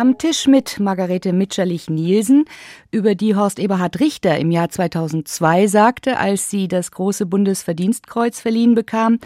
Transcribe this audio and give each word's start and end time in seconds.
am 0.00 0.16
Tisch 0.16 0.46
mit 0.46 0.80
Margarete 0.80 1.34
Mitscherlich-Nielsen, 1.34 2.46
über 2.90 3.14
die 3.14 3.36
Horst 3.36 3.58
Eberhard 3.58 4.00
Richter 4.00 4.38
im 4.38 4.50
Jahr 4.50 4.70
2002 4.70 5.66
sagte, 5.66 6.16
als 6.16 6.48
sie 6.48 6.68
das 6.68 6.90
große 6.90 7.26
Bundesverdienstkreuz 7.26 8.40
verliehen 8.40 8.74
bekam, 8.74 9.18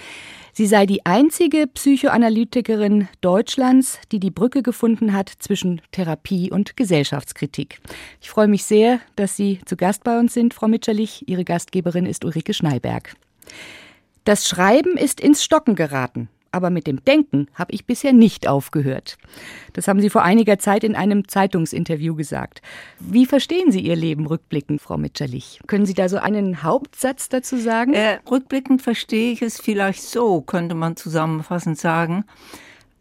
sie 0.52 0.66
sei 0.66 0.84
die 0.84 1.07
einzige 1.07 1.68
Psychoanalytikerin 1.68 3.07
Deutschlands, 3.21 4.00
die 4.11 4.18
die 4.18 4.32
Brücke 4.32 4.64
gefunden 4.64 5.12
hat 5.12 5.30
zwischen 5.39 5.80
Therapie 5.93 6.50
und 6.50 6.77
Gesellschaftskritik. 6.77 7.80
Ich 8.20 8.30
freue 8.30 8.48
mich 8.48 8.64
sehr, 8.64 8.98
dass 9.14 9.36
Sie 9.36 9.61
zu 9.66 9.77
Gast 9.77 10.02
bei 10.02 10.18
uns 10.18 10.34
sind, 10.34 10.54
Frau 10.54 10.67
Mitscherlich. 10.67 11.29
Ihre 11.29 11.45
Gastgeberin 11.45 12.04
ist 12.04 12.25
Ulrike 12.25 12.53
Schneiberg. 12.53 13.14
Das 14.25 14.48
Schreiben 14.48 14.96
ist 14.96 15.20
ins 15.20 15.45
Stocken 15.45 15.76
geraten 15.76 16.29
aber 16.54 16.71
mit 16.71 16.86
dem 16.86 17.04
Denken 17.04 17.49
habe 17.54 17.72
ich 17.72 17.85
bisher 17.85 18.13
nicht 18.13 18.49
aufgehört. 18.49 19.18
Das 19.72 19.89
haben 19.89 20.00
Sie 20.00 20.08
vor 20.08 20.22
einiger 20.22 20.58
Zeit 20.58 20.85
in 20.85 20.96
einem 20.96 21.29
Zeitungsinterview 21.29 22.14
gesagt. 22.14 22.62
Wie 23.00 23.26
verstehen 23.26 23.72
Sie 23.72 23.81
Ihr 23.81 23.96
Leben 23.96 24.26
rückblickend, 24.26 24.81
Frau 24.81 24.96
Mitscherlich? 24.96 25.61
Können 25.67 25.86
Sie 25.86 25.95
da 25.95 26.09
so 26.09 26.18
einen 26.18 26.62
Hauptsatz 26.62 27.29
dazu 27.29 27.57
sagen? 27.57 27.93
Äh, 27.93 28.18
rückblickend 28.31 28.81
verstehe 28.82 29.32
ich 29.32 29.43
es 29.43 29.61
vielleicht 29.61 30.03
so, 30.03 30.40
könnte 30.40 30.75
man 30.75 30.96
zusammenfassend 30.96 31.79
sagen, 31.79 32.25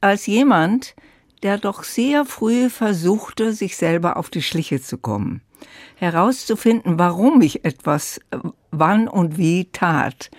als 0.02 0.26
jemand, 0.26 0.96
der 1.44 1.58
doch 1.58 1.84
sehr 1.84 2.26
früh 2.26 2.70
versuchte, 2.70 3.54
sich 3.54 3.78
selber 3.78 4.18
auf 4.18 4.30
die 4.30 4.42
Schliche 4.42 4.82
zu 4.82 4.98
kommen 4.98 5.42
herauszufinden, 5.96 7.00
warum 7.00 7.42
ich 7.42 7.66
etwas 7.66 8.20
äh, 8.32 8.38
wann 8.72 9.08
und 9.08 9.38
wie 9.38 9.66
tat. 9.72 10.30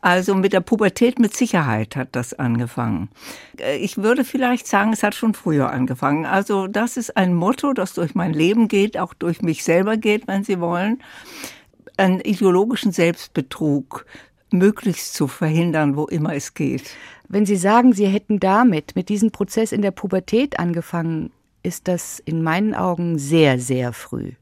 Also 0.00 0.34
mit 0.34 0.52
der 0.52 0.60
Pubertät 0.60 1.18
mit 1.18 1.34
Sicherheit 1.34 1.96
hat 1.96 2.08
das 2.12 2.34
angefangen. 2.34 3.08
Äh, 3.58 3.76
ich 3.78 3.98
würde 3.98 4.24
vielleicht 4.24 4.66
sagen, 4.66 4.92
es 4.92 5.02
hat 5.02 5.14
schon 5.14 5.34
früher 5.34 5.70
angefangen. 5.70 6.24
Also 6.24 6.66
das 6.66 6.96
ist 6.96 7.16
ein 7.16 7.34
Motto, 7.34 7.72
das 7.72 7.94
durch 7.94 8.14
mein 8.14 8.32
Leben 8.32 8.68
geht, 8.68 8.98
auch 8.98 9.14
durch 9.14 9.42
mich 9.42 9.64
selber 9.64 9.96
geht, 9.96 10.28
wenn 10.28 10.44
Sie 10.44 10.60
wollen. 10.60 11.02
Einen 11.96 12.20
ideologischen 12.20 12.92
Selbstbetrug 12.92 14.06
möglichst 14.50 15.14
zu 15.14 15.28
verhindern, 15.28 15.96
wo 15.96 16.06
immer 16.06 16.34
es 16.34 16.54
geht. 16.54 16.90
Wenn 17.28 17.44
Sie 17.44 17.56
sagen, 17.56 17.92
Sie 17.92 18.06
hätten 18.06 18.40
damit, 18.40 18.96
mit 18.96 19.08
diesem 19.08 19.30
Prozess 19.30 19.72
in 19.72 19.82
der 19.82 19.90
Pubertät 19.90 20.58
angefangen, 20.58 21.30
ist 21.62 21.88
das 21.88 22.20
in 22.20 22.42
meinen 22.42 22.74
Augen 22.74 23.18
sehr, 23.18 23.58
sehr 23.58 23.92
früh. 23.92 24.32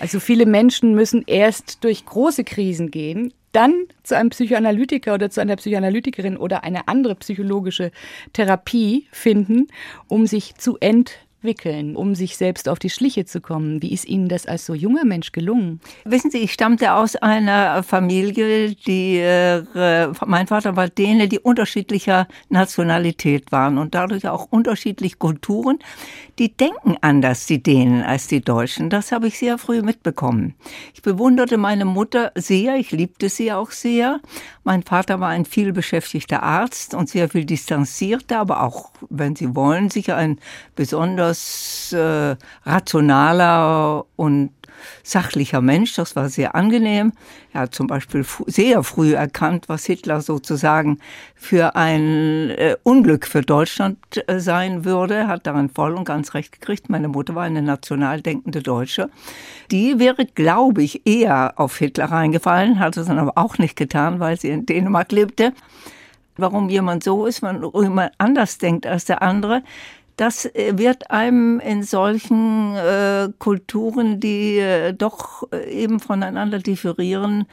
Also 0.00 0.20
viele 0.20 0.46
Menschen 0.46 0.94
müssen 0.94 1.24
erst 1.26 1.82
durch 1.84 2.04
große 2.04 2.44
Krisen 2.44 2.90
gehen, 2.90 3.32
dann 3.52 3.86
zu 4.02 4.16
einem 4.16 4.30
Psychoanalytiker 4.30 5.14
oder 5.14 5.30
zu 5.30 5.40
einer 5.40 5.56
Psychoanalytikerin 5.56 6.36
oder 6.36 6.62
eine 6.64 6.88
andere 6.88 7.14
psychologische 7.14 7.90
Therapie 8.34 9.06
finden, 9.10 9.68
um 10.08 10.26
sich 10.26 10.54
zu 10.56 10.76
ent 10.78 11.25
entwickeln, 11.36 11.96
um 11.96 12.14
sich 12.14 12.36
selbst 12.36 12.68
auf 12.68 12.78
die 12.78 12.90
Schliche 12.90 13.24
zu 13.24 13.40
kommen? 13.40 13.82
Wie 13.82 13.92
ist 13.92 14.06
Ihnen 14.06 14.28
das 14.28 14.46
als 14.46 14.66
so 14.66 14.74
junger 14.74 15.04
Mensch 15.04 15.32
gelungen? 15.32 15.80
Wissen 16.04 16.30
Sie, 16.30 16.38
ich 16.38 16.52
stammte 16.52 16.94
aus 16.94 17.14
einer 17.16 17.82
Familie, 17.82 18.74
die, 18.74 19.18
äh, 19.18 19.62
mein 20.26 20.46
Vater 20.46 20.76
war 20.76 20.88
Däne, 20.88 21.28
die 21.28 21.38
unterschiedlicher 21.38 22.26
Nationalität 22.48 23.52
waren 23.52 23.78
und 23.78 23.94
dadurch 23.94 24.28
auch 24.28 24.48
unterschiedlich 24.50 25.18
Kulturen. 25.18 25.78
Die 26.38 26.54
denken 26.54 26.96
anders, 27.00 27.46
die 27.46 27.62
Dänen, 27.62 28.02
als 28.02 28.26
die 28.26 28.40
Deutschen. 28.42 28.90
Das 28.90 29.12
habe 29.12 29.28
ich 29.28 29.38
sehr 29.38 29.56
früh 29.56 29.80
mitbekommen. 29.82 30.54
Ich 30.94 31.02
bewunderte 31.02 31.56
meine 31.56 31.84
Mutter 31.84 32.32
sehr, 32.34 32.76
ich 32.76 32.90
liebte 32.90 33.28
sie 33.28 33.52
auch 33.52 33.70
sehr. 33.70 34.20
Mein 34.64 34.82
Vater 34.82 35.20
war 35.20 35.28
ein 35.28 35.44
vielbeschäftigter 35.44 36.42
Arzt 36.42 36.92
und 36.92 37.08
sehr 37.08 37.28
viel 37.28 37.44
distanzierter, 37.44 38.40
aber 38.40 38.62
auch, 38.62 38.90
wenn 39.08 39.36
Sie 39.36 39.54
wollen, 39.54 39.90
sicher 39.90 40.16
ein 40.16 40.38
besonders 40.74 41.35
etwas 41.36 41.92
äh, 41.92 42.36
rationaler 42.64 44.04
und 44.16 44.50
sachlicher 45.02 45.60
Mensch. 45.60 45.94
Das 45.94 46.16
war 46.16 46.28
sehr 46.28 46.54
angenehm. 46.54 47.12
Er 47.52 47.62
hat 47.62 47.74
zum 47.74 47.86
Beispiel 47.86 48.24
sehr 48.46 48.82
früh 48.82 49.14
erkannt, 49.14 49.68
was 49.68 49.86
Hitler 49.86 50.20
sozusagen 50.20 50.98
für 51.34 51.74
ein 51.76 52.50
äh, 52.50 52.76
Unglück 52.82 53.26
für 53.26 53.42
Deutschland 53.42 53.98
äh, 54.26 54.38
sein 54.38 54.84
würde. 54.84 55.28
Hat 55.28 55.46
daran 55.46 55.70
voll 55.70 55.94
und 55.94 56.04
ganz 56.04 56.34
recht 56.34 56.52
gekriegt. 56.52 56.88
Meine 56.88 57.08
Mutter 57.08 57.34
war 57.34 57.44
eine 57.44 57.62
national 57.62 58.20
denkende 58.20 58.62
Deutsche. 58.62 59.10
Die 59.70 59.98
wäre, 59.98 60.26
glaube 60.26 60.82
ich, 60.82 61.06
eher 61.06 61.54
auf 61.56 61.78
Hitler 61.78 62.06
reingefallen, 62.06 62.78
hat 62.78 62.96
es 62.96 63.06
dann 63.06 63.18
aber 63.18 63.32
auch 63.36 63.58
nicht 63.58 63.76
getan, 63.76 64.20
weil 64.20 64.38
sie 64.38 64.50
in 64.50 64.66
Dänemark 64.66 65.12
lebte 65.12 65.52
warum 66.36 66.68
jemand 66.68 67.04
so 67.04 67.26
ist, 67.26 67.42
wenn 67.42 67.62
jemand 67.74 68.12
anders 68.18 68.58
denkt 68.58 68.86
als 68.86 69.04
der 69.04 69.22
andere, 69.22 69.62
das 70.16 70.46
äh, 70.46 70.78
wird 70.78 71.10
einem 71.10 71.60
in 71.60 71.82
solchen 71.82 72.74
äh, 72.74 73.28
Kulturen, 73.38 74.20
die 74.20 74.58
äh, 74.58 74.92
doch 74.92 75.44
äh, 75.52 75.70
eben 75.70 76.00
voneinander 76.00 76.58
differieren, 76.58 77.46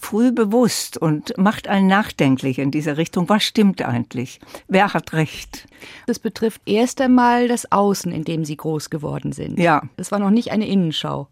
früh 0.00 0.32
bewusst 0.32 0.96
und 0.98 1.36
macht 1.38 1.68
einen 1.68 1.86
nachdenklich 1.86 2.58
in 2.58 2.70
dieser 2.70 2.96
Richtung. 2.96 3.28
Was 3.28 3.44
stimmt 3.44 3.82
eigentlich? 3.82 4.40
Wer 4.68 4.92
hat 4.92 5.12
recht? 5.12 5.66
Das 6.06 6.18
betrifft 6.18 6.62
erst 6.66 7.00
einmal 7.00 7.48
das 7.48 7.70
Außen, 7.70 8.10
in 8.12 8.24
dem 8.24 8.44
Sie 8.44 8.56
groß 8.56 8.90
geworden 8.90 9.32
sind. 9.32 9.58
Ja. 9.58 9.82
Das 9.96 10.10
war 10.10 10.18
noch 10.18 10.30
nicht 10.30 10.50
eine 10.50 10.66
Innenschau. 10.66 11.28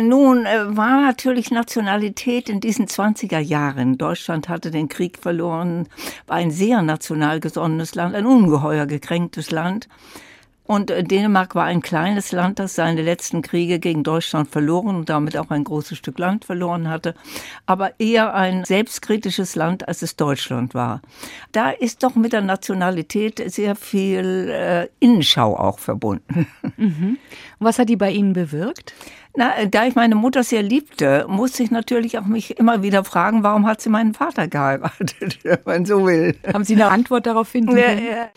Nun 0.00 0.46
äh, 0.46 0.76
war 0.76 1.02
natürlich 1.02 1.50
Nationalität 1.50 2.48
in 2.48 2.60
diesen 2.60 2.86
20er 2.86 3.38
Jahren. 3.38 3.98
Deutschland 3.98 4.48
hatte 4.48 4.70
den 4.70 4.88
Krieg 4.88 5.18
verloren, 5.18 5.88
war 6.26 6.36
ein 6.36 6.50
sehr 6.50 6.82
national 6.82 7.40
gesonnenes 7.40 7.94
Land, 7.94 8.14
ein 8.14 8.26
ungeheuer 8.26 8.86
gekränktes 8.86 9.50
Land. 9.50 9.88
Und 10.66 10.90
äh, 10.90 11.04
Dänemark 11.04 11.54
war 11.54 11.64
ein 11.64 11.82
kleines 11.82 12.32
Land, 12.32 12.58
das 12.58 12.74
seine 12.74 13.02
letzten 13.02 13.42
Kriege 13.42 13.78
gegen 13.78 14.02
Deutschland 14.02 14.48
verloren 14.48 14.96
und 14.96 15.10
damit 15.10 15.36
auch 15.36 15.50
ein 15.50 15.64
großes 15.64 15.98
Stück 15.98 16.18
Land 16.18 16.44
verloren 16.44 16.88
hatte, 16.88 17.14
aber 17.66 17.98
eher 18.00 18.34
ein 18.34 18.64
selbstkritisches 18.64 19.56
Land, 19.56 19.86
als 19.86 20.02
es 20.02 20.16
Deutschland 20.16 20.74
war. 20.74 21.02
Da 21.52 21.70
ist 21.70 22.02
doch 22.02 22.14
mit 22.14 22.32
der 22.32 22.40
Nationalität 22.40 23.42
sehr 23.52 23.76
viel 23.76 24.50
äh, 24.50 24.88
Innenschau 25.00 25.56
auch 25.56 25.78
verbunden. 25.78 26.46
Mhm. 26.76 27.18
Und 27.58 27.66
was 27.66 27.78
hat 27.78 27.88
die 27.88 27.96
bei 27.96 28.10
Ihnen 28.10 28.32
bewirkt? 28.32 28.94
Na, 29.36 29.66
da 29.66 29.84
ich 29.84 29.96
meine 29.96 30.14
Mutter 30.14 30.44
sehr 30.44 30.62
liebte, 30.62 31.26
musste 31.28 31.64
ich 31.64 31.72
natürlich 31.72 32.18
auch 32.18 32.24
mich 32.24 32.56
immer 32.56 32.84
wieder 32.84 33.02
fragen, 33.02 33.42
warum 33.42 33.66
hat 33.66 33.80
sie 33.80 33.88
meinen 33.88 34.14
Vater 34.14 34.46
geheiratet, 34.46 35.40
wenn 35.42 35.58
man 35.64 35.86
so 35.86 36.06
will. 36.06 36.36
Haben 36.52 36.62
Sie 36.62 36.74
eine 36.74 36.86
Antwort 36.86 37.26
darauf 37.26 37.48
finden 37.48 37.74
können? 37.74 38.04
Ja, 38.04 38.16
ja. 38.16 38.28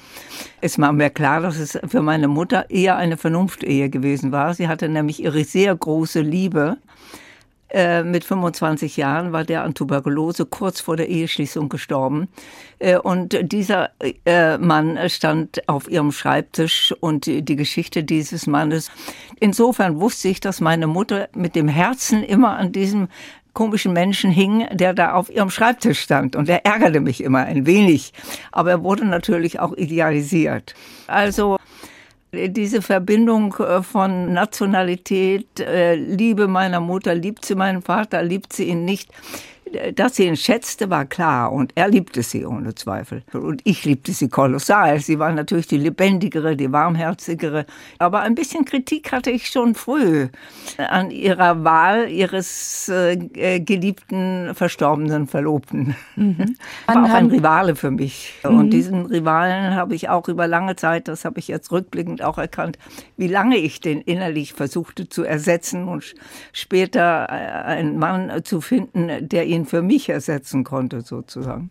Es 0.59 0.79
war 0.79 0.91
mir 0.91 1.11
klar, 1.11 1.41
dass 1.41 1.59
es 1.59 1.79
für 1.87 2.01
meine 2.17 2.27
Mutter 2.29 2.71
eher 2.71 2.97
eine 2.97 3.15
Vernunftehe 3.15 3.91
gewesen 3.91 4.31
war. 4.31 4.55
Sie 4.55 4.67
hatte 4.67 4.89
nämlich 4.89 5.21
ihre 5.21 5.43
sehr 5.43 5.75
große 5.75 6.21
Liebe 6.21 6.77
äh, 7.69 8.01
mit 8.01 8.23
25 8.23 8.97
Jahren 8.97 9.33
war 9.33 9.43
der 9.43 9.63
an 9.63 9.75
Tuberkulose 9.75 10.47
kurz 10.47 10.79
vor 10.79 10.97
der 10.97 11.09
Eheschließung 11.09 11.69
gestorben. 11.69 12.27
Äh, 12.79 12.97
und 12.97 13.37
dieser 13.51 13.91
äh, 14.25 14.57
Mann 14.57 14.97
stand 15.09 15.67
auf 15.69 15.91
ihrem 15.91 16.11
Schreibtisch 16.11 16.91
und 17.01 17.27
die 17.27 17.55
Geschichte 17.55 18.03
dieses 18.03 18.47
Mannes. 18.47 18.89
Insofern 19.39 19.99
wusste 19.99 20.29
ich, 20.29 20.39
dass 20.39 20.59
meine 20.59 20.87
Mutter 20.87 21.29
mit 21.35 21.55
dem 21.55 21.67
Herzen 21.67 22.23
immer 22.23 22.57
an 22.57 22.71
diesem 22.71 23.09
komischen 23.57 23.91
Menschen 23.91 24.29
hing, 24.29 24.67
der 24.71 24.93
da 24.93 25.13
auf 25.13 25.31
ihrem 25.31 25.49
Schreibtisch 25.49 25.99
stand. 25.99 26.35
Und 26.35 26.47
er 26.47 26.63
ärgerte 26.63 26.99
mich 26.99 27.23
immer 27.23 27.39
ein 27.39 27.65
wenig. 27.65 28.13
Aber 28.51 28.69
er 28.69 28.83
wurde 28.83 29.03
natürlich 29.03 29.59
auch 29.59 29.75
idealisiert. 29.75 30.75
Also 31.07 31.57
diese 32.49 32.81
Verbindung 32.81 33.55
äh, 33.59 33.81
von 33.81 34.33
Nationalität, 34.33 35.59
äh, 35.59 35.95
Liebe 35.95 36.47
meiner 36.47 36.79
Mutter, 36.79 37.15
liebt 37.15 37.45
sie 37.45 37.55
meinen 37.55 37.81
Vater, 37.81 38.23
liebt 38.23 38.53
sie 38.53 38.65
ihn 38.65 38.85
nicht, 38.85 39.09
dass 39.95 40.15
sie 40.15 40.25
ihn 40.25 40.37
schätzte, 40.37 40.89
war 40.89 41.05
klar 41.05 41.51
und 41.51 41.71
er 41.75 41.87
liebte 41.87 42.23
sie 42.23 42.45
ohne 42.45 42.75
Zweifel. 42.75 43.23
Und 43.33 43.61
ich 43.63 43.85
liebte 43.85 44.11
sie 44.11 44.29
kolossal. 44.29 44.99
Sie 44.99 45.19
war 45.19 45.31
natürlich 45.31 45.67
die 45.67 45.77
lebendigere, 45.77 46.55
die 46.55 46.71
warmherzigere. 46.71 47.65
Aber 47.99 48.21
ein 48.21 48.35
bisschen 48.35 48.65
Kritik 48.65 49.11
hatte 49.11 49.31
ich 49.31 49.49
schon 49.49 49.75
früh 49.75 50.27
an 50.77 51.11
ihrer 51.11 51.63
Wahl 51.63 52.09
ihres 52.09 52.89
äh, 52.89 53.59
geliebten, 53.59 54.53
verstorbenen 54.53 55.27
Verlobten. 55.27 55.95
Mhm. 56.15 56.55
War 56.87 57.03
auch 57.03 57.09
ein 57.09 57.27
Rivale 57.27 57.75
für 57.75 57.91
mich. 57.91 58.33
Mhm. 58.43 58.57
Und 58.57 58.69
diesen 58.71 59.05
Rivalen 59.05 59.75
habe 59.75 59.95
ich 59.95 60.09
auch 60.09 60.27
über 60.27 60.47
lange 60.47 60.75
Zeit, 60.75 61.07
das 61.07 61.25
habe 61.25 61.39
ich 61.39 61.47
jetzt 61.47 61.71
rückblickend 61.71 62.21
auch 62.21 62.37
erkannt, 62.37 62.77
wie 63.17 63.27
lange 63.27 63.57
ich 63.57 63.79
den 63.79 64.01
innerlich 64.01 64.53
versuchte 64.53 65.09
zu 65.09 65.23
ersetzen 65.23 65.87
und 65.87 66.15
später 66.53 67.27
äh, 67.29 67.33
einen 67.33 67.97
Mann 67.97 68.43
zu 68.43 68.61
finden, 68.61 69.27
der 69.27 69.45
ihn 69.45 69.56
ihn 69.57 69.65
für 69.65 69.81
mich 69.81 70.09
ersetzen 70.09 70.63
konnte, 70.63 71.01
sozusagen. 71.01 71.69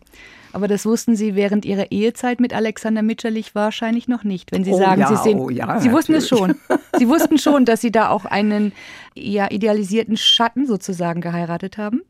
Aber 0.53 0.67
das 0.67 0.85
wussten 0.85 1.15
Sie 1.15 1.35
während 1.35 1.65
Ihrer 1.65 1.91
Ehezeit 1.91 2.39
mit 2.39 2.53
Alexander 2.53 3.01
Mitscherlich 3.01 3.53
wahrscheinlich 3.55 4.07
noch 4.07 4.23
nicht, 4.23 4.51
wenn 4.51 4.63
Sie 4.63 4.71
oh 4.71 4.77
sagen, 4.79 5.01
ja, 5.01 5.07
Sie 5.07 5.17
sind. 5.17 5.39
Oh 5.39 5.49
ja, 5.49 5.79
Sie 5.79 5.91
wussten 5.91 6.13
es 6.15 6.27
schon. 6.27 6.55
Sie 6.97 7.07
wussten 7.07 7.37
schon, 7.37 7.65
dass 7.65 7.81
Sie 7.81 7.91
da 7.91 8.09
auch 8.09 8.25
einen 8.25 8.71
ja, 9.13 9.51
idealisierten 9.51 10.17
Schatten 10.17 10.65
sozusagen 10.65 11.21
geheiratet 11.21 11.77
haben? 11.77 12.01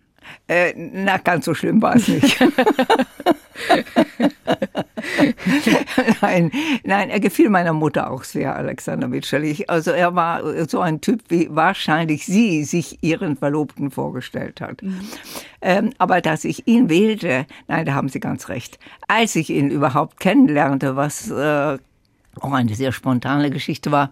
Äh, 0.48 0.74
na, 0.76 1.18
ganz 1.18 1.46
so 1.46 1.54
schlimm 1.54 1.82
war 1.82 1.96
es 1.96 2.08
nicht. 2.08 2.38
nein, 6.22 6.52
nein, 6.84 7.10
er 7.10 7.20
gefiel 7.20 7.50
meiner 7.50 7.74
Mutter 7.74 8.12
auch 8.12 8.24
sehr, 8.24 8.56
Alexander 8.56 9.08
Mitscherlich. 9.08 9.70
Also 9.70 9.92
er 9.92 10.16
war 10.16 10.68
so 10.68 10.80
ein 10.80 11.02
Typ, 11.02 11.22
wie 11.30 11.48
wahrscheinlich 11.50 12.26
sie 12.26 12.64
sich 12.64 13.00
ihren 13.02 13.38
Verlobten 13.38 13.92
vorgestellt 13.92 14.62
hat. 14.62 14.82
Mhm. 14.82 15.00
Ähm, 15.62 15.90
aber 15.98 16.22
dass 16.22 16.44
ich 16.44 16.68
ihn 16.68 16.90
wählte, 16.90 17.46
nein, 17.68 17.86
da 17.86 17.94
haben 17.94 18.10
Sie 18.10 18.20
ganz 18.20 18.50
recht. 18.50 18.80
Als 19.08 19.36
ich 19.36 19.50
ihn 19.50 19.70
überhaupt 19.70 20.20
kennenlernte, 20.20 20.96
was 20.96 21.30
äh, 21.30 21.78
auch 22.40 22.52
eine 22.52 22.76
sehr 22.76 22.92
spontane 22.92 23.50
Geschichte 23.50 23.92
war, 23.92 24.12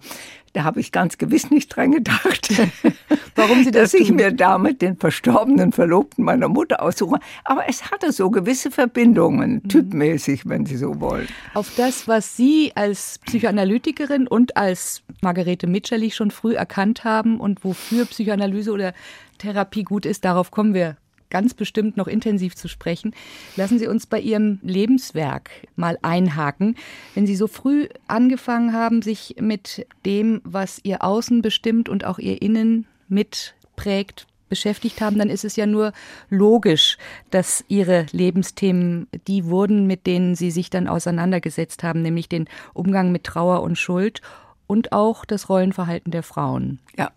da 0.56 0.63
habe 0.63 0.80
ich 0.80 0.92
ganz 0.92 1.18
gewiss 1.18 1.52
nicht 1.52 1.75
dran 1.75 1.92
gedacht, 1.92 2.50
warum 3.36 3.63
Sie 3.63 3.72
das 3.72 3.92
dass 3.92 3.94
ich 3.94 4.12
mir 4.12 4.31
damit 4.31 4.81
den 4.81 4.98
verstorbenen 4.98 5.72
Verlobten 5.72 6.24
meiner 6.24 6.48
Mutter 6.48 6.81
aussuche. 6.81 7.19
Aber 7.44 7.68
es 7.68 7.92
hatte 7.92 8.12
so 8.12 8.30
gewisse 8.30 8.72
Verbindungen, 8.72 9.62
mhm. 9.63 9.68
typmäßig, 9.68 10.48
wenn 10.48 10.66
Sie 10.66 10.78
so 10.78 11.00
wollen. 11.02 11.28
Auf 11.54 11.72
das, 11.75 12.07
was 12.07 12.38
Sie 12.38 12.72
als 12.75 13.19
Psychoanalytikerin 13.25 14.28
und 14.28 14.56
als 14.56 15.04
Margarete 15.22 15.68
Mitscherlich 15.68 16.16
schon 16.16 16.31
früh 16.31 16.56
erkannt 16.56 17.04
haben 17.04 17.40
und 17.40 17.63
wofür 17.63 18.06
Psychoanalyse 18.06 18.72
oder 18.72 18.94
Therapie 19.38 19.84
gut 19.84 20.06
ist, 20.06 20.24
darauf 20.24 20.51
kommen 20.51 20.74
wir 20.74 20.96
ganz 21.30 21.54
bestimmt 21.54 21.98
noch 21.98 22.07
intensiv 22.07 22.56
zu 22.56 22.68
sprechen. 22.68 23.13
Lassen 23.56 23.80
Sie 23.80 23.88
uns 23.88 24.06
bei 24.06 24.19
Ihrem 24.19 24.60
Lebenswerk 24.62 25.50
mal 25.75 25.98
einhaken. 26.01 26.75
Wenn 27.13 27.27
Sie 27.27 27.36
so 27.36 27.48
früh 27.48 27.88
angefangen 28.07 28.74
haben, 28.74 29.01
sich 29.01 29.36
mit 29.39 29.88
dem, 30.06 30.42
was 30.44 30.80
Ihr 30.83 31.04
Außen 31.04 31.42
bestimmt 31.42 31.89
und 31.89 32.06
auch 32.06 32.19
Ihr 32.19 32.42
Innen 32.42 32.88
mitprägt, 33.07 34.27
beschäftigt 34.50 35.01
haben, 35.01 35.18
dann 35.18 35.30
ist 35.30 35.44
es 35.44 35.56
ja 35.56 35.66
nur 35.66 35.92
logisch, 36.30 36.98
dass 37.31 37.66
Ihre 37.68 38.06
Lebensthemen 38.12 39.07
die 39.27 39.45
wurden, 39.45 39.88
mit 39.88 40.06
denen 40.06 40.36
Sie 40.36 40.51
sich 40.51 40.69
dann 40.69 40.88
auseinandergesetzt 40.88 41.83
haben, 41.83 42.01
nämlich 42.01 42.30
den 42.30 42.48
Umgang 42.74 43.12
mit 43.12 43.24
Trauer 43.24 43.63
und 43.63 43.77
Schuld 43.77 44.22
und 44.68 44.92
auch 44.92 45.25
das 45.25 45.50
Rollenverhalten 45.50 46.12
der 46.12 46.24
Frauen. 46.24 46.80
Ja. 46.98 47.12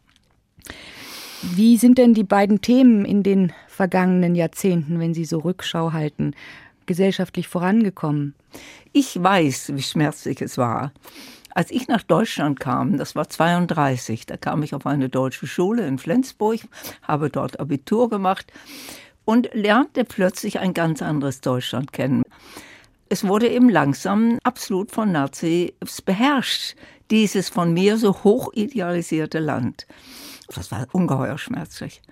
Wie 1.43 1.77
sind 1.77 1.99
denn 1.99 2.15
die 2.15 2.25
beiden 2.25 2.61
Themen 2.61 3.05
in 3.05 3.23
den 3.23 3.53
vergangenen 3.69 4.35
Jahrzehnten, 4.35 4.99
wenn 4.99 5.15
Sie 5.15 5.25
so 5.25 5.39
Rückschau 5.39 5.93
halten, 5.93 6.35
gesellschaftlich 6.87 7.47
vorangekommen? 7.47 8.35
Ich 8.93 9.23
weiß, 9.23 9.73
wie 9.75 9.83
schmerzlich 9.83 10.43
es 10.43 10.59
war. 10.59 10.93
Als 11.55 11.71
ich 11.71 11.87
nach 11.87 12.03
Deutschland 12.03 12.59
kam, 12.59 12.99
das 12.99 13.15
war 13.15 13.29
32, 13.29 14.27
da 14.27 14.37
kam 14.37 14.63
ich 14.63 14.75
auf 14.75 14.87
eine 14.87 15.09
deutsche 15.09 15.47
Schule 15.47 15.87
in 15.87 15.99
Flensburg, 15.99 16.61
habe 17.03 17.31
dort 17.31 17.61
Abitur 17.61 18.09
gemacht 18.11 18.53
und 19.25 19.49
lernte 19.53 20.05
plötzlich 20.05 20.59
ein 20.59 20.75
ganz 20.75 21.03
anderes 21.03 21.41
Deutschland 21.41 21.93
kennen. 21.93 22.23
Es 23.09 23.27
wurde 23.27 23.49
eben 23.49 23.69
langsam 23.69 24.39
absolut 24.43 24.91
von 24.91 25.13
Nazis 25.13 25.73
beherrscht, 26.05 26.75
dieses 27.11 27.49
von 27.49 27.73
mir 27.73 27.99
so 27.99 28.23
hoch 28.25 28.53
idealisierte 28.53 29.39
Land. 29.39 29.87
Das 30.55 30.71
war 30.71 30.87
ungeheuer 30.93 31.39
schmerzlich 31.39 32.03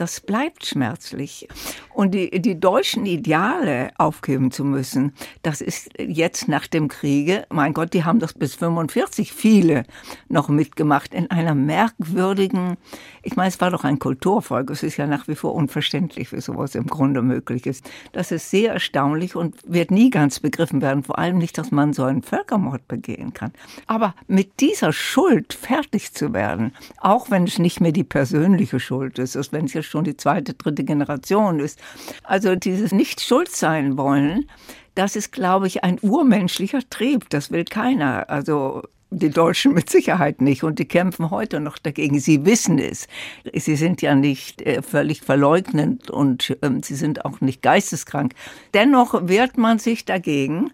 das 0.00 0.20
bleibt 0.20 0.64
schmerzlich. 0.64 1.48
Und 1.92 2.12
die, 2.12 2.40
die 2.40 2.58
deutschen 2.58 3.06
Ideale 3.06 3.90
aufgeben 3.98 4.50
zu 4.50 4.64
müssen, 4.64 5.12
das 5.42 5.60
ist 5.60 5.90
jetzt 5.98 6.48
nach 6.48 6.66
dem 6.66 6.88
Kriege, 6.88 7.46
mein 7.50 7.74
Gott, 7.74 7.92
die 7.92 8.04
haben 8.04 8.20
das 8.20 8.32
bis 8.32 8.54
45 8.54 9.32
viele 9.32 9.84
noch 10.28 10.48
mitgemacht 10.48 11.12
in 11.12 11.30
einer 11.30 11.54
merkwürdigen, 11.54 12.76
ich 13.22 13.36
meine, 13.36 13.48
es 13.48 13.60
war 13.60 13.70
doch 13.70 13.84
ein 13.84 13.98
Kulturvolk, 13.98 14.70
es 14.70 14.82
ist 14.82 14.96
ja 14.96 15.06
nach 15.06 15.28
wie 15.28 15.34
vor 15.34 15.54
unverständlich, 15.54 16.32
wie 16.32 16.40
sowas 16.40 16.74
im 16.74 16.86
Grunde 16.86 17.20
möglich 17.20 17.66
ist. 17.66 17.84
Das 18.12 18.32
ist 18.32 18.50
sehr 18.50 18.72
erstaunlich 18.72 19.36
und 19.36 19.56
wird 19.66 19.90
nie 19.90 20.08
ganz 20.08 20.40
begriffen 20.40 20.80
werden, 20.80 21.02
vor 21.02 21.18
allem 21.18 21.36
nicht, 21.36 21.58
dass 21.58 21.70
man 21.70 21.92
so 21.92 22.04
einen 22.04 22.22
Völkermord 22.22 22.88
begehen 22.88 23.34
kann. 23.34 23.52
Aber 23.86 24.14
mit 24.28 24.60
dieser 24.60 24.94
Schuld 24.94 25.52
fertig 25.52 26.14
zu 26.14 26.32
werden, 26.32 26.72
auch 26.98 27.30
wenn 27.30 27.44
es 27.44 27.58
nicht 27.58 27.80
mehr 27.80 27.92
die 27.92 28.04
persönliche 28.04 28.80
Schuld 28.80 29.18
ist, 29.18 29.36
wenn 29.52 29.66
es 29.66 29.74
schon 29.88 30.04
die 30.04 30.16
zweite, 30.16 30.54
dritte 30.54 30.84
Generation 30.84 31.60
ist. 31.60 31.80
Also 32.22 32.54
dieses 32.54 32.92
nicht 32.92 33.20
schuld 33.20 33.50
sein 33.50 33.96
wollen, 33.96 34.48
das 34.94 35.16
ist, 35.16 35.32
glaube 35.32 35.66
ich, 35.66 35.84
ein 35.84 35.98
urmenschlicher 36.02 36.80
Trieb. 36.90 37.30
Das 37.30 37.50
will 37.50 37.64
keiner. 37.64 38.28
Also 38.30 38.82
die 39.10 39.30
Deutschen 39.30 39.72
mit 39.72 39.88
Sicherheit 39.88 40.40
nicht 40.40 40.64
und 40.64 40.78
die 40.78 40.84
kämpfen 40.84 41.30
heute 41.30 41.60
noch 41.60 41.78
dagegen. 41.78 42.20
Sie 42.20 42.44
wissen 42.44 42.78
es. 42.78 43.08
Sie 43.54 43.76
sind 43.76 44.02
ja 44.02 44.14
nicht 44.14 44.62
äh, 44.62 44.82
völlig 44.82 45.22
verleugnend 45.22 46.10
und 46.10 46.56
ähm, 46.62 46.82
sie 46.82 46.94
sind 46.94 47.24
auch 47.24 47.40
nicht 47.40 47.62
geisteskrank. 47.62 48.34
Dennoch 48.74 49.28
wehrt 49.28 49.56
man 49.56 49.78
sich 49.78 50.04
dagegen. 50.04 50.72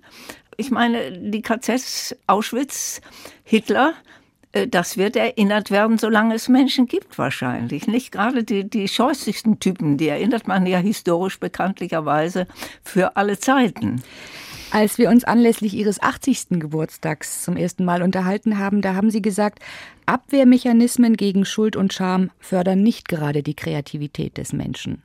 Ich 0.57 0.71
meine, 0.71 1.13
die 1.13 1.43
KZs 1.43 2.17
Auschwitz, 2.27 3.01
Hitler, 3.45 3.95
das 4.69 4.97
wird 4.97 5.17
erinnert 5.17 5.71
werden, 5.71 5.99
solange 5.99 6.35
es 6.35 6.49
Menschen 6.49 6.87
gibt 6.87 7.19
wahrscheinlich. 7.19 7.87
Nicht 7.87 8.13
gerade 8.13 8.45
die, 8.45 8.69
die 8.69 8.89
scheußlichsten 8.89 9.59
Typen, 9.59 9.97
die 9.97 10.09
erinnert 10.09 10.47
man 10.47 10.67
ja 10.67 10.79
historisch 10.79 11.41
bekanntlicherweise 11.41 12.47
für 12.83 13.17
alle 13.17 13.39
Zeiten. 13.39 14.03
Als 14.71 14.99
wir 14.99 15.09
uns 15.09 15.25
anlässlich 15.25 15.75
Ihres 15.75 16.03
80. 16.03 16.61
Geburtstags 16.61 17.45
zum 17.45 17.57
ersten 17.57 17.85
Mal 17.85 18.03
unterhalten 18.03 18.59
haben, 18.59 18.81
da 18.81 18.95
haben 18.95 19.11
Sie 19.11 19.23
gesagt, 19.23 19.61
Abwehrmechanismen 20.07 21.17
gegen 21.17 21.45
Schuld 21.45 21.77
und 21.77 21.93
Scham 21.93 22.31
fördern 22.41 22.83
nicht 22.83 23.09
gerade 23.09 23.43
die 23.43 23.55
Kreativität 23.55 24.37
des 24.37 24.53
Menschen. 24.53 25.03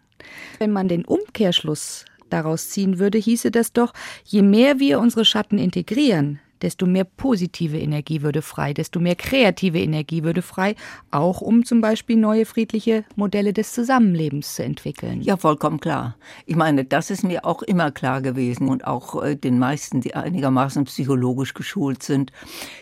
Wenn 0.57 0.71
man 0.71 0.87
den 0.87 1.05
Umkehrschluss 1.05 2.05
daraus 2.29 2.69
ziehen 2.69 2.99
würde, 2.99 3.17
hieße 3.17 3.51
das 3.51 3.73
doch, 3.73 3.93
je 4.25 4.41
mehr 4.41 4.79
wir 4.79 4.99
unsere 4.99 5.25
Schatten 5.25 5.57
integrieren, 5.57 6.39
desto 6.61 6.85
mehr 6.85 7.03
positive 7.03 7.77
Energie 7.77 8.21
würde 8.21 8.41
frei, 8.41 8.73
desto 8.73 8.99
mehr 8.99 9.15
kreative 9.15 9.79
Energie 9.79 10.23
würde 10.23 10.41
frei, 10.41 10.75
auch 11.11 11.41
um 11.41 11.65
zum 11.65 11.81
Beispiel 11.81 12.17
neue 12.17 12.45
friedliche 12.45 13.05
Modelle 13.15 13.53
des 13.53 13.73
Zusammenlebens 13.73 14.55
zu 14.55 14.63
entwickeln. 14.63 15.21
Ja, 15.21 15.37
vollkommen 15.37 15.79
klar. 15.79 16.15
Ich 16.45 16.55
meine, 16.55 16.85
das 16.85 17.09
ist 17.09 17.23
mir 17.23 17.45
auch 17.45 17.61
immer 17.61 17.91
klar 17.91 18.21
gewesen 18.21 18.67
und 18.67 18.85
auch 18.85 19.23
äh, 19.23 19.35
den 19.35 19.59
meisten, 19.59 20.01
die 20.01 20.15
einigermaßen 20.15 20.85
psychologisch 20.85 21.53
geschult 21.53 22.03
sind, 22.03 22.31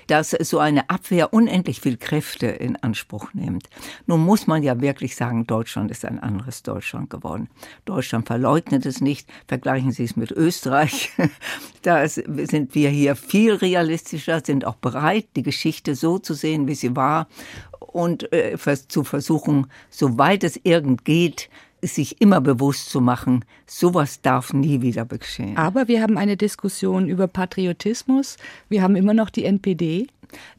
dass 0.07 0.31
so 0.31 0.59
eine 0.59 0.89
Abwehr 0.89 1.33
unendlich 1.33 1.81
viel 1.81 1.97
Kräfte 1.97 2.47
in 2.47 2.75
Anspruch 2.77 3.33
nimmt. 3.33 3.69
Nun 4.05 4.21
muss 4.21 4.47
man 4.47 4.63
ja 4.63 4.79
wirklich 4.81 5.15
sagen, 5.15 5.47
Deutschland 5.47 5.91
ist 5.91 6.05
ein 6.05 6.19
anderes 6.19 6.63
Deutschland 6.63 7.09
geworden. 7.09 7.49
Deutschland 7.85 8.27
verleugnet 8.27 8.85
es 8.85 9.01
nicht. 9.01 9.29
Vergleichen 9.47 9.91
Sie 9.91 10.03
es 10.03 10.15
mit 10.15 10.31
Österreich. 10.31 11.11
Da 11.83 12.05
sind 12.05 12.75
wir 12.75 12.89
hier 12.89 13.15
viel 13.15 13.55
realistischer, 13.67 14.41
sind 14.43 14.65
auch 14.65 14.75
bereit, 14.75 15.25
die 15.35 15.43
Geschichte 15.43 15.95
so 15.95 16.19
zu 16.19 16.33
sehen, 16.33 16.67
wie 16.67 16.75
sie 16.75 16.95
war 16.95 17.27
und 17.79 18.31
äh, 18.31 18.57
zu 18.87 19.03
versuchen, 19.03 19.67
soweit 19.89 20.43
es 20.43 20.59
irgend 20.63 21.05
geht, 21.05 21.49
sich 21.81 22.21
immer 22.21 22.41
bewusst 22.41 22.89
zu 22.89 23.01
machen, 23.01 23.45
sowas 23.67 24.21
darf 24.21 24.51
nie 24.53 24.81
wieder 24.81 25.05
geschehen. 25.05 25.57
Aber 25.57 25.87
wir 25.87 26.01
haben 26.01 26.17
eine 26.17 26.35
Diskussion 26.35 27.07
über 27.07 27.27
Patriotismus. 27.27 28.37
Wir 28.67 28.81
haben 28.81 28.95
immer 28.95 29.13
noch 29.13 29.29
die 29.29 29.45
NPD. 29.45 30.07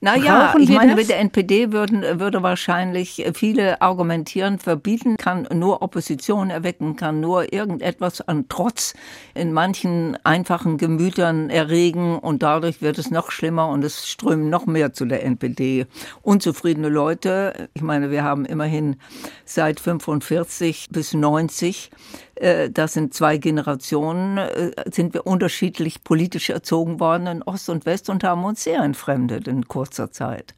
Naja, 0.01 0.55
ich 0.59 0.71
meine, 0.71 0.93
das? 0.93 1.01
mit 1.01 1.09
der 1.09 1.19
NPD 1.19 1.73
würden, 1.73 2.21
würde 2.21 2.43
wahrscheinlich 2.43 3.25
viele 3.35 3.83
argumentieren, 3.83 4.59
verbieten 4.59 5.17
kann 5.17 5.49
nur 5.53 5.83
Opposition 5.83 6.51
erwecken, 6.51 6.97
kann 6.97 7.21
nur 7.21 7.53
irgendetwas 7.53 8.21
an 8.21 8.47
Trotz 8.49 8.95
in 9.35 9.53
manchen 9.53 10.17
einfachen 10.25 10.79
Gemütern 10.79 11.51
erregen 11.51 12.19
und 12.19 12.43
dadurch 12.43 12.81
wird 12.81 12.99
es 12.99 13.11
noch 13.11 13.31
schlimmer 13.31 13.69
und 13.69 13.85
es 13.85 14.09
strömen 14.09 14.51
noch 14.51 14.67
mehr 14.67 14.93
zu 14.93 15.05
der 15.05 15.25
NPD. 15.25 15.87
Unzufriedene 16.23 16.89
Leute, 16.89 17.69
ich 17.75 17.83
meine, 17.83 18.11
wir 18.11 18.23
haben 18.25 18.45
immerhin 18.45 18.97
seit 19.45 19.81
45 19.81 20.89
bis 20.91 21.13
90 21.13 21.91
äh, 21.95 22.28
das 22.71 22.93
sind 22.93 23.15
zwei 23.15 23.37
Generationen, 23.39 24.39
äh, 24.39 24.73
sind 24.93 25.15
wir 25.15 25.27
unterschiedlich 25.27 26.05
politisch 26.05 26.51
erzogen 26.51 27.01
worden 27.01 27.27
in 27.27 27.43
Ost 27.43 27.69
und 27.69 27.87
West 27.87 28.09
und 28.11 28.25
haben 28.25 28.45
uns 28.45 28.65
sehr 28.65 28.81
entfremdet 28.81 29.49
in 29.49 29.67
kurzer 29.67 30.13
Zeit. 30.13 30.55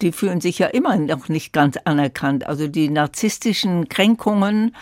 Die 0.00 0.12
fühlen 0.12 0.40
sich 0.40 0.58
ja 0.58 0.68
immer 0.68 0.96
noch 0.96 1.28
nicht 1.28 1.52
ganz 1.52 1.76
anerkannt. 1.84 2.46
Also 2.46 2.68
die 2.68 2.88
narzisstischen 2.88 3.88
Kränkungen, 3.88 4.74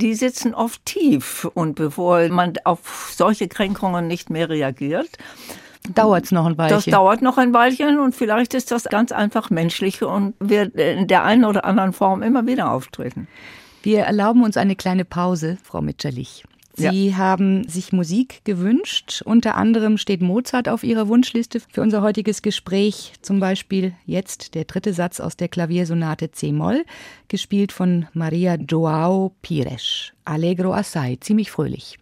die 0.00 0.14
sitzen 0.14 0.54
oft 0.54 0.84
tief. 0.84 1.48
Und 1.54 1.74
bevor 1.74 2.28
man 2.28 2.54
auf 2.64 3.12
solche 3.14 3.48
Kränkungen 3.48 4.06
nicht 4.06 4.30
mehr 4.30 4.48
reagiert, 4.48 5.10
dauert 5.94 6.24
es 6.24 6.32
noch 6.32 6.46
ein 6.46 6.56
Weilchen. 6.56 6.76
Das 6.76 6.84
dauert 6.86 7.22
noch 7.22 7.38
ein 7.38 7.52
Weilchen 7.52 7.98
und 7.98 8.14
vielleicht 8.14 8.54
ist 8.54 8.70
das 8.70 8.84
ganz 8.84 9.12
einfach 9.12 9.50
menschlich 9.50 10.02
und 10.02 10.34
wird 10.40 10.74
in 10.74 11.06
der 11.08 11.24
einen 11.24 11.44
oder 11.44 11.64
anderen 11.64 11.92
Form 11.92 12.22
immer 12.22 12.46
wieder 12.46 12.70
auftreten. 12.70 13.28
Wir 13.84 14.00
erlauben 14.04 14.44
uns 14.44 14.56
eine 14.56 14.76
kleine 14.76 15.04
Pause, 15.04 15.58
Frau 15.62 15.82
Mitscherlich. 15.82 16.44
Sie 16.72 17.08
ja. 17.10 17.16
haben 17.18 17.68
sich 17.68 17.92
Musik 17.92 18.40
gewünscht. 18.44 19.20
Unter 19.26 19.56
anderem 19.56 19.98
steht 19.98 20.22
Mozart 20.22 20.70
auf 20.70 20.84
Ihrer 20.84 21.06
Wunschliste 21.06 21.60
für 21.60 21.82
unser 21.82 22.00
heutiges 22.00 22.40
Gespräch. 22.40 23.12
Zum 23.20 23.40
Beispiel 23.40 23.92
jetzt 24.06 24.54
der 24.54 24.64
dritte 24.64 24.94
Satz 24.94 25.20
aus 25.20 25.36
der 25.36 25.48
Klaviersonate 25.48 26.30
C-Moll, 26.30 26.86
gespielt 27.28 27.72
von 27.72 28.06
Maria 28.14 28.54
Joao 28.54 29.34
Pires. 29.42 30.12
Allegro 30.24 30.72
assai, 30.72 31.18
ziemlich 31.20 31.50
fröhlich. 31.50 31.98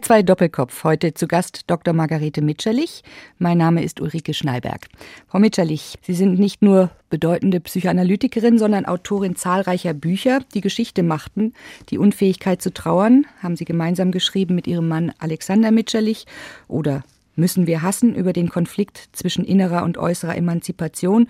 HR2 0.00 0.22
Doppelkopf. 0.22 0.84
Heute 0.84 1.12
zu 1.12 1.28
Gast 1.28 1.64
Dr. 1.66 1.92
Margarete 1.92 2.40
Mitscherlich. 2.40 3.02
Mein 3.38 3.58
Name 3.58 3.84
ist 3.84 4.00
Ulrike 4.00 4.32
Schneiberg. 4.32 4.86
Frau 5.28 5.38
Mitscherlich, 5.38 5.98
Sie 6.00 6.14
sind 6.14 6.38
nicht 6.38 6.62
nur 6.62 6.90
bedeutende 7.10 7.60
Psychoanalytikerin, 7.60 8.58
sondern 8.58 8.86
Autorin 8.86 9.36
zahlreicher 9.36 9.92
Bücher, 9.92 10.40
die 10.54 10.62
Geschichte 10.62 11.02
machten. 11.02 11.52
Die 11.90 11.98
Unfähigkeit 11.98 12.62
zu 12.62 12.72
trauern 12.72 13.26
haben 13.42 13.56
Sie 13.56 13.66
gemeinsam 13.66 14.10
geschrieben 14.10 14.54
mit 14.54 14.66
Ihrem 14.66 14.88
Mann 14.88 15.12
Alexander 15.18 15.70
Mitscherlich 15.70 16.24
oder 16.66 17.04
Müssen 17.36 17.66
wir 17.66 17.80
hassen 17.80 18.14
über 18.14 18.32
den 18.32 18.50
Konflikt 18.50 19.08
zwischen 19.12 19.44
innerer 19.44 19.84
und 19.84 19.96
äußerer 19.96 20.36
Emanzipation 20.36 21.28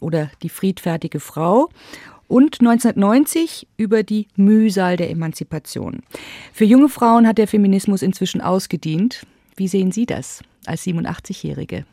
oder 0.00 0.30
die 0.42 0.48
friedfertige 0.48 1.20
Frau 1.20 1.68
und 2.32 2.60
1990 2.60 3.68
über 3.76 4.02
die 4.02 4.26
Mühsal 4.36 4.96
der 4.96 5.10
Emanzipation. 5.10 6.00
Für 6.54 6.64
junge 6.64 6.88
Frauen 6.88 7.26
hat 7.26 7.36
der 7.36 7.46
Feminismus 7.46 8.00
inzwischen 8.00 8.40
ausgedient. 8.40 9.26
Wie 9.54 9.68
sehen 9.68 9.92
Sie 9.92 10.06
das 10.06 10.40
als 10.64 10.86
87-Jährige? 10.86 11.84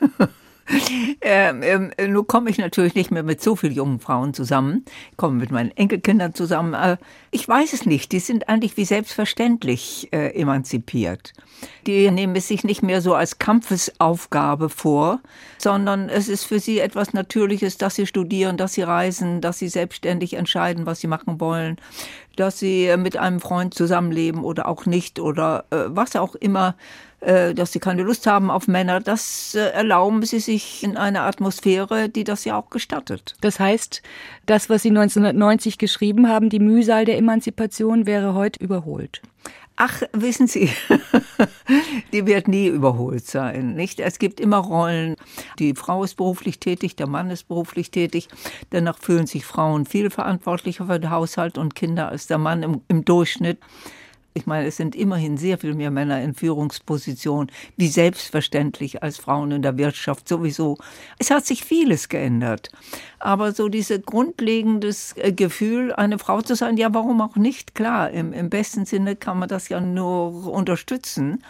Ähm, 1.28 1.62
ähm, 1.62 2.12
nun 2.12 2.26
komme 2.26 2.50
ich 2.50 2.58
natürlich 2.58 2.94
nicht 2.94 3.10
mehr 3.10 3.22
mit 3.22 3.42
so 3.42 3.56
vielen 3.56 3.72
jungen 3.72 3.98
Frauen 3.98 4.32
zusammen. 4.32 4.84
Ich 5.10 5.16
komme 5.16 5.38
mit 5.38 5.50
meinen 5.50 5.70
Enkelkindern 5.72 6.34
zusammen. 6.34 6.74
Äh, 6.74 6.98
ich 7.30 7.48
weiß 7.48 7.72
es 7.72 7.84
nicht. 7.84 8.12
Die 8.12 8.20
sind 8.20 8.48
eigentlich 8.48 8.76
wie 8.76 8.84
selbstverständlich 8.84 10.08
äh, 10.12 10.38
emanzipiert. 10.40 11.32
Die 11.86 12.10
nehmen 12.10 12.36
es 12.36 12.48
sich 12.48 12.62
nicht 12.62 12.82
mehr 12.82 13.00
so 13.00 13.14
als 13.14 13.38
Kampfesaufgabe 13.38 14.68
vor, 14.68 15.20
sondern 15.58 16.08
es 16.08 16.28
ist 16.28 16.44
für 16.44 16.60
sie 16.60 16.78
etwas 16.78 17.12
Natürliches, 17.12 17.78
dass 17.78 17.96
sie 17.96 18.06
studieren, 18.06 18.56
dass 18.56 18.74
sie 18.74 18.82
reisen, 18.82 19.40
dass 19.40 19.58
sie 19.58 19.68
selbstständig 19.68 20.34
entscheiden, 20.34 20.86
was 20.86 21.00
sie 21.00 21.08
machen 21.08 21.40
wollen, 21.40 21.76
dass 22.36 22.58
sie 22.58 22.94
mit 22.98 23.16
einem 23.16 23.40
Freund 23.40 23.74
zusammenleben 23.74 24.44
oder 24.44 24.68
auch 24.68 24.86
nicht 24.86 25.18
oder 25.18 25.64
äh, 25.70 25.84
was 25.88 26.14
auch 26.14 26.34
immer 26.34 26.70
äh, 26.70 26.72
dass 27.20 27.72
sie 27.72 27.80
keine 27.80 28.02
Lust 28.02 28.26
haben 28.26 28.50
auf 28.50 28.68
Männer, 28.68 29.00
das 29.00 29.54
äh, 29.54 29.70
erlauben 29.70 30.22
sie 30.24 30.38
sich 30.38 30.82
in 30.82 30.96
einer 30.96 31.22
Atmosphäre, 31.22 32.08
die 32.08 32.24
das 32.24 32.44
ja 32.44 32.58
auch 32.58 32.70
gestattet. 32.70 33.34
Das 33.40 33.58
heißt, 33.58 34.02
das, 34.44 34.68
was 34.68 34.82
Sie 34.82 34.90
1990 34.90 35.78
geschrieben 35.78 36.28
haben, 36.28 36.50
die 36.50 36.60
Mühsal 36.60 37.04
der 37.04 37.18
Emanzipation, 37.18 38.06
wäre 38.06 38.34
heute 38.34 38.62
überholt. 38.62 39.22
Ach, 39.78 40.02
wissen 40.12 40.46
Sie, 40.46 40.70
die 42.12 42.26
wird 42.26 42.48
nie 42.48 42.66
überholt 42.66 43.26
sein, 43.26 43.74
nicht? 43.74 44.00
Es 44.00 44.18
gibt 44.18 44.40
immer 44.40 44.56
Rollen. 44.56 45.16
Die 45.58 45.74
Frau 45.74 46.02
ist 46.02 46.14
beruflich 46.14 46.60
tätig, 46.60 46.96
der 46.96 47.06
Mann 47.06 47.30
ist 47.30 47.46
beruflich 47.46 47.90
tätig. 47.90 48.28
Danach 48.70 48.98
fühlen 48.98 49.26
sich 49.26 49.44
Frauen 49.44 49.84
viel 49.84 50.08
verantwortlicher 50.08 50.86
für 50.86 50.98
den 50.98 51.10
Haushalt 51.10 51.58
und 51.58 51.74
Kinder 51.74 52.08
als 52.08 52.26
der 52.26 52.38
Mann 52.38 52.62
im, 52.62 52.80
im 52.88 53.04
Durchschnitt. 53.04 53.58
Ich 54.36 54.44
meine, 54.44 54.66
es 54.66 54.76
sind 54.76 54.94
immerhin 54.94 55.38
sehr 55.38 55.56
viel 55.56 55.74
mehr 55.74 55.90
Männer 55.90 56.20
in 56.20 56.34
Führungspositionen, 56.34 57.50
wie 57.78 57.88
selbstverständlich 57.88 59.02
als 59.02 59.16
Frauen 59.16 59.50
in 59.50 59.62
der 59.62 59.78
Wirtschaft 59.78 60.28
sowieso. 60.28 60.76
Es 61.18 61.30
hat 61.30 61.46
sich 61.46 61.64
vieles 61.64 62.10
geändert. 62.10 62.68
Aber 63.18 63.52
so 63.52 63.70
dieses 63.70 64.02
grundlegendes 64.04 65.14
äh, 65.16 65.32
Gefühl, 65.32 65.94
eine 65.94 66.18
Frau 66.18 66.42
zu 66.42 66.54
sein, 66.54 66.76
ja, 66.76 66.92
warum 66.92 67.22
auch 67.22 67.36
nicht? 67.36 67.74
Klar, 67.74 68.10
im, 68.10 68.34
im 68.34 68.50
besten 68.50 68.84
Sinne 68.84 69.16
kann 69.16 69.38
man 69.38 69.48
das 69.48 69.70
ja 69.70 69.80
nur 69.80 70.52
unterstützen. 70.52 71.42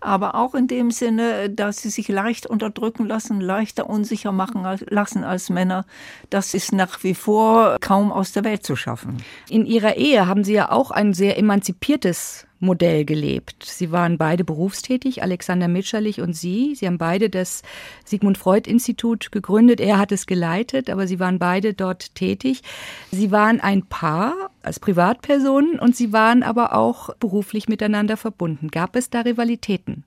Aber 0.00 0.34
auch 0.34 0.54
in 0.54 0.66
dem 0.66 0.90
Sinne, 0.90 1.50
dass 1.50 1.82
sie 1.82 1.90
sich 1.90 2.08
leicht 2.08 2.46
unterdrücken 2.46 3.06
lassen, 3.06 3.40
leichter 3.40 3.88
unsicher 3.88 4.32
machen 4.32 4.66
lassen 4.88 5.24
als 5.24 5.50
Männer, 5.50 5.84
das 6.30 6.54
ist 6.54 6.72
nach 6.72 7.02
wie 7.04 7.14
vor 7.14 7.76
kaum 7.80 8.10
aus 8.10 8.32
der 8.32 8.44
Welt 8.44 8.64
zu 8.64 8.76
schaffen. 8.76 9.22
In 9.48 9.66
Ihrer 9.66 9.96
Ehe 9.96 10.26
haben 10.26 10.44
Sie 10.44 10.54
ja 10.54 10.70
auch 10.70 10.90
ein 10.90 11.12
sehr 11.12 11.38
emanzipiertes 11.38 12.46
Modell 12.60 13.04
gelebt. 13.04 13.64
Sie 13.64 13.90
waren 13.90 14.18
beide 14.18 14.44
berufstätig, 14.44 15.22
Alexander 15.22 15.66
Mitscherlich 15.66 16.20
und 16.20 16.34
Sie. 16.34 16.74
Sie 16.74 16.86
haben 16.86 16.98
beide 16.98 17.30
das 17.30 17.62
Sigmund 18.04 18.38
Freud 18.38 18.70
Institut 18.70 19.32
gegründet. 19.32 19.80
Er 19.80 19.98
hat 19.98 20.12
es 20.12 20.26
geleitet, 20.26 20.90
aber 20.90 21.06
Sie 21.06 21.18
waren 21.18 21.38
beide 21.38 21.74
dort 21.74 22.14
tätig. 22.14 22.62
Sie 23.10 23.30
waren 23.30 23.60
ein 23.60 23.86
Paar 23.86 24.50
als 24.62 24.78
Privatpersonen 24.78 25.78
und 25.78 25.96
Sie 25.96 26.12
waren 26.12 26.42
aber 26.42 26.74
auch 26.74 27.14
beruflich 27.16 27.68
miteinander 27.68 28.16
verbunden. 28.16 28.68
Gab 28.68 28.94
es 28.94 29.10
da 29.10 29.22
Rivalitäten? 29.22 30.04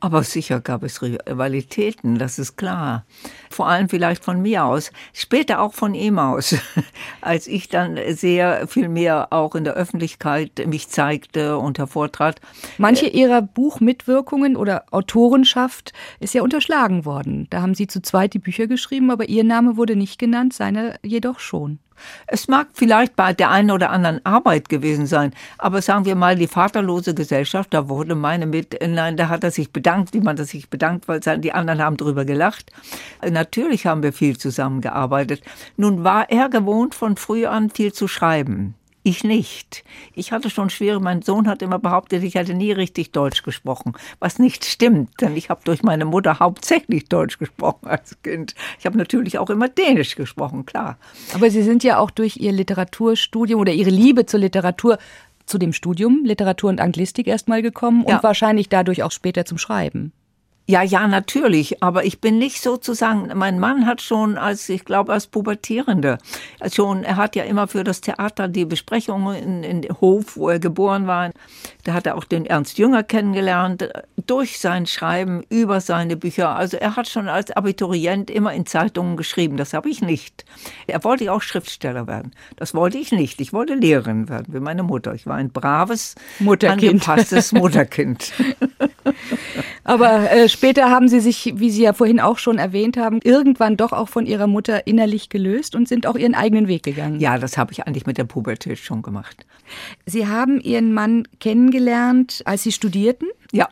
Aber 0.00 0.22
sicher 0.22 0.60
gab 0.60 0.84
es 0.84 1.02
Rivalitäten, 1.02 2.18
das 2.18 2.38
ist 2.38 2.56
klar. 2.56 3.04
Vor 3.50 3.66
allem 3.66 3.88
vielleicht 3.88 4.24
von 4.24 4.40
mir 4.40 4.64
aus, 4.64 4.92
später 5.12 5.60
auch 5.60 5.74
von 5.74 5.94
ihm 5.94 6.20
aus, 6.20 6.54
als 7.20 7.48
ich 7.48 7.68
dann 7.68 7.98
sehr 8.10 8.68
viel 8.68 8.88
mehr 8.88 9.32
auch 9.32 9.56
in 9.56 9.64
der 9.64 9.74
Öffentlichkeit 9.74 10.64
mich 10.68 10.88
zeigte 10.88 11.58
und 11.58 11.78
hervortrat. 11.78 12.40
Manche 12.78 13.06
Ihrer 13.06 13.42
Buchmitwirkungen 13.42 14.56
oder 14.56 14.84
Autorenschaft 14.92 15.92
ist 16.20 16.32
ja 16.32 16.42
unterschlagen 16.42 17.04
worden. 17.04 17.48
Da 17.50 17.60
haben 17.60 17.74
Sie 17.74 17.88
zu 17.88 18.00
zweit 18.00 18.34
die 18.34 18.38
Bücher 18.38 18.68
geschrieben, 18.68 19.10
aber 19.10 19.28
Ihr 19.28 19.42
Name 19.42 19.76
wurde 19.76 19.96
nicht 19.96 20.20
genannt, 20.20 20.52
seine 20.52 21.00
jedoch 21.02 21.40
schon. 21.40 21.80
Es 22.26 22.48
mag 22.48 22.68
vielleicht 22.72 23.16
bei 23.16 23.32
der 23.32 23.50
einen 23.50 23.70
oder 23.70 23.90
anderen 23.90 24.24
Arbeit 24.24 24.68
gewesen 24.68 25.06
sein, 25.06 25.32
aber 25.58 25.82
sagen 25.82 26.04
wir 26.04 26.14
mal, 26.14 26.36
die 26.36 26.46
vaterlose 26.46 27.14
Gesellschaft, 27.14 27.74
da 27.74 27.88
wurde 27.88 28.14
meine 28.14 28.46
mit, 28.46 28.78
nein, 28.86 29.16
da 29.16 29.28
hat 29.28 29.44
er 29.44 29.50
sich 29.50 29.72
bedankt, 29.72 30.14
wie 30.14 30.20
man 30.20 30.36
das 30.36 30.48
sich 30.48 30.70
bedankt, 30.70 31.08
weil 31.08 31.20
die 31.20 31.52
anderen 31.52 31.82
haben 31.82 31.96
drüber 31.96 32.24
gelacht. 32.24 32.70
Natürlich 33.28 33.86
haben 33.86 34.02
wir 34.02 34.12
viel 34.12 34.38
zusammengearbeitet. 34.38 35.42
Nun 35.76 36.04
war 36.04 36.30
er 36.30 36.48
gewohnt, 36.48 36.94
von 36.94 37.16
früh 37.16 37.46
an 37.46 37.70
viel 37.70 37.92
zu 37.92 38.08
schreiben. 38.08 38.74
Ich 39.08 39.24
nicht. 39.24 39.84
Ich 40.14 40.32
hatte 40.32 40.50
schon 40.50 40.68
schwere, 40.68 41.00
mein 41.00 41.22
Sohn 41.22 41.48
hat 41.48 41.62
immer 41.62 41.78
behauptet, 41.78 42.22
ich 42.22 42.34
hätte 42.34 42.52
nie 42.52 42.72
richtig 42.72 43.10
Deutsch 43.10 43.42
gesprochen, 43.42 43.94
was 44.18 44.38
nicht 44.38 44.66
stimmt, 44.66 45.18
denn 45.22 45.34
ich 45.34 45.48
habe 45.48 45.62
durch 45.64 45.82
meine 45.82 46.04
Mutter 46.04 46.40
hauptsächlich 46.40 47.08
Deutsch 47.08 47.38
gesprochen 47.38 47.86
als 47.88 48.20
Kind. 48.22 48.54
Ich 48.78 48.84
habe 48.84 48.98
natürlich 48.98 49.38
auch 49.38 49.48
immer 49.48 49.70
Dänisch 49.70 50.14
gesprochen, 50.14 50.66
klar. 50.66 50.98
Aber 51.32 51.50
Sie 51.50 51.62
sind 51.62 51.82
ja 51.84 51.98
auch 51.98 52.10
durch 52.10 52.36
Ihr 52.36 52.52
Literaturstudium 52.52 53.58
oder 53.58 53.72
Ihre 53.72 53.88
Liebe 53.88 54.26
zur 54.26 54.40
Literatur 54.40 54.98
zu 55.46 55.56
dem 55.56 55.72
Studium 55.72 56.20
Literatur 56.24 56.68
und 56.68 56.78
Anglistik 56.78 57.28
erstmal 57.28 57.62
gekommen 57.62 58.02
und 58.02 58.10
ja. 58.10 58.22
wahrscheinlich 58.22 58.68
dadurch 58.68 59.04
auch 59.04 59.12
später 59.12 59.46
zum 59.46 59.56
Schreiben. 59.56 60.12
Ja, 60.70 60.82
ja, 60.82 61.08
natürlich. 61.08 61.82
Aber 61.82 62.04
ich 62.04 62.20
bin 62.20 62.36
nicht 62.36 62.60
sozusagen, 62.60 63.30
mein 63.34 63.58
Mann 63.58 63.86
hat 63.86 64.02
schon 64.02 64.36
als, 64.36 64.68
ich 64.68 64.84
glaube, 64.84 65.14
als 65.14 65.26
Pubertierende, 65.26 66.18
schon, 66.70 67.04
er 67.04 67.16
hat 67.16 67.36
ja 67.36 67.44
immer 67.44 67.68
für 67.68 67.84
das 67.84 68.02
Theater 68.02 68.48
die 68.48 68.66
Besprechungen 68.66 69.64
in, 69.64 69.84
in 69.84 70.00
Hof, 70.02 70.36
wo 70.36 70.50
er 70.50 70.58
geboren 70.58 71.06
war. 71.06 71.30
Da 71.84 71.94
hat 71.94 72.06
er 72.06 72.16
auch 72.18 72.24
den 72.24 72.44
Ernst 72.44 72.76
Jünger 72.76 73.02
kennengelernt, 73.02 73.88
durch 74.26 74.58
sein 74.58 74.84
Schreiben 74.84 75.42
über 75.48 75.80
seine 75.80 76.18
Bücher. 76.18 76.54
Also 76.54 76.76
er 76.76 76.96
hat 76.96 77.08
schon 77.08 77.28
als 77.28 77.50
Abiturient 77.50 78.30
immer 78.30 78.52
in 78.52 78.66
Zeitungen 78.66 79.16
geschrieben. 79.16 79.56
Das 79.56 79.72
habe 79.72 79.88
ich 79.88 80.02
nicht. 80.02 80.44
Er 80.86 81.02
wollte 81.02 81.32
auch 81.32 81.40
Schriftsteller 81.40 82.06
werden. 82.06 82.32
Das 82.56 82.74
wollte 82.74 82.98
ich 82.98 83.10
nicht. 83.10 83.40
Ich 83.40 83.54
wollte 83.54 83.72
Lehrerin 83.72 84.28
werden, 84.28 84.52
wie 84.52 84.60
meine 84.60 84.82
Mutter. 84.82 85.14
Ich 85.14 85.26
war 85.26 85.36
ein 85.36 85.48
braves, 85.50 86.14
Mutterkind. 86.40 87.08
angepasstes 87.08 87.52
Mutterkind. 87.52 88.34
Aber 89.88 90.30
äh, 90.30 90.50
später 90.50 90.90
haben 90.90 91.08
Sie 91.08 91.18
sich, 91.18 91.54
wie 91.56 91.70
Sie 91.70 91.82
ja 91.82 91.94
vorhin 91.94 92.20
auch 92.20 92.36
schon 92.36 92.58
erwähnt 92.58 92.98
haben, 92.98 93.20
irgendwann 93.24 93.78
doch 93.78 93.92
auch 93.92 94.10
von 94.10 94.26
Ihrer 94.26 94.46
Mutter 94.46 94.86
innerlich 94.86 95.30
gelöst 95.30 95.74
und 95.74 95.88
sind 95.88 96.06
auch 96.06 96.16
Ihren 96.16 96.34
eigenen 96.34 96.68
Weg 96.68 96.82
gegangen. 96.82 97.20
Ja, 97.20 97.38
das 97.38 97.56
habe 97.56 97.72
ich 97.72 97.86
eigentlich 97.86 98.04
mit 98.04 98.18
der 98.18 98.24
Pubertät 98.24 98.78
schon 98.78 99.00
gemacht. 99.00 99.46
Sie 100.04 100.26
haben 100.26 100.60
Ihren 100.60 100.92
Mann 100.92 101.26
kennengelernt, 101.40 102.42
als 102.44 102.64
Sie 102.64 102.72
studierten? 102.72 103.28
Ja. 103.50 103.70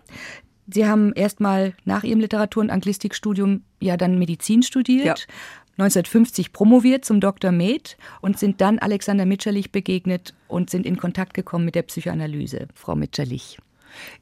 Sie 0.66 0.87
haben 0.87 1.12
erst 1.14 1.40
mal 1.40 1.74
nach 1.85 2.02
Ihrem 2.02 2.20
Literatur- 2.20 2.62
und 2.62 2.70
Anglistikstudium 2.70 3.62
ja 3.81 3.98
dann 3.98 4.18
Medizin 4.18 4.62
studiert. 4.62 5.05
Ja. 5.05 5.35
1950 5.79 6.55
promoviert 6.55 7.05
zum 7.05 7.20
Dr. 7.20 7.52
Med 7.52 7.98
und 8.22 8.38
sind 8.38 8.62
dann 8.62 8.79
Alexander 8.79 9.26
Mitscherlich 9.26 9.70
begegnet 9.70 10.33
und 10.48 10.70
sind 10.70 10.87
in 10.87 10.96
Kontakt 10.96 11.35
gekommen 11.35 11.66
mit 11.66 11.74
der 11.74 11.83
Psychoanalyse, 11.83 12.68
Frau 12.74 12.96
Mitscherlich. 12.96 13.59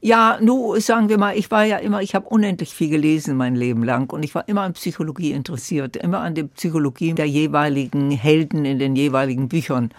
Ja, 0.01 0.37
nur 0.41 0.79
sagen 0.81 1.09
wir 1.09 1.17
mal, 1.17 1.37
ich 1.37 1.49
war 1.51 1.63
ja 1.63 1.77
immer, 1.77 2.01
ich 2.01 2.15
habe 2.15 2.27
unendlich 2.27 2.73
viel 2.73 2.89
gelesen 2.89 3.37
mein 3.37 3.55
Leben 3.55 3.83
lang 3.83 4.11
und 4.11 4.23
ich 4.23 4.35
war 4.35 4.47
immer 4.47 4.61
an 4.61 4.73
Psychologie 4.73 5.31
interessiert, 5.31 5.95
immer 5.95 6.19
an 6.19 6.35
der 6.35 6.43
Psychologie 6.43 7.13
der 7.13 7.27
jeweiligen 7.27 8.11
Helden 8.11 8.65
in 8.65 8.79
den 8.79 8.95
jeweiligen 8.95 9.47
Büchern. 9.47 9.91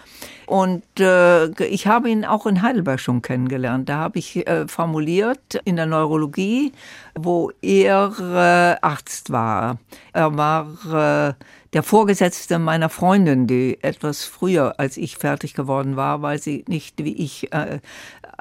Und 0.47 0.83
äh, 0.99 1.47
ich 1.65 1.87
habe 1.87 2.09
ihn 2.09 2.23
auch 2.23 2.45
in 2.45 2.61
Heidelberg 2.61 3.01
schon 3.01 3.21
kennengelernt. 3.21 3.89
Da 3.89 3.97
habe 3.97 4.19
ich 4.19 4.47
äh, 4.47 4.65
formuliert 4.67 5.59
in 5.65 5.75
der 5.75 5.85
Neurologie, 5.85 6.71
wo 7.15 7.51
er 7.61 8.77
äh, 8.81 8.85
Arzt 8.85 9.29
war. 9.29 9.77
Er 10.13 10.37
war 10.37 10.67
äh, 10.85 11.43
der 11.73 11.83
Vorgesetzte 11.83 12.59
meiner 12.59 12.89
Freundin, 12.89 13.45
die 13.45 13.77
etwas 13.83 14.23
früher 14.23 14.79
als 14.79 14.95
ich 14.95 15.17
fertig 15.17 15.53
geworden 15.53 15.97
war, 15.97 16.21
weil 16.21 16.41
sie 16.41 16.63
nicht 16.67 17.03
wie 17.03 17.15
ich 17.15 17.51
äh, 17.53 17.79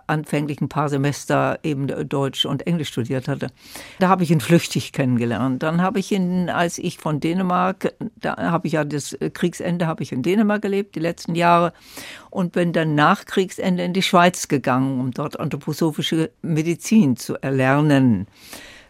anfänglich 0.07 0.61
ein 0.61 0.69
paar 0.69 0.88
Semester 0.88 1.59
eben 1.62 1.87
Deutsch 2.09 2.45
und 2.45 2.66
Englisch 2.66 2.88
studiert 2.88 3.29
hatte. 3.29 3.49
Da 3.99 4.09
habe 4.09 4.23
ich 4.23 4.31
ihn 4.31 4.40
flüchtig 4.40 4.92
kennengelernt. 4.92 5.62
Dann 5.62 5.83
habe 5.83 5.99
ich 5.99 6.12
ihn, 6.12 6.49
als 6.49 6.79
ich 6.79 6.99
von 6.99 7.21
Dänemark, 7.21 7.95
da 8.16 8.37
habe 8.37 8.66
ich 8.66 8.75
ja 8.75 8.85
das 8.85 9.16
Kriegsende, 9.35 9.87
habe 9.87 10.03
ich 10.03 10.12
in 10.12 10.23
Dänemark 10.23 10.62
gelebt, 10.62 10.95
die 10.95 11.01
letzten 11.01 11.35
Jahre, 11.35 11.73
und 12.31 12.53
bin 12.53 12.73
dann 12.73 12.95
nach 12.95 13.25
Kriegsende 13.25 13.83
in 13.83 13.92
die 13.92 14.03
Schweiz 14.03 14.49
gegangen, 14.49 15.01
um 15.01 15.11
dort 15.11 15.38
anthroposophische 15.38 16.31
Medizin 16.42 17.16
zu 17.16 17.40
erlernen. 17.42 18.27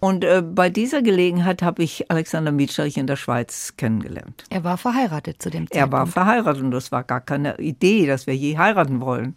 Und 0.00 0.24
äh, 0.24 0.42
bei 0.42 0.70
dieser 0.70 1.02
Gelegenheit 1.02 1.62
habe 1.62 1.82
ich 1.82 2.10
Alexander 2.10 2.52
Mitscherich 2.52 2.96
in 2.96 3.06
der 3.06 3.16
Schweiz 3.16 3.74
kennengelernt. 3.76 4.44
Er 4.50 4.62
war 4.64 4.76
verheiratet 4.76 5.42
zu 5.42 5.50
dem 5.50 5.66
Zeitpunkt. 5.70 5.76
Er 5.76 5.92
war 5.92 6.06
verheiratet 6.06 6.62
und 6.62 6.70
das 6.70 6.92
war 6.92 7.02
gar 7.02 7.20
keine 7.20 7.56
Idee, 7.58 8.06
dass 8.06 8.26
wir 8.26 8.36
je 8.36 8.58
heiraten 8.58 9.00
wollen. 9.00 9.36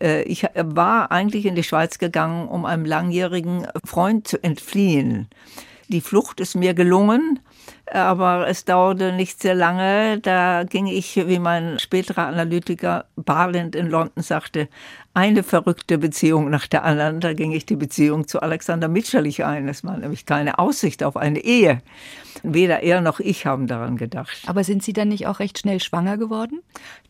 Äh, 0.00 0.22
ich 0.22 0.46
war 0.54 1.10
eigentlich 1.10 1.46
in 1.46 1.54
die 1.54 1.62
Schweiz 1.62 1.98
gegangen, 1.98 2.48
um 2.48 2.64
einem 2.64 2.84
langjährigen 2.84 3.66
Freund 3.84 4.26
zu 4.26 4.42
entfliehen. 4.42 5.28
Die 5.90 6.02
Flucht 6.02 6.38
ist 6.40 6.54
mir 6.54 6.74
gelungen, 6.74 7.40
aber 7.90 8.46
es 8.46 8.66
dauerte 8.66 9.12
nicht 9.12 9.40
sehr 9.40 9.54
lange. 9.54 10.18
Da 10.20 10.64
ging 10.64 10.86
ich, 10.86 11.16
wie 11.16 11.38
mein 11.38 11.78
späterer 11.78 12.26
Analytiker 12.26 13.06
Barland 13.16 13.74
in 13.74 13.88
London 13.88 14.22
sagte, 14.22 14.68
eine 15.18 15.42
verrückte 15.42 15.98
Beziehung 15.98 16.48
nach 16.48 16.68
der 16.68 16.84
anderen. 16.84 17.18
Da 17.18 17.32
ging 17.32 17.50
ich 17.50 17.66
die 17.66 17.74
Beziehung 17.74 18.28
zu 18.28 18.40
Alexander 18.40 18.86
Mitscherlich 18.86 19.44
ein. 19.44 19.66
Es 19.66 19.82
war 19.82 19.96
nämlich 19.96 20.26
keine 20.26 20.60
Aussicht 20.60 21.02
auf 21.02 21.16
eine 21.16 21.40
Ehe. 21.40 21.82
Weder 22.44 22.84
er 22.84 23.00
noch 23.00 23.18
ich 23.18 23.44
haben 23.44 23.66
daran 23.66 23.96
gedacht. 23.96 24.38
Aber 24.46 24.62
sind 24.62 24.84
Sie 24.84 24.92
dann 24.92 25.08
nicht 25.08 25.26
auch 25.26 25.40
recht 25.40 25.58
schnell 25.58 25.80
schwanger 25.80 26.18
geworden? 26.18 26.60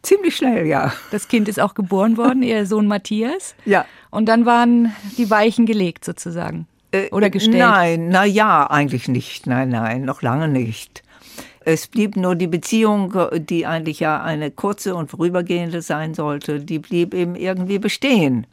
Ziemlich 0.00 0.36
schnell, 0.36 0.66
ja. 0.66 0.94
Das 1.10 1.28
Kind 1.28 1.48
ist 1.48 1.60
auch 1.60 1.74
geboren 1.74 2.16
worden, 2.16 2.42
Ihr 2.42 2.64
Sohn 2.64 2.86
Matthias. 2.86 3.54
Ja. 3.66 3.84
Und 4.10 4.24
dann 4.26 4.46
waren 4.46 4.94
die 5.18 5.28
Weichen 5.28 5.66
gelegt 5.66 6.06
sozusagen. 6.06 6.66
Äh, 6.92 7.10
Oder 7.10 7.28
gestellt? 7.28 7.58
Nein, 7.58 8.08
na 8.08 8.24
ja, 8.24 8.70
eigentlich 8.70 9.06
nicht. 9.08 9.46
Nein, 9.46 9.68
nein, 9.68 10.06
noch 10.06 10.22
lange 10.22 10.48
nicht. 10.48 11.02
Es 11.70 11.86
blieb 11.86 12.16
nur 12.16 12.34
die 12.34 12.46
Beziehung, 12.46 13.12
die 13.34 13.66
eigentlich 13.66 14.00
ja 14.00 14.22
eine 14.22 14.50
kurze 14.50 14.94
und 14.94 15.10
vorübergehende 15.10 15.82
sein 15.82 16.14
sollte, 16.14 16.60
die 16.60 16.78
blieb 16.78 17.12
eben 17.12 17.34
irgendwie 17.34 17.78
bestehen. 17.78 18.46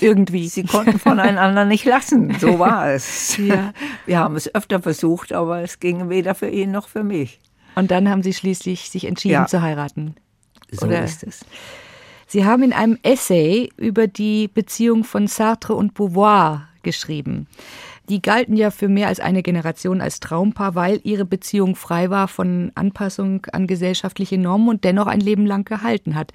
Irgendwie. 0.00 0.48
Sie 0.48 0.62
konnten 0.64 0.98
voneinander 0.98 1.66
nicht 1.66 1.84
lassen. 1.84 2.34
So 2.40 2.58
war 2.58 2.90
es. 2.92 3.36
Ja. 3.36 3.74
Wir 4.06 4.18
haben 4.20 4.36
es 4.36 4.54
öfter 4.54 4.80
versucht, 4.80 5.34
aber 5.34 5.60
es 5.60 5.80
ging 5.80 6.08
weder 6.08 6.34
für 6.34 6.48
ihn 6.48 6.70
noch 6.70 6.88
für 6.88 7.04
mich. 7.04 7.40
Und 7.74 7.90
dann 7.90 8.08
haben 8.08 8.22
Sie 8.22 8.32
schließlich 8.32 8.88
sich 8.88 9.04
entschieden 9.04 9.32
Ja. 9.34 9.46
zu 9.46 9.60
heiraten. 9.60 10.14
So 10.70 10.86
Oder- 10.86 11.04
ist 11.04 11.24
es. 11.24 11.44
Sie 12.26 12.46
haben 12.46 12.62
in 12.62 12.72
einem 12.72 12.98
Essay 13.02 13.68
über 13.76 14.06
die 14.06 14.48
Beziehung 14.48 15.04
von 15.04 15.26
Sartre 15.26 15.74
und 15.74 15.92
Beauvoir 15.92 16.68
geschrieben. 16.82 17.46
Die 18.08 18.20
galten 18.20 18.56
ja 18.56 18.70
für 18.70 18.88
mehr 18.88 19.08
als 19.08 19.20
eine 19.20 19.42
Generation 19.42 20.00
als 20.00 20.18
Traumpaar, 20.18 20.74
weil 20.74 21.00
ihre 21.04 21.24
Beziehung 21.24 21.76
frei 21.76 22.10
war 22.10 22.26
von 22.26 22.72
Anpassung 22.74 23.46
an 23.52 23.66
gesellschaftliche 23.66 24.38
Normen 24.38 24.68
und 24.68 24.84
dennoch 24.84 25.06
ein 25.06 25.20
Leben 25.20 25.46
lang 25.46 25.64
gehalten 25.64 26.14
hat. 26.16 26.32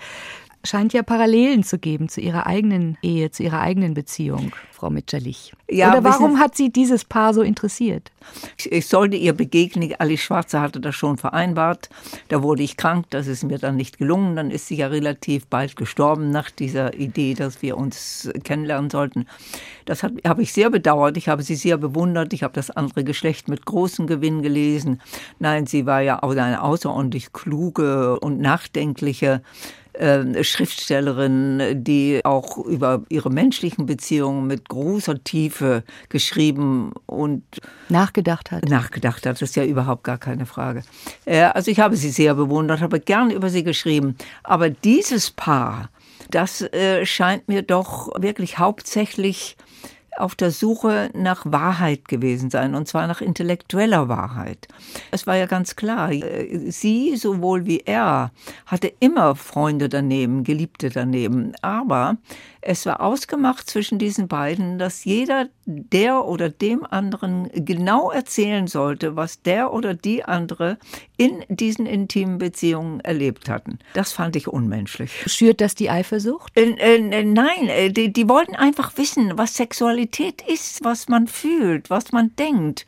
Scheint 0.64 0.92
ja 0.92 1.02
Parallelen 1.04 1.64
zu 1.64 1.78
geben 1.80 2.10
zu 2.10 2.20
ihrer 2.20 2.46
eigenen 2.46 2.98
Ehe, 3.02 3.32
zu 3.32 3.44
ihrer 3.44 3.62
eigenen 3.62 3.94
Beziehung, 3.94 4.54
Frau 4.72 4.90
Mitscherlich. 4.90 5.54
Ja, 5.70 5.92
Oder 5.92 6.04
warum 6.04 6.32
wissen- 6.34 6.40
hat 6.40 6.56
Sie 6.58 6.70
dieses 6.72 7.06
Paar 7.06 7.34
so 7.34 7.42
interessiert? 7.42 8.12
Ich, 8.58 8.72
ich 8.72 8.88
sollte 8.88 9.16
ihr 9.16 9.34
begegnen. 9.34 9.94
Alice 10.00 10.20
Schwarzer 10.22 10.60
hatte 10.62 10.80
das 10.82 10.96
schon 10.96 11.18
vereinbart. 11.18 11.90
Da 12.28 12.44
wurde 12.44 12.64
ich 12.64 12.76
krank. 12.76 13.06
Das 13.12 13.28
ist 13.28 13.44
mir 13.44 13.60
dann 13.60 13.76
nicht 13.78 13.98
gelungen. 13.98 14.36
Dann 14.36 14.52
ist 14.52 14.68
sie 14.68 14.76
ja 14.76 14.88
relativ 14.88 15.48
bald 15.48 15.76
gestorben 15.78 16.32
nach 16.32 16.50
dieser 16.52 16.94
Idee, 16.96 17.34
dass 17.34 17.62
wir 17.62 17.78
uns 17.78 18.30
kennenlernen 18.44 18.90
sollten. 18.90 19.26
Das 19.86 20.04
habe 20.04 20.42
ich 20.42 20.52
sehr 20.54 20.70
bedauert. 20.70 21.16
Ich 21.18 21.30
habe 21.30 21.44
sie 21.44 21.56
sehr 21.56 21.78
bewundert. 21.78 22.34
Ich 22.34 22.44
habe 22.44 22.54
das 22.54 22.72
andere 22.72 23.04
Geschlecht 23.06 23.48
mit 23.48 23.66
großem 23.66 24.08
Gewinn 24.08 24.42
gelesen. 24.42 25.02
Nein, 25.40 25.66
sie 25.66 25.86
war 25.86 26.02
ja 26.02 26.22
auch 26.24 26.32
eine 26.32 26.62
außerordentlich 26.62 27.32
kluge 27.32 28.20
und 28.20 28.40
nachdenkliche 28.42 29.42
äh, 30.00 30.44
Schriftstellerin, 30.44 31.84
die 31.84 32.22
auch 32.24 32.58
über 32.58 33.04
ihre 33.10 33.30
menschlichen 33.30 33.86
Beziehungen 33.86 34.48
mit 34.48 34.70
großer 34.70 35.24
Tiefe 35.24 35.84
geschrieben 36.10 36.94
und 37.06 37.44
Nachgedacht 37.90 38.52
hat. 38.52 38.70
nachgedacht 38.70 39.26
hat. 39.26 39.34
Das 39.34 39.42
ist 39.42 39.56
ja 39.56 39.64
überhaupt 39.64 40.04
gar 40.04 40.18
keine 40.18 40.46
Frage. 40.46 40.84
Äh, 41.26 41.42
Also 41.42 41.72
ich 41.72 41.80
habe 41.80 41.96
sie 41.96 42.10
sehr 42.10 42.36
bewundert, 42.36 42.82
habe 42.82 43.00
gern 43.00 43.32
über 43.32 43.50
sie 43.50 43.64
geschrieben. 43.64 44.16
Aber 44.44 44.70
dieses 44.70 45.32
Paar, 45.32 45.90
das 46.30 46.62
äh, 46.62 47.06
scheint 47.06 47.48
mir 47.48 47.62
doch 47.62 48.10
wirklich 48.20 48.58
hauptsächlich 48.58 49.58
auf 50.20 50.36
der 50.36 50.52
Suche 50.52 51.10
nach 51.14 51.46
Wahrheit 51.46 52.08
gewesen 52.08 52.50
sein, 52.50 52.76
und 52.76 52.88
zwar 52.88 53.08
nach 53.08 53.22
intellektueller 53.22 54.08
Wahrheit. 54.08 54.68
Es 55.12 55.28
war 55.28 55.36
ja 55.36 55.46
ganz 55.46 55.76
klar, 55.76 56.12
sie 56.68 57.16
sowohl 57.16 57.66
wie 57.66 57.82
er 57.86 58.32
hatte 58.66 58.92
immer 59.00 59.36
Freunde 59.36 59.90
daneben, 59.90 60.44
Geliebte 60.44 60.90
daneben, 60.90 61.54
aber 61.62 62.18
es 62.68 62.86
war 62.86 63.00
ausgemacht 63.00 63.70
zwischen 63.70 63.98
diesen 63.98 64.28
beiden, 64.28 64.78
dass 64.78 65.06
jeder 65.06 65.48
der 65.66 66.26
oder 66.26 66.50
dem 66.50 66.86
anderen 66.86 67.50
genau 67.54 68.12
erzählen 68.12 68.68
sollte, 68.68 69.16
was 69.16 69.42
der 69.42 69.72
oder 69.72 69.94
die 69.94 70.26
andere 70.26 70.78
in 71.16 71.46
diesen 71.48 71.86
intimen 71.86 72.40
Beziehungen 72.40 73.00
erlebt 73.00 73.48
hatten. 73.48 73.80
Das 73.94 74.12
fand 74.12 74.36
ich 74.36 74.50
unmenschlich. 74.50 75.12
Schürt 75.28 75.62
das 75.62 75.76
die 75.76 75.90
Eifersucht? 75.90 76.58
Äh, 76.58 76.72
äh, 76.72 77.24
nein, 77.24 77.70
äh, 77.70 77.90
die, 77.90 78.12
die 78.12 78.28
wollten 78.28 78.56
einfach 78.56 78.98
wissen, 78.98 79.38
was 79.38 79.56
Sexualität 79.56 80.42
ist, 80.42 80.84
was 80.84 81.08
man 81.08 81.28
fühlt, 81.28 81.90
was 81.90 82.12
man 82.12 82.36
denkt. 82.36 82.86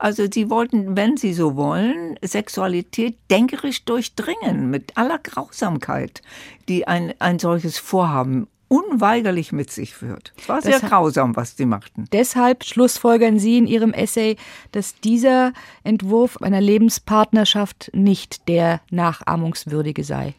Also 0.00 0.24
sie 0.32 0.50
wollten, 0.50 0.96
wenn 0.96 1.16
sie 1.16 1.34
so 1.34 1.54
wollen, 1.54 2.18
Sexualität 2.20 3.16
denkerisch 3.30 3.84
durchdringen 3.84 4.70
mit 4.70 4.96
aller 4.96 5.18
Grausamkeit, 5.18 6.20
die 6.68 6.88
ein, 6.88 7.14
ein 7.20 7.38
solches 7.38 7.78
Vorhaben 7.78 8.48
unweigerlich 8.70 9.50
mit 9.50 9.70
sich 9.70 9.94
führt. 9.94 10.32
Es 10.38 10.48
war 10.48 10.62
sehr 10.62 10.78
grausam, 10.78 11.34
was 11.34 11.56
sie 11.56 11.66
machten. 11.66 12.04
Deshalb 12.12 12.64
schlussfolgern 12.64 13.38
Sie 13.40 13.58
in 13.58 13.66
Ihrem 13.66 13.92
Essay, 13.92 14.36
dass 14.70 14.94
dieser 15.00 15.52
Entwurf 15.82 16.36
einer 16.36 16.60
Lebenspartnerschaft 16.60 17.90
nicht 17.92 18.48
der 18.48 18.80
nachahmungswürdige 18.90 20.04
sei. 20.04 20.34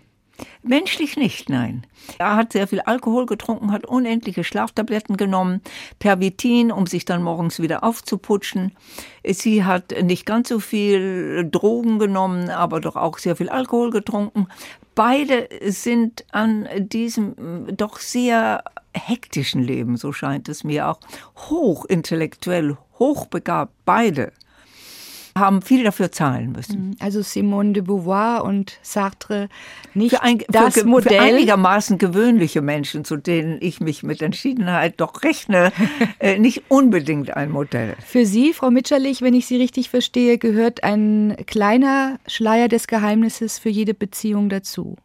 Menschlich 0.63 1.17
nicht, 1.17 1.49
nein. 1.49 1.85
Er 2.17 2.35
hat 2.35 2.53
sehr 2.53 2.67
viel 2.67 2.81
Alkohol 2.81 3.25
getrunken, 3.25 3.71
hat 3.71 3.85
unendliche 3.85 4.43
Schlaftabletten 4.43 5.17
genommen, 5.17 5.61
Pervitin, 5.99 6.71
um 6.71 6.87
sich 6.87 7.05
dann 7.05 7.23
morgens 7.23 7.59
wieder 7.59 7.83
aufzuputschen. 7.83 8.73
Sie 9.25 9.63
hat 9.63 9.93
nicht 10.03 10.25
ganz 10.25 10.49
so 10.49 10.59
viel 10.59 11.47
Drogen 11.49 11.99
genommen, 11.99 12.49
aber 12.49 12.79
doch 12.79 12.95
auch 12.95 13.17
sehr 13.17 13.35
viel 13.35 13.49
Alkohol 13.49 13.89
getrunken. 13.91 14.47
Beide 14.95 15.47
sind 15.65 16.25
an 16.31 16.67
diesem 16.77 17.29
mm, 17.29 17.77
doch 17.77 17.97
sehr 17.99 18.63
hektischen 18.93 19.63
Leben, 19.63 19.95
so 19.95 20.11
scheint 20.11 20.49
es 20.49 20.63
mir 20.63 20.89
auch, 20.89 20.99
hochintellektuell, 21.49 22.77
hochbegabt, 22.99 23.73
beide 23.85 24.33
haben 25.37 25.61
viel 25.61 25.83
dafür 25.83 26.11
zahlen 26.11 26.51
müssen. 26.51 26.95
Also 26.99 27.21
Simone 27.21 27.73
de 27.73 27.83
Beauvoir 27.83 28.43
und 28.43 28.77
Sartre 28.81 29.49
nicht 29.93 30.15
Für, 30.15 30.23
ein, 30.23 30.39
das 30.49 30.75
für, 30.75 30.85
Modell. 30.85 31.17
für 31.17 31.21
einigermaßen 31.21 31.97
gewöhnliche 31.97 32.61
Menschen, 32.61 33.05
zu 33.05 33.17
denen 33.17 33.57
ich 33.61 33.79
mich 33.79 34.03
mit 34.03 34.21
Entschiedenheit 34.21 34.95
doch 34.97 35.23
rechne, 35.23 35.71
äh, 36.19 36.37
nicht 36.39 36.63
unbedingt 36.69 37.35
ein 37.35 37.51
Modell. 37.51 37.95
Für 38.05 38.25
Sie, 38.25 38.53
Frau 38.53 38.71
Mitscherlich, 38.71 39.21
wenn 39.21 39.33
ich 39.33 39.45
Sie 39.45 39.57
richtig 39.57 39.89
verstehe, 39.89 40.37
gehört 40.37 40.83
ein 40.83 41.35
kleiner 41.47 42.19
Schleier 42.27 42.67
des 42.67 42.87
Geheimnisses 42.87 43.59
für 43.59 43.69
jede 43.69 43.93
Beziehung 43.93 44.49
dazu. 44.49 44.97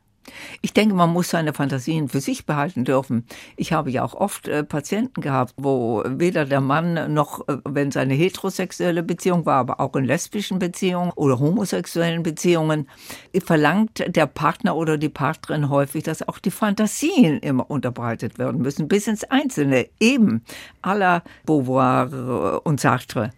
Ich 0.63 0.73
denke, 0.73 0.95
man 0.95 1.13
muss 1.13 1.31
seine 1.31 1.53
Fantasien 1.53 2.09
für 2.09 2.21
sich 2.21 2.47
behalten 2.47 2.85
dürfen. 2.85 3.27
Ich 3.57 3.73
habe 3.73 3.91
ja 3.91 4.05
auch 4.05 4.15
oft 4.15 4.49
äh, 4.49 4.65
Patienten 4.65 5.21
gehabt, 5.21 5.55
wo 5.57 6.03
weder 6.07 6.45
der 6.45 6.61
Mann 6.61 7.13
noch, 7.13 7.47
äh, 7.49 7.59
wenn 7.65 7.91
seine 7.91 8.15
heterosexuelle 8.15 9.03
Beziehung 9.03 9.47
war, 9.47 9.57
aber 9.57 9.81
auch 9.81 9.95
in 9.97 10.05
lesbischen 10.05 10.59
Beziehungen 10.59 11.13
oder 11.15 11.39
homosexuellen 11.39 12.23
Beziehungen, 12.23 12.89
verlangt 13.45 14.05
der 14.07 14.27
Partner 14.27 14.77
oder 14.77 14.99
die 14.99 15.09
Partnerin 15.09 15.71
häufig, 15.71 16.03
dass 16.05 16.27
auch 16.27 16.39
die 16.39 16.51
Fantasien 16.51 17.39
immer 17.39 17.71
unterbreitet 17.71 18.39
werden 18.39 18.61
müssen, 18.61 18.89
bis 18.89 19.07
ins 19.07 19.25
Einzelne, 19.25 19.89
eben 20.01 20.43
la 20.85 21.23
Beauvoir 21.45 22.13
äh, 22.13 22.69
und 22.69 22.81
Sartre. 22.81 23.33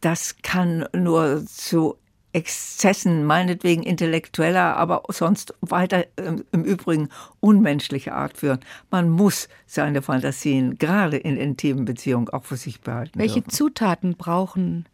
Das 0.00 0.36
kann 0.42 0.86
nur 0.92 1.44
zu 1.46 1.96
Exzessen, 2.32 3.24
meinetwegen 3.24 3.82
intellektueller, 3.82 4.76
aber 4.76 5.02
sonst 5.08 5.54
weiter 5.60 6.04
ähm, 6.16 6.44
im 6.52 6.64
Übrigen 6.64 7.08
unmenschlicher 7.40 8.14
Art 8.14 8.38
führen. 8.38 8.60
Man 8.90 9.10
muss 9.10 9.48
seine 9.66 10.02
Fantasien 10.02 10.78
gerade 10.78 11.16
in 11.18 11.36
intimen 11.36 11.84
Beziehungen 11.84 12.28
auch 12.30 12.44
für 12.44 12.56
sich 12.56 12.80
behalten. 12.80 13.18
Welche 13.18 13.40
dürfen. 13.42 13.50
Zutaten 13.50 14.14
brauchen 14.16 14.86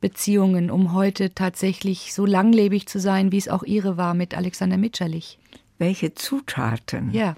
Beziehungen, 0.00 0.70
um 0.70 0.92
heute 0.92 1.34
tatsächlich 1.34 2.12
so 2.14 2.26
langlebig 2.26 2.86
zu 2.86 3.00
sein, 3.00 3.32
wie 3.32 3.38
es 3.38 3.48
auch 3.48 3.62
Ihre 3.64 3.96
war 3.96 4.14
mit 4.14 4.36
Alexander 4.36 4.76
Mitscherlich? 4.76 5.38
Welche 5.78 6.14
Zutaten? 6.14 7.10
Ja. 7.12 7.34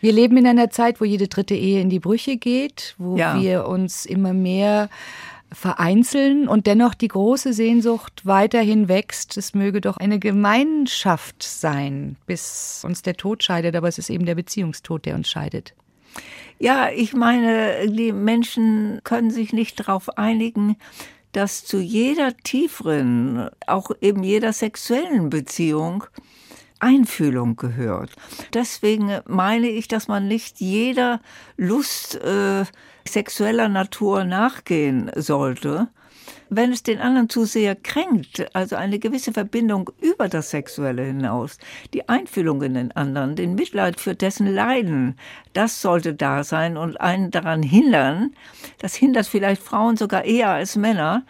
Wir 0.00 0.12
leben 0.12 0.36
in 0.36 0.46
einer 0.46 0.70
Zeit, 0.70 1.00
wo 1.00 1.04
jede 1.04 1.28
dritte 1.28 1.54
Ehe 1.54 1.80
in 1.80 1.90
die 1.90 2.00
Brüche 2.00 2.36
geht, 2.36 2.94
wo 2.98 3.16
Ja. 3.16 3.40
wir 3.40 3.66
uns 3.68 4.06
immer 4.06 4.32
mehr 4.32 4.88
vereinzeln 5.52 6.48
und 6.48 6.66
dennoch 6.66 6.94
die 6.94 7.08
große 7.08 7.52
Sehnsucht 7.52 8.26
weiterhin 8.26 8.88
wächst. 8.88 9.36
Es 9.36 9.54
möge 9.54 9.80
doch 9.80 9.96
eine 9.96 10.18
Gemeinschaft 10.18 11.42
sein, 11.42 12.16
bis 12.26 12.82
uns 12.84 13.02
der 13.02 13.16
Tod 13.16 13.42
scheidet, 13.42 13.74
aber 13.74 13.88
es 13.88 13.98
ist 13.98 14.10
eben 14.10 14.26
der 14.26 14.34
Beziehungstod, 14.34 15.06
der 15.06 15.14
uns 15.14 15.30
scheidet. 15.30 15.74
Ja, 16.58 16.90
ich 16.90 17.14
meine, 17.14 17.88
die 17.88 18.12
Menschen 18.12 19.00
können 19.04 19.30
sich 19.30 19.52
nicht 19.52 19.80
darauf 19.80 20.18
einigen, 20.18 20.76
dass 21.32 21.64
zu 21.64 21.78
jeder 21.78 22.36
tieferen, 22.36 23.48
auch 23.66 23.90
eben 24.00 24.22
jeder 24.24 24.52
sexuellen 24.52 25.30
Beziehung 25.30 26.04
Einfühlung 26.80 27.56
gehört. 27.56 28.10
Deswegen 28.54 29.20
meine 29.26 29.68
ich, 29.68 29.88
dass 29.88 30.08
man 30.08 30.28
nicht 30.28 30.60
jeder 30.60 31.20
Lust 31.56 32.16
äh, 32.16 32.64
sexueller 33.06 33.68
Natur 33.68 34.24
nachgehen 34.24 35.10
sollte, 35.14 35.88
wenn 36.50 36.72
es 36.72 36.82
den 36.82 36.98
anderen 36.98 37.28
zu 37.28 37.44
sehr 37.44 37.74
kränkt, 37.76 38.54
also 38.54 38.76
eine 38.76 38.98
gewisse 38.98 39.32
Verbindung 39.32 39.90
über 40.00 40.28
das 40.28 40.50
Sexuelle 40.50 41.04
hinaus, 41.04 41.58
die 41.92 42.08
Einfühlung 42.08 42.62
in 42.62 42.74
den 42.74 42.92
anderen, 42.92 43.36
den 43.36 43.54
Mitleid 43.54 44.00
für 44.00 44.14
dessen 44.14 44.46
Leiden, 44.46 45.16
das 45.52 45.82
sollte 45.82 46.14
da 46.14 46.44
sein 46.44 46.76
und 46.76 47.00
einen 47.00 47.30
daran 47.30 47.62
hindern, 47.62 48.32
das 48.78 48.94
hindert 48.94 49.26
vielleicht 49.26 49.62
Frauen 49.62 49.96
sogar 49.96 50.24
eher 50.24 50.50
als 50.50 50.76
Männer, 50.76 51.24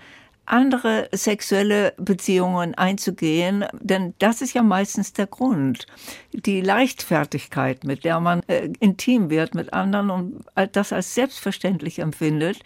andere 0.50 1.08
sexuelle 1.12 1.94
Beziehungen 1.96 2.74
einzugehen, 2.74 3.64
denn 3.80 4.14
das 4.18 4.40
ist 4.42 4.54
ja 4.54 4.62
meistens 4.62 5.12
der 5.12 5.26
Grund. 5.26 5.87
Die 6.32 6.61
Leichtfertigkeit, 6.61 7.84
mit 7.84 8.04
der 8.04 8.20
man 8.20 8.42
äh, 8.48 8.70
intim 8.80 9.30
wird 9.30 9.54
mit 9.54 9.72
anderen 9.72 10.11
und 10.11 10.44
das 10.72 10.92
als 10.92 11.14
selbstverständlich 11.14 11.98
empfindet, 11.98 12.61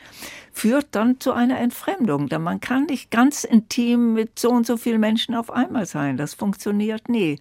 führt 0.53 0.89
dann 0.93 1.19
zu 1.19 1.33
einer 1.33 1.59
Entfremdung. 1.59 2.29
Denn 2.29 2.43
man 2.43 2.61
kann 2.61 2.85
nicht 2.85 3.11
ganz 3.11 3.45
intim 3.45 4.13
mit 4.13 4.39
so 4.39 4.51
und 4.51 4.67
so 4.67 4.77
vielen 4.77 5.01
Menschen 5.01 5.35
auf 5.35 5.51
einmal 5.51 5.87
sein. 5.87 6.17
Das 6.17 6.35
funktioniert 6.35 7.09
nie. 7.09 7.39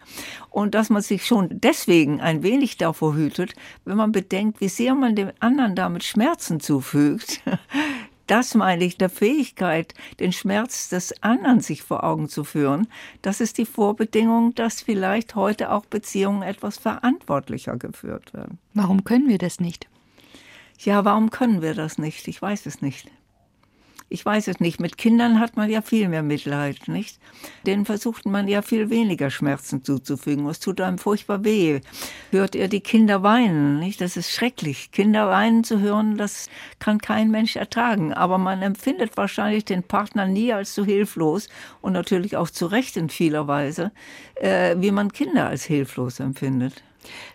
Und 0.50 0.74
dass 0.74 0.90
man 0.90 1.02
sich 1.02 1.26
schon 1.26 1.50
deswegen 1.52 2.22
ein 2.22 2.44
wenig 2.44 2.78
davor 2.78 3.16
hütet, 3.16 3.54
wenn 3.86 3.98
man 3.98 4.12
bedenkt, 4.12 4.62
wie 4.62 4.70
sehr 4.70 4.96
man 4.96 5.16
dem 5.16 5.32
anderen 5.40 5.76
damit 5.76 6.04
Schmerzen 6.04 6.60
zufügt, 6.60 7.42
das 8.28 8.56
meine 8.56 8.84
ich, 8.84 8.98
der 8.98 9.10
Fähigkeit, 9.10 9.94
den 10.20 10.32
Schmerz 10.32 10.90
des 10.90 11.22
anderen 11.22 11.60
sich 11.62 11.84
vor 11.84 12.04
Augen 12.04 12.30
zu 12.30 12.44
führen, 12.44 12.88
das 13.22 13.42
ist 13.42 13.58
die 13.58 13.66
Vorbedingung, 13.66 14.56
dass 14.56 14.82
vielleicht 14.82 15.36
heute 15.36 15.72
auch 15.72 15.86
Beziehungen 15.86 16.42
etwas 16.42 16.78
verantwortlicher 16.78 17.78
geführt 17.78 18.34
werden. 18.34 18.58
Warum 18.74 19.04
können 19.04 19.28
wir 19.28 19.38
das 19.38 19.60
nicht? 19.60 19.88
Ja, 20.80 21.06
warum 21.06 21.30
können 21.30 21.62
wir 21.62 21.76
das 21.76 21.98
nicht? 21.98 22.28
Ich 22.28 22.42
weiß 22.42 22.66
es 22.66 22.82
nicht. 22.82 23.08
Ich 24.12 24.26
weiß 24.26 24.50
es 24.50 24.60
nicht. 24.60 24.82
Mit 24.82 24.98
Kindern 24.98 25.40
hat 25.40 25.56
man 25.56 25.70
ja 25.70 25.82
viel 25.82 26.10
mehr 26.10 26.22
Mitleid, 26.22 26.90
nicht? 26.90 27.18
Denen 27.66 27.86
versucht 27.86 28.26
man 28.26 28.50
ja 28.50 28.62
viel 28.62 28.90
weniger 28.90 29.30
Schmerzen 29.30 29.86
zuzufügen. 29.86 30.46
Es 30.48 30.60
tut 30.60 30.82
einem 30.82 30.98
furchtbar 30.98 31.46
weh. 31.46 31.80
Hört 32.30 32.54
ihr 32.56 32.68
die 32.68 32.82
Kinder 32.82 33.24
weinen, 33.24 33.80
nicht? 33.80 34.02
Das 34.02 34.18
ist 34.18 34.30
schrecklich. 34.30 34.92
Kinder 34.92 35.30
weinen 35.30 35.64
zu 35.64 35.80
hören, 35.80 36.18
das 36.18 36.50
kann 36.78 37.00
kein 37.00 37.32
Mensch 37.32 37.56
ertragen. 37.56 38.14
Aber 38.14 38.38
man 38.38 38.62
empfindet 38.62 39.16
wahrscheinlich 39.16 39.64
den 39.64 39.82
Partner 39.82 40.28
nie 40.28 40.52
als 40.52 40.76
so 40.76 40.84
hilflos 40.84 41.48
und 41.80 41.94
natürlich 41.94 42.36
auch 42.36 42.50
zu 42.50 42.66
Recht 42.66 42.98
in 42.98 43.10
vieler 43.10 43.48
Weise, 43.48 43.94
äh, 44.36 44.76
wie 44.78 44.92
man 44.92 45.14
Kinder 45.14 45.48
als 45.48 45.64
hilflos 45.64 46.20
empfindet. 46.20 46.84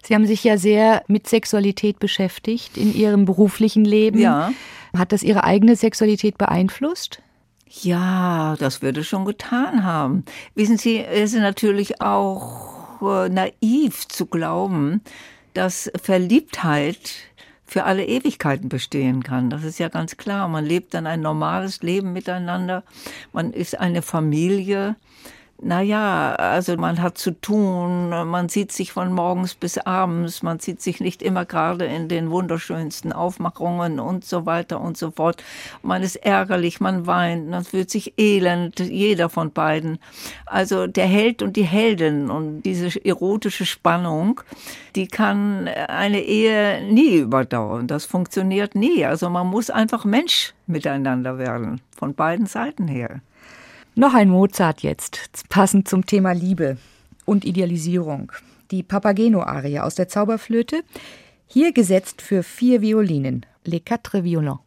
Sie 0.03 0.15
haben 0.15 0.27
sich 0.27 0.45
ja 0.45 0.59
sehr 0.59 1.03
mit 1.09 1.29
Sexualität 1.29 1.99
beschäftigt 1.99 2.77
in 2.77 2.95
Ihrem 2.95 3.25
beruflichen 3.25 3.85
Leben. 3.85 4.19
Ja. 4.19 4.53
Hat 4.97 5.13
das 5.13 5.23
Ihre 5.23 5.45
eigene 5.45 5.77
Sexualität 5.77 6.39
beeinflusst? 6.39 7.23
Ja, 7.69 8.57
das 8.59 8.81
würde 8.81 9.05
schon 9.05 9.25
getan 9.25 9.85
haben. 9.85 10.25
Wissen 10.55 10.79
Sie, 10.79 11.01
es 11.01 11.33
ist 11.33 11.41
natürlich 11.41 12.01
auch 12.01 13.03
äh, 13.03 13.29
naiv 13.29 14.07
zu 14.09 14.27
glauben, 14.27 15.03
dass 15.55 15.91
Verliebtheit 16.01 17.15
für 17.65 17.85
alle 17.85 18.07
Ewigkeiten 18.07 18.69
bestehen 18.69 19.25
kann. 19.25 19.51
Das 19.51 19.65
ist 19.65 19.79
ja 19.79 19.89
ganz 19.89 20.17
klar. 20.17 20.47
Man 20.49 20.65
lebt 20.65 20.95
dann 20.95 21.07
ein 21.07 21.21
normales 21.21 21.83
Leben 21.83 22.13
miteinander. 22.13 22.85
Man 23.33 23.53
ist 23.53 23.79
eine 23.79 24.03
Familie. 24.03 24.95
Naja, 25.63 26.35
also 26.35 26.77
man 26.77 27.01
hat 27.01 27.17
zu 27.17 27.31
tun, 27.31 28.11
man 28.11 28.51
sieht 28.51 28.73
sich 28.73 28.93
von 28.93 29.11
morgens 29.11 29.55
bis 29.55 29.79
abends, 29.79 30.43
man 30.43 30.59
sieht 30.59 30.83
sich 30.83 31.01
nicht 31.01 31.23
immer 31.23 31.47
gerade 31.47 31.87
in 31.87 32.09
den 32.09 32.31
wunderschönsten 32.31 33.11
Aufmachungen 33.11 33.99
und 33.99 34.27
so 34.27 34.45
weiter 34.45 34.83
und 34.83 34.99
so 34.99 35.11
fort. 35.13 35.43
Man 35.83 36.03
ist 36.03 36.17
ärgerlich, 36.17 36.81
man 36.81 37.07
weint, 37.07 37.49
man 37.49 37.65
fühlt 37.65 37.91
sich 37.91 38.13
elend, 38.19 38.81
jeder 38.81 39.31
von 39.31 39.51
beiden. 39.51 39.99
Also 40.45 40.87
der 40.87 41.07
Held 41.07 41.41
und 41.41 41.57
die 41.57 41.65
Heldin 41.65 42.31
und 42.31 42.61
diese 42.63 43.03
erotische 43.03 43.65
Spannung, 43.65 44.43
die 44.95 45.07
kann 45.07 45.69
eine 45.69 46.21
Ehe 46.21 46.85
nie 46.93 47.17
überdauern. 47.17 47.87
Das 47.87 48.05
funktioniert 48.05 48.75
nie. 48.75 49.07
Also 49.07 49.31
man 49.31 49.47
muss 49.47 49.71
einfach 49.71 50.05
Mensch 50.05 50.53
miteinander 50.67 51.39
werden, 51.39 51.81
von 51.97 52.15
beiden 52.15 52.45
Seiten 52.45 52.89
her. 52.89 53.23
Noch 53.99 54.13
ein 54.13 54.29
Mozart 54.29 54.83
jetzt, 54.83 55.49
passend 55.49 55.89
zum 55.89 56.05
Thema 56.05 56.33
Liebe 56.33 56.77
und 57.25 57.47
Idealisierung. 57.47 58.31
Die 58.71 58.83
Papageno-Arie 58.83 59.81
aus 59.81 59.95
der 59.95 60.07
Zauberflöte, 60.07 60.83
hier 61.47 61.73
gesetzt 61.73 62.21
für 62.21 62.43
vier 62.43 62.83
Violinen, 62.83 63.47
Les 63.65 63.83
Quatre 63.83 64.23
Violons. 64.23 64.59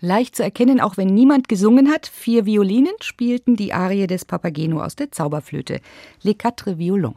Leicht 0.00 0.36
zu 0.36 0.42
erkennen, 0.42 0.80
auch 0.80 0.96
wenn 0.96 1.08
niemand 1.08 1.48
gesungen 1.48 1.90
hat. 1.90 2.06
Vier 2.06 2.46
Violinen 2.46 2.94
spielten 3.00 3.56
die 3.56 3.72
Arie 3.72 4.06
des 4.06 4.24
Papageno 4.24 4.82
aus 4.82 4.96
der 4.96 5.12
Zauberflöte. 5.12 5.80
Les 6.22 6.36
Quatre 6.38 6.78
Violons. 6.78 7.16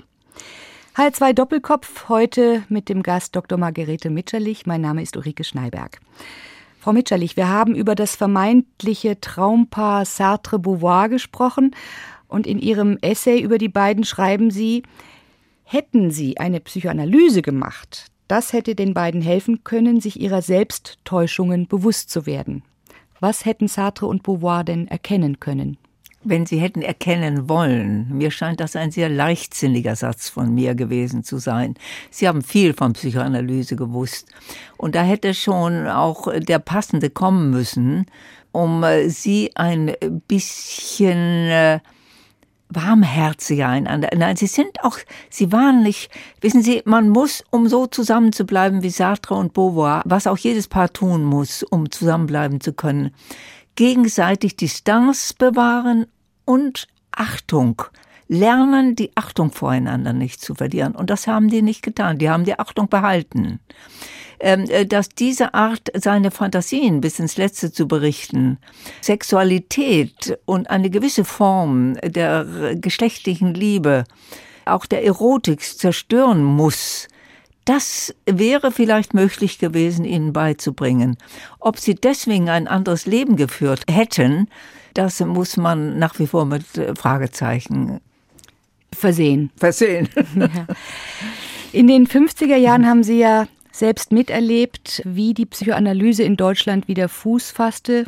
H2 0.95 1.33
Doppelkopf, 1.33 2.09
heute 2.09 2.63
mit 2.67 2.89
dem 2.89 3.03
Gast 3.03 3.35
Dr. 3.35 3.57
Margarete 3.57 4.09
Mitscherlich. 4.09 4.65
Mein 4.65 4.81
Name 4.81 5.01
ist 5.01 5.15
Ulrike 5.15 5.43
Schneiberg. 5.43 5.99
Frau 6.79 6.93
Mitscherlich, 6.93 7.37
wir 7.37 7.47
haben 7.47 7.75
über 7.75 7.95
das 7.95 8.15
vermeintliche 8.15 9.19
Traumpaar 9.19 10.05
Sartre-Beauvoir 10.05 11.09
gesprochen 11.09 11.75
und 12.27 12.47
in 12.47 12.59
Ihrem 12.59 12.97
Essay 13.01 13.41
über 13.41 13.57
die 13.57 13.69
beiden 13.69 14.03
schreiben 14.05 14.49
Sie, 14.51 14.83
hätten 15.63 16.11
Sie 16.11 16.37
eine 16.37 16.59
Psychoanalyse 16.59 17.41
gemacht, 17.41 18.07
das 18.27 18.53
hätte 18.53 18.75
den 18.75 18.93
beiden 18.93 19.21
helfen 19.21 19.63
können, 19.63 20.01
sich 20.01 20.19
ihrer 20.19 20.41
Selbsttäuschungen 20.41 21.67
bewusst 21.67 22.09
zu 22.09 22.25
werden. 22.25 22.63
Was 23.19 23.45
hätten 23.45 23.67
Sartre 23.67 24.05
und 24.05 24.23
Beauvoir 24.23 24.63
denn 24.63 24.88
erkennen 24.88 25.39
können? 25.39 25.77
wenn 26.23 26.45
sie 26.45 26.60
hätten 26.60 26.82
erkennen 26.82 27.47
wollen. 27.47 28.08
Mir 28.10 28.32
scheint 28.32 28.60
das 28.60 28.75
ein 28.75 28.91
sehr 28.91 29.10
leichtsinniger 29.10 29.95
Satz 29.95 30.29
von 30.29 30.53
mir 30.53 30.75
gewesen 30.75 31.23
zu 31.23 31.38
sein. 31.38 31.75
Sie 32.12 32.27
haben 32.27 32.41
viel 32.41 32.73
von 32.73 32.93
Psychoanalyse 32.93 33.75
gewusst. 33.75 34.27
Und 34.77 34.95
da 34.95 35.03
hätte 35.03 35.34
schon 35.34 35.88
auch 35.88 36.27
der 36.38 36.60
Passende 36.60 37.10
kommen 37.10 37.51
müssen, 37.51 38.05
um 38.51 38.84
äh, 38.84 39.10
sie 39.10 39.51
ein 39.55 39.93
bisschen 40.27 41.17
äh, 41.17 41.79
warmherziger 42.69 43.67
einander. 43.67 44.10
Nein, 44.15 44.36
sie 44.36 44.47
sind 44.47 44.84
auch, 44.84 44.97
sie 45.29 45.51
waren 45.51 45.82
nicht, 45.82 46.12
wissen 46.39 46.62
Sie, 46.62 46.82
man 46.86 47.10
muss, 47.10 47.43
um 47.49 47.67
so 47.67 47.88
zusammen 47.88 48.32
zu 48.32 48.45
bleiben 48.45 48.84
wie 48.84 48.91
Sartre 48.91 49.36
und 49.36 49.53
Beauvoir, 49.53 50.03
was 50.05 50.27
auch 50.27 50.38
jedes 50.38 50.67
Paar 50.67 50.93
tun 50.93 51.23
muss, 51.23 51.63
um 51.63 51.91
zusammenbleiben 51.91 52.62
zu 52.62 52.73
können, 52.73 53.12
gegenseitig 53.75 54.55
Distanz 54.55 55.34
bewahren 55.34 56.05
und 56.45 56.88
Achtung. 57.12 57.82
Lernen, 58.27 58.95
die 58.95 59.12
Achtung 59.15 59.51
voreinander 59.51 60.13
nicht 60.13 60.39
zu 60.39 60.53
verlieren. 60.53 60.93
Und 60.93 61.10
das 61.10 61.25
haben 61.25 61.49
die 61.49 61.63
nicht 61.63 61.82
getan. 61.82 62.19
Die 62.19 62.29
haben 62.29 62.45
die 62.45 62.60
Achtung 62.60 62.88
behalten. 62.88 63.60
Ähm, 64.41 64.69
äh, 64.69 64.86
dass 64.86 65.10
diese 65.10 65.54
Art, 65.54 65.91
seine 65.95 66.32
Fantasien 66.32 67.02
bis 67.02 67.19
ins 67.19 67.36
Letzte 67.36 67.71
zu 67.71 67.88
berichten, 67.88 68.58
Sexualität 69.02 70.39
und 70.45 70.69
eine 70.69 70.89
gewisse 70.89 71.25
Form 71.25 71.95
der 72.04 72.75
geschlechtlichen 72.75 73.54
Liebe, 73.54 74.06
auch 74.65 74.86
der 74.86 75.04
Erotik 75.04 75.62
zerstören 75.62 76.43
muss, 76.43 77.08
das 77.65 78.15
wäre 78.25 78.71
vielleicht 78.71 79.13
möglich 79.13 79.60
gewesen, 79.60 80.06
ihnen 80.06 80.34
beizubringen. 80.34 81.17
Ob 81.60 81.78
sie 81.78 81.93
deswegen 81.93 82.49
ein 82.49 82.67
anderes 82.67 83.06
Leben 83.06 83.36
geführt 83.36 83.84
hätten, 83.89 84.47
das 84.93 85.19
muss 85.19 85.58
man 85.58 85.99
nach 85.99 86.17
wie 86.17 86.28
vor 86.28 86.45
mit 86.45 86.78
äh, 86.78 86.95
Fragezeichen 86.95 87.99
versehen. 88.91 89.52
Versehen. 89.56 90.10
In 91.71 91.88
den 91.88 92.08
50er 92.08 92.56
Jahren 92.56 92.88
haben 92.88 93.04
Sie 93.04 93.19
ja 93.19 93.47
selbst 93.79 94.11
miterlebt, 94.11 95.01
wie 95.05 95.33
die 95.33 95.45
Psychoanalyse 95.45 96.23
in 96.23 96.35
Deutschland 96.35 96.87
wieder 96.87 97.09
Fuß 97.09 97.51
fasste. 97.51 98.05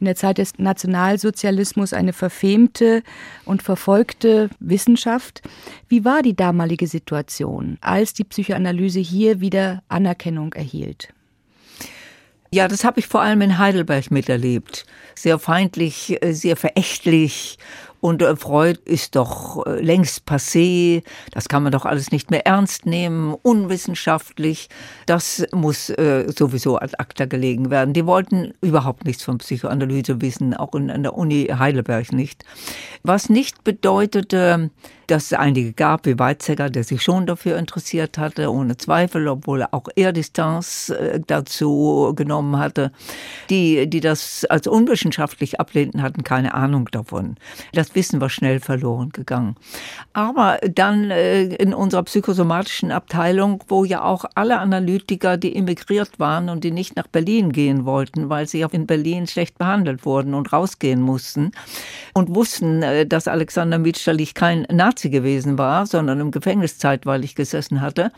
In 0.00 0.06
der 0.06 0.16
Zeit 0.16 0.38
des 0.38 0.58
Nationalsozialismus 0.58 1.92
eine 1.92 2.12
verfemte 2.12 3.02
und 3.44 3.62
verfolgte 3.62 4.50
Wissenschaft. 4.60 5.42
Wie 5.88 6.04
war 6.04 6.22
die 6.22 6.36
damalige 6.36 6.86
Situation, 6.86 7.78
als 7.80 8.12
die 8.12 8.24
Psychoanalyse 8.24 9.00
hier 9.00 9.40
wieder 9.40 9.82
Anerkennung 9.88 10.52
erhielt? 10.52 11.08
Ja, 12.50 12.68
das 12.68 12.84
habe 12.84 13.00
ich 13.00 13.06
vor 13.06 13.22
allem 13.22 13.40
in 13.40 13.58
Heidelberg 13.58 14.10
miterlebt. 14.10 14.84
Sehr 15.16 15.38
feindlich, 15.38 16.22
äh, 16.22 16.32
sehr 16.32 16.56
verächtlich 16.56 17.58
und 18.04 18.20
äh, 18.20 18.36
Freud 18.36 18.78
ist 18.84 19.16
doch 19.16 19.64
äh, 19.64 19.80
längst 19.80 20.28
passé, 20.28 21.02
das 21.30 21.48
kann 21.48 21.62
man 21.62 21.72
doch 21.72 21.86
alles 21.86 22.12
nicht 22.12 22.30
mehr 22.30 22.46
ernst 22.46 22.84
nehmen, 22.84 23.34
unwissenschaftlich, 23.40 24.68
das 25.06 25.46
muss 25.52 25.88
äh, 25.88 26.30
sowieso 26.36 26.76
ad 26.76 26.96
acta 26.98 27.24
gelegen 27.24 27.70
werden. 27.70 27.94
Die 27.94 28.04
wollten 28.04 28.52
überhaupt 28.60 29.06
nichts 29.06 29.22
von 29.22 29.38
Psychoanalyse 29.38 30.20
wissen, 30.20 30.52
auch 30.52 30.74
in, 30.74 30.90
in 30.90 31.02
der 31.02 31.16
Uni 31.16 31.46
Heidelberg 31.46 32.12
nicht. 32.12 32.44
Was 33.04 33.30
nicht 33.30 33.64
bedeutete, 33.64 34.68
dass 35.06 35.24
es 35.24 35.32
einige 35.32 35.72
gab, 35.72 36.06
wie 36.06 36.18
Weizsäcker, 36.18 36.70
der 36.70 36.84
sich 36.84 37.02
schon 37.02 37.26
dafür 37.26 37.58
interessiert 37.58 38.18
hatte, 38.18 38.50
ohne 38.50 38.76
Zweifel, 38.76 39.28
obwohl 39.28 39.64
auch 39.70 39.88
er 39.96 40.12
Distanz 40.12 40.90
äh, 40.90 41.20
dazu 41.26 42.12
genommen 42.14 42.58
hatte. 42.58 42.92
Die, 43.50 43.88
die 43.88 44.00
das 44.00 44.44
als 44.46 44.66
unwissenschaftlich 44.66 45.60
ablehnten, 45.60 46.02
hatten 46.02 46.24
keine 46.24 46.54
Ahnung 46.54 46.88
davon. 46.90 47.36
Das 47.72 47.93
Wissen 47.94 48.20
war 48.20 48.30
schnell 48.30 48.60
verloren 48.60 49.10
gegangen. 49.10 49.56
Aber 50.12 50.58
dann 50.68 51.10
äh, 51.10 51.44
in 51.44 51.74
unserer 51.74 52.02
psychosomatischen 52.02 52.90
Abteilung, 52.90 53.62
wo 53.68 53.84
ja 53.84 54.02
auch 54.02 54.24
alle 54.34 54.58
Analytiker, 54.58 55.36
die 55.36 55.56
emigriert 55.56 56.18
waren 56.18 56.48
und 56.48 56.64
die 56.64 56.70
nicht 56.70 56.96
nach 56.96 57.06
Berlin 57.06 57.52
gehen 57.52 57.84
wollten, 57.84 58.28
weil 58.28 58.46
sie 58.46 58.64
in 58.72 58.86
Berlin 58.86 59.26
schlecht 59.26 59.58
behandelt 59.58 60.04
wurden 60.04 60.34
und 60.34 60.52
rausgehen 60.52 61.00
mussten 61.00 61.52
und 62.12 62.34
wussten, 62.34 62.82
äh, 62.82 63.06
dass 63.06 63.28
Alexander 63.28 63.78
Mitscherlich 63.78 64.34
kein 64.34 64.66
Nazi 64.70 65.10
gewesen 65.10 65.58
war, 65.58 65.86
sondern 65.86 66.20
im 66.20 66.30
Gefängnis 66.30 66.78
zeitweilig 66.78 67.34
gesessen 67.34 67.80
hatte, 67.80 68.12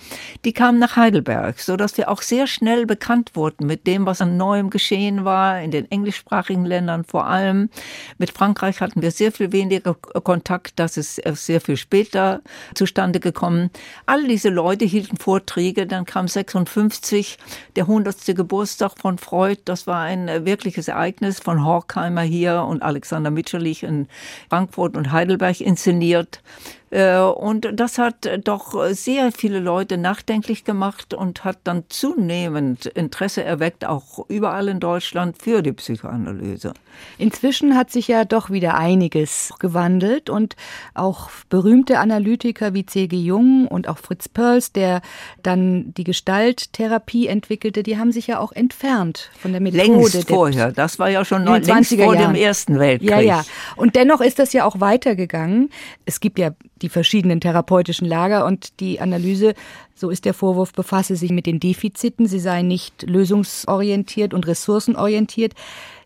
die 0.45 0.53
kamen 0.53 0.79
nach 0.79 0.97
Heidelberg, 0.97 1.61
so 1.61 1.77
dass 1.77 1.97
wir 1.99 2.11
auch 2.11 2.23
sehr 2.23 2.47
schnell 2.47 2.87
bekannt 2.87 3.33
wurden 3.35 3.67
mit 3.67 3.87
dem, 3.87 4.07
was 4.07 4.21
an 4.21 4.37
Neuem 4.37 4.71
geschehen 4.71 5.25
war, 5.25 5.61
in 5.61 5.71
den 5.71 5.91
englischsprachigen 5.91 6.65
Ländern 6.65 7.05
vor 7.05 7.27
allem. 7.27 7.71
Mit 8.19 8.31
Frankreich 8.31 8.81
hatten 8.81 9.03
wir 9.03 9.11
sehr 9.11 9.33
viel 9.33 9.53
weniger 9.57 9.95
Kontakt, 9.95 10.75
das 10.77 10.97
ist 10.97 11.21
sehr 11.35 11.61
viel 11.61 11.77
später 11.77 12.43
zustande 12.75 13.21
gekommen. 13.21 13.71
All 14.05 14.27
diese 14.29 14.51
Leute 14.51 14.85
hielten 14.85 15.17
Vorträge, 15.17 15.87
dann 15.87 16.05
kam 16.05 16.29
56, 16.29 17.39
der 17.75 17.85
100. 17.85 18.37
Geburtstag 18.37 18.93
von 18.99 19.19
Freud, 19.19 19.61
das 19.65 19.87
war 19.87 20.03
ein 20.03 20.45
wirkliches 20.45 20.89
Ereignis 20.89 21.41
von 21.41 21.65
Horkheimer 21.65 22.23
hier 22.23 22.63
und 22.63 22.83
Alexander 22.83 23.31
Mitscherlich 23.31 23.83
in 23.83 24.09
Frankfurt 24.51 24.97
und 24.97 25.11
Heidelberg 25.11 25.61
inszeniert. 25.61 26.43
Äh, 26.91 27.19
und 27.19 27.69
das 27.75 27.99
hat 27.99 28.29
doch 28.45 28.75
sehr 28.93 29.33
viele 29.33 29.59
Leute 29.59 29.99
nachdenklich 29.99 30.65
gemacht 30.65 31.15
und 31.15 31.45
hat 31.45 31.59
dann 31.65 31.85
zunehmend 31.89 32.87
Interesse 32.87 33.43
erweckt, 33.43 33.85
auch 33.85 34.25
überall 34.29 34.69
in 34.69 34.81
Deutschland, 34.81 35.37
für 35.41 35.63
die 35.63 35.73
Psychoanalyse. 35.73 36.75
Inzwischen 37.19 37.77
hat 37.77 37.91
sich 37.91 38.09
ja 38.09 38.25
doch 38.25 38.51
wieder 38.51 38.77
einiges 38.77 39.53
gewandelt 39.59 40.31
und 40.31 40.57
auch 40.95 41.31
berühmte 41.49 41.99
Analytiker 41.99 42.75
wie 42.75 42.87
C.G. 42.87 43.17
Jung 43.17 43.67
und 43.67 43.89
auch 43.89 43.99
Fritz 43.99 44.29
Perls, 44.29 44.73
der 44.73 45.03
dann 45.43 45.93
die 45.95 46.05
Gestalttherapie 46.05 47.27
entwickelte, 47.27 47.83
die 47.83 47.99
haben 47.99 48.13
sich 48.13 48.29
ja 48.29 48.39
auch 48.39 48.53
entfernt 48.53 49.31
von 49.39 49.53
der 49.53 49.61
Methode. 49.61 49.83
Längst 49.83 50.29
vorher, 50.29 50.73
das 50.73 50.99
war 50.99 51.11
ja 51.11 51.25
schon 51.25 51.45
noch 51.45 51.59
längst 51.59 51.95
vor 51.95 52.15
Jahren. 52.15 52.35
dem 52.35 52.43
Ersten 52.43 52.79
Weltkrieg. 52.79 53.11
Ja, 53.11 53.21
ja. 53.21 53.45
Und 53.77 53.97
dennoch 53.97 54.21
ist 54.21 54.39
das 54.39 54.53
ja 54.53 54.65
auch 54.65 54.81
weitergegangen. 54.81 55.71
Es 56.05 56.21
gibt 56.21 56.39
ja 56.39 56.51
die 56.83 56.89
verschiedenen 56.89 57.41
therapeutischen 57.41 58.07
Lager 58.07 58.45
und 58.45 58.81
die 58.81 59.01
Analyse, 59.01 59.55
so 59.95 60.11
ist 60.11 60.25
der 60.25 60.35
Vorwurf, 60.35 60.73
befasse 60.73 61.17
sich 61.17 61.31
mit 61.31 61.47
den 61.47 61.61
Defiziten, 61.61 62.27
sie 62.27 62.39
sei 62.39 62.63
nicht 62.63 63.03
lösungsorientiert 63.03 64.35
und 64.35 64.47
ressourcenorientiert. 64.47 65.55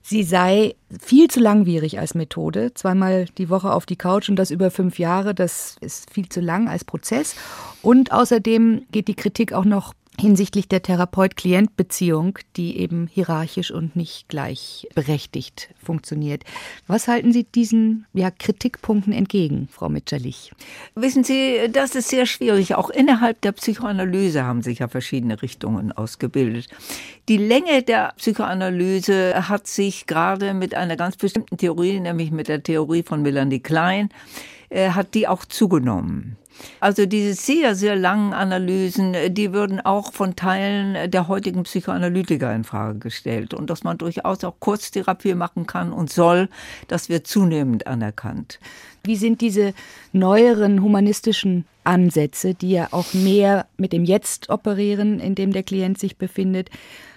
Sie 0.02 0.22
sei 0.22 0.76
viel 0.98 1.28
zu 1.28 1.40
langwierig 1.40 1.98
als 1.98 2.14
Methode. 2.14 2.72
Zweimal 2.72 3.26
die 3.37 3.50
Woche 3.50 3.72
auf 3.72 3.85
die 3.85 3.96
Couch 3.96 4.30
und 4.30 4.37
das 4.37 4.50
über 4.50 4.70
fünf 4.70 4.98
Jahre, 4.98 5.35
das 5.35 5.76
ist 5.80 6.11
viel 6.12 6.28
zu 6.28 6.40
lang 6.40 6.68
als 6.68 6.85
Prozess. 6.85 7.37
Und 7.83 8.11
außerdem 8.11 8.87
geht 8.92 9.09
die 9.09 9.14
Kritik 9.14 9.52
auch 9.52 9.66
noch 9.66 9.92
hinsichtlich 10.20 10.68
der 10.68 10.83
Therapeut-Klient-Beziehung, 10.83 12.38
die 12.56 12.78
eben 12.78 13.09
hierarchisch 13.09 13.70
und 13.70 13.96
nicht 13.96 14.28
gleichberechtigt 14.28 15.70
funktioniert. 15.83 16.44
Was 16.87 17.09
halten 17.09 17.33
Sie 17.33 17.44
diesen 17.44 18.06
ja, 18.12 18.30
Kritikpunkten 18.30 19.12
entgegen, 19.12 19.68
Frau 19.70 19.88
Mitscherlich? 19.88 20.52
Wissen 20.94 21.24
Sie, 21.24 21.70
das 21.72 21.94
ist 21.94 22.09
sehr 22.09 22.26
schwierig. 22.26 22.74
Auch 22.74 22.90
innerhalb 22.90 23.40
der 23.40 23.52
Psychoanalyse 23.52 24.44
haben 24.44 24.62
sich 24.62 24.80
ja 24.80 24.88
verschiedene 24.88 25.40
Richtungen 25.42 25.92
ausgebildet. 25.92 26.68
Die 27.28 27.38
Länge 27.38 27.83
der 27.83 28.12
Psychoanalyse 28.16 29.48
hat 29.48 29.66
sich 29.66 30.06
gerade 30.06 30.54
mit 30.54 30.74
einer 30.74 30.96
ganz 30.96 31.16
bestimmten 31.16 31.56
Theorie, 31.56 31.98
nämlich 31.98 32.30
mit 32.30 32.48
der 32.48 32.62
Theorie 32.62 33.02
von 33.02 33.22
Melanie 33.22 33.61
Klein, 33.61 34.11
äh, 34.68 34.90
hat 34.90 35.14
die 35.14 35.26
auch 35.26 35.44
zugenommen. 35.44 36.37
Also 36.81 37.07
diese 37.07 37.35
sehr, 37.35 37.75
sehr 37.75 37.96
langen 37.96 38.33
Analysen, 38.33 39.14
die 39.31 39.53
würden 39.53 39.81
auch 39.81 40.12
von 40.12 40.37
Teilen 40.37 41.11
der 41.11 41.29
heutigen 41.29 41.64
Psychoanalytiker 41.64 42.55
in 42.55 42.64
Frage 42.64 42.98
gestellt. 42.98 43.54
Und 43.54 43.71
dass 43.71 43.85
man 43.85 43.98
durchaus 43.98 44.44
auch 44.44 44.54
Kurztherapie 44.61 45.35
machen 45.35 45.67
kann 45.67 45.92
und 45.92 46.11
soll, 46.11 46.48
das 46.88 47.08
wird 47.08 47.27
zunehmend 47.27 47.87
anerkannt. 47.87 48.58
Wie 49.02 49.17
sind 49.17 49.40
diese 49.40 49.73
neueren 50.13 50.83
humanistischen 50.83 51.65
Ansätze, 51.85 52.54
die 52.54 52.73
ja 52.73 52.88
auch 52.90 53.15
mehr 53.15 53.67
mit 53.79 53.92
dem 53.92 54.04
Jetzt 54.04 54.50
operieren, 54.50 55.19
in 55.21 55.35
dem 55.35 55.52
der 55.52 55.63
Klient 55.63 55.98
sich 55.98 56.17
befindet, 56.19 56.71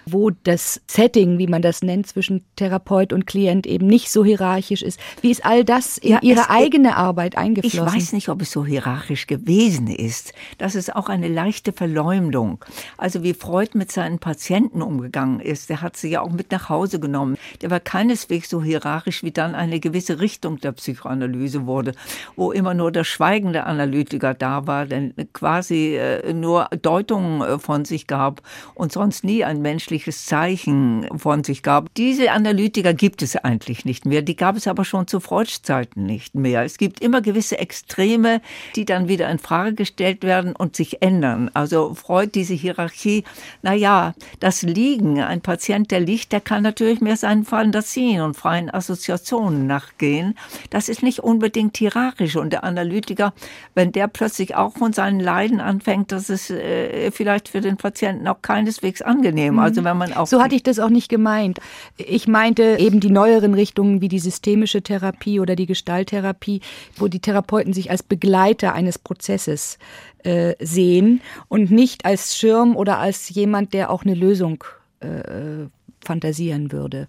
wo 0.06 0.30
das 0.30 0.80
Setting, 0.86 1.38
wie 1.38 1.46
man 1.46 1.62
das 1.62 1.82
nennt, 1.82 2.06
zwischen 2.06 2.44
Therapeut 2.56 3.12
und 3.12 3.26
Klient 3.26 3.66
eben 3.66 3.86
nicht 3.86 4.10
so 4.10 4.24
hierarchisch 4.24 4.82
ist. 4.82 5.00
Wie 5.20 5.30
ist 5.30 5.44
all 5.44 5.64
das 5.64 5.98
in 5.98 6.12
ja, 6.12 6.18
Ihre 6.22 6.50
eigene 6.50 6.96
Arbeit 6.96 7.36
eingeflossen? 7.36 7.88
Ich 7.88 7.94
weiß 7.94 8.12
nicht, 8.12 8.28
ob 8.28 8.42
es 8.42 8.50
so 8.50 8.64
hierarchisch 8.64 9.26
gewesen 9.26 9.88
ist. 9.88 10.32
Das 10.58 10.74
ist 10.74 10.94
auch 10.94 11.08
eine 11.08 11.28
leichte 11.28 11.72
Verleumdung. 11.72 12.64
Also 12.96 13.22
wie 13.22 13.34
Freud 13.34 13.70
mit 13.74 13.90
seinen 13.90 14.18
Patienten 14.18 14.82
umgegangen 14.82 15.40
ist, 15.40 15.70
der 15.70 15.80
hat 15.80 15.96
sie 15.96 16.10
ja 16.10 16.20
auch 16.20 16.30
mit 16.30 16.50
nach 16.52 16.68
Hause 16.68 17.00
genommen. 17.00 17.36
Der 17.62 17.70
war 17.70 17.80
keineswegs 17.80 18.48
so 18.48 18.62
hierarchisch, 18.62 19.22
wie 19.22 19.32
dann 19.32 19.54
eine 19.54 19.80
gewisse 19.80 20.20
Richtung 20.20 20.58
der 20.58 20.72
Psychoanalyse 20.72 21.66
wurde, 21.66 21.92
wo 22.36 22.52
immer 22.52 22.74
nur 22.74 22.92
der 22.92 23.04
schweigende 23.04 23.64
Analytiker 23.64 24.34
da 24.34 24.66
war, 24.66 24.86
der 24.86 25.10
quasi 25.32 25.96
äh, 25.96 26.32
nur 26.32 26.68
Deutungen 26.82 27.42
äh, 27.42 27.58
von 27.58 27.84
sich 27.84 28.06
gab 28.06 28.42
und 28.74 28.92
sonst 28.92 29.24
nie 29.24 29.44
ein 29.44 29.62
menschliches 29.62 29.93
menschliches 29.94 30.26
Zeichen 30.26 31.06
von 31.16 31.44
sich 31.44 31.62
gab. 31.62 31.94
Diese 31.94 32.32
Analytiker 32.32 32.94
gibt 32.94 33.22
es 33.22 33.36
eigentlich 33.36 33.84
nicht 33.84 34.06
mehr. 34.06 34.22
Die 34.22 34.34
gab 34.34 34.56
es 34.56 34.66
aber 34.66 34.84
schon 34.84 35.06
zu 35.06 35.20
Freuds 35.20 35.62
Zeiten 35.62 36.04
nicht 36.04 36.34
mehr. 36.34 36.64
Es 36.64 36.78
gibt 36.78 37.00
immer 37.00 37.20
gewisse 37.20 37.58
Extreme, 37.58 38.40
die 38.74 38.84
dann 38.84 39.06
wieder 39.06 39.30
in 39.30 39.38
Frage 39.38 39.74
gestellt 39.74 40.24
werden 40.24 40.56
und 40.56 40.74
sich 40.74 41.00
ändern. 41.00 41.48
Also 41.54 41.94
Freud, 41.94 42.32
diese 42.34 42.54
Hierarchie, 42.54 43.22
na 43.62 43.72
ja, 43.72 44.14
das 44.40 44.62
Liegen, 44.62 45.20
ein 45.20 45.40
Patient, 45.40 45.92
der 45.92 46.00
liegt, 46.00 46.32
der 46.32 46.40
kann 46.40 46.64
natürlich 46.64 47.00
mehr 47.00 47.16
seinen 47.16 47.44
Fantasien 47.44 48.20
und 48.20 48.36
freien 48.36 48.70
Assoziationen 48.70 49.68
nachgehen. 49.68 50.34
Das 50.70 50.88
ist 50.88 51.04
nicht 51.04 51.20
unbedingt 51.20 51.76
hierarchisch. 51.76 52.34
Und 52.34 52.52
der 52.52 52.64
Analytiker, 52.64 53.32
wenn 53.74 53.92
der 53.92 54.08
plötzlich 54.08 54.56
auch 54.56 54.76
von 54.76 54.92
seinen 54.92 55.20
Leiden 55.20 55.60
anfängt, 55.60 56.10
das 56.10 56.30
ist 56.30 56.50
äh, 56.50 57.12
vielleicht 57.12 57.48
für 57.48 57.60
den 57.60 57.76
Patienten 57.76 58.26
auch 58.26 58.42
keineswegs 58.42 59.00
angenehm. 59.00 59.58
Also 59.58 59.83
wenn 59.84 59.96
man 59.96 60.12
auch. 60.12 60.26
So 60.26 60.42
hatte 60.42 60.54
ich 60.54 60.62
das 60.62 60.78
auch 60.78 60.90
nicht 60.90 61.08
gemeint. 61.08 61.58
Ich 61.96 62.26
meinte 62.28 62.76
eben 62.78 63.00
die 63.00 63.10
neueren 63.10 63.54
Richtungen 63.54 64.00
wie 64.00 64.08
die 64.08 64.18
systemische 64.18 64.82
Therapie 64.82 65.40
oder 65.40 65.56
die 65.56 65.66
Gestalttherapie, 65.66 66.60
wo 66.96 67.08
die 67.08 67.20
Therapeuten 67.20 67.72
sich 67.72 67.90
als 67.90 68.02
Begleiter 68.02 68.72
eines 68.74 68.98
Prozesses 68.98 69.78
äh, 70.22 70.54
sehen 70.60 71.20
und 71.48 71.70
nicht 71.70 72.04
als 72.04 72.36
Schirm 72.36 72.76
oder 72.76 72.98
als 72.98 73.28
jemand, 73.30 73.74
der 73.74 73.90
auch 73.90 74.04
eine 74.04 74.14
Lösung 74.14 74.64
äh, 75.00 75.66
fantasieren 76.04 76.72
würde. 76.72 77.06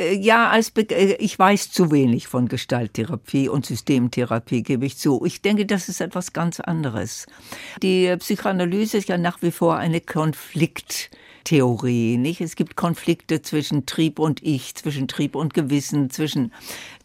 Äh, 0.00 0.16
ja, 0.16 0.48
als 0.50 0.70
Be 0.70 0.82
äh, 0.90 1.16
ich 1.16 1.38
weiß 1.38 1.70
zu 1.70 1.90
wenig 1.90 2.26
von 2.26 2.48
Gestalttherapie 2.48 3.48
und 3.48 3.66
Systemtherapie, 3.66 4.62
gebe 4.62 4.86
ich 4.86 4.96
zu. 4.96 5.24
Ich 5.24 5.42
denke, 5.42 5.66
das 5.66 5.88
ist 5.88 6.00
etwas 6.00 6.32
ganz 6.32 6.60
anderes. 6.60 7.26
Die 7.82 8.14
Psychoanalyse 8.16 8.98
ist 8.98 9.08
ja 9.08 9.18
nach 9.18 9.42
wie 9.42 9.50
vor 9.50 9.76
eine 9.76 10.00
Konflikt 10.00 11.10
Theorie, 11.44 12.16
nicht? 12.16 12.40
Es 12.40 12.56
gibt 12.56 12.76
Konflikte 12.76 13.42
zwischen 13.42 13.86
Trieb 13.86 14.18
und 14.18 14.42
Ich, 14.42 14.74
zwischen 14.74 15.08
Trieb 15.08 15.34
und 15.34 15.54
Gewissen, 15.54 16.10
zwischen, 16.10 16.52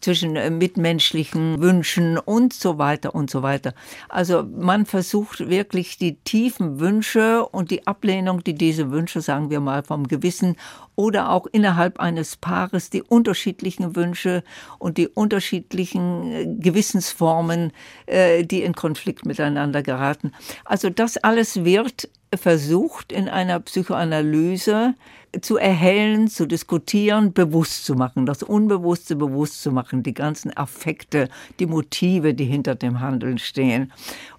zwischen 0.00 0.36
äh, 0.36 0.50
mitmenschlichen 0.50 1.60
Wünschen 1.60 2.18
und 2.18 2.52
so 2.52 2.78
weiter 2.78 3.14
und 3.14 3.30
so 3.30 3.42
weiter. 3.42 3.74
Also 4.08 4.42
man 4.42 4.86
versucht 4.86 5.48
wirklich 5.48 5.98
die 5.98 6.16
tiefen 6.16 6.80
Wünsche 6.80 7.46
und 7.46 7.70
die 7.70 7.86
Ablehnung, 7.86 8.44
die 8.44 8.54
diese 8.54 8.90
Wünsche, 8.90 9.20
sagen 9.20 9.50
wir 9.50 9.60
mal, 9.60 9.82
vom 9.82 10.08
Gewissen 10.08 10.56
oder 10.96 11.30
auch 11.30 11.46
innerhalb 11.46 12.00
eines 12.00 12.36
Paares 12.36 12.90
die 12.90 13.02
unterschiedlichen 13.02 13.94
Wünsche 13.96 14.42
und 14.78 14.98
die 14.98 15.08
unterschiedlichen 15.08 16.32
äh, 16.32 16.46
Gewissensformen, 16.58 17.72
äh, 18.06 18.44
die 18.44 18.62
in 18.62 18.74
Konflikt 18.74 19.26
miteinander 19.26 19.82
geraten. 19.82 20.32
Also 20.64 20.90
das 20.90 21.16
alles 21.18 21.64
wird 21.64 22.08
versucht 22.34 23.12
in 23.12 23.28
einer 23.28 23.60
Psychoanalyse 23.60 24.94
zu 25.40 25.56
erhellen, 25.56 26.28
zu 26.28 26.46
diskutieren, 26.46 27.32
bewusst 27.32 27.84
zu 27.84 27.94
machen, 27.94 28.26
das 28.26 28.42
Unbewusste 28.42 29.16
bewusst 29.16 29.62
zu 29.62 29.72
machen, 29.72 30.02
die 30.02 30.14
ganzen 30.14 30.56
Affekte, 30.56 31.28
die 31.58 31.66
Motive, 31.66 32.34
die 32.34 32.44
hinter 32.44 32.74
dem 32.74 33.00
Handeln 33.00 33.38
stehen 33.38 33.92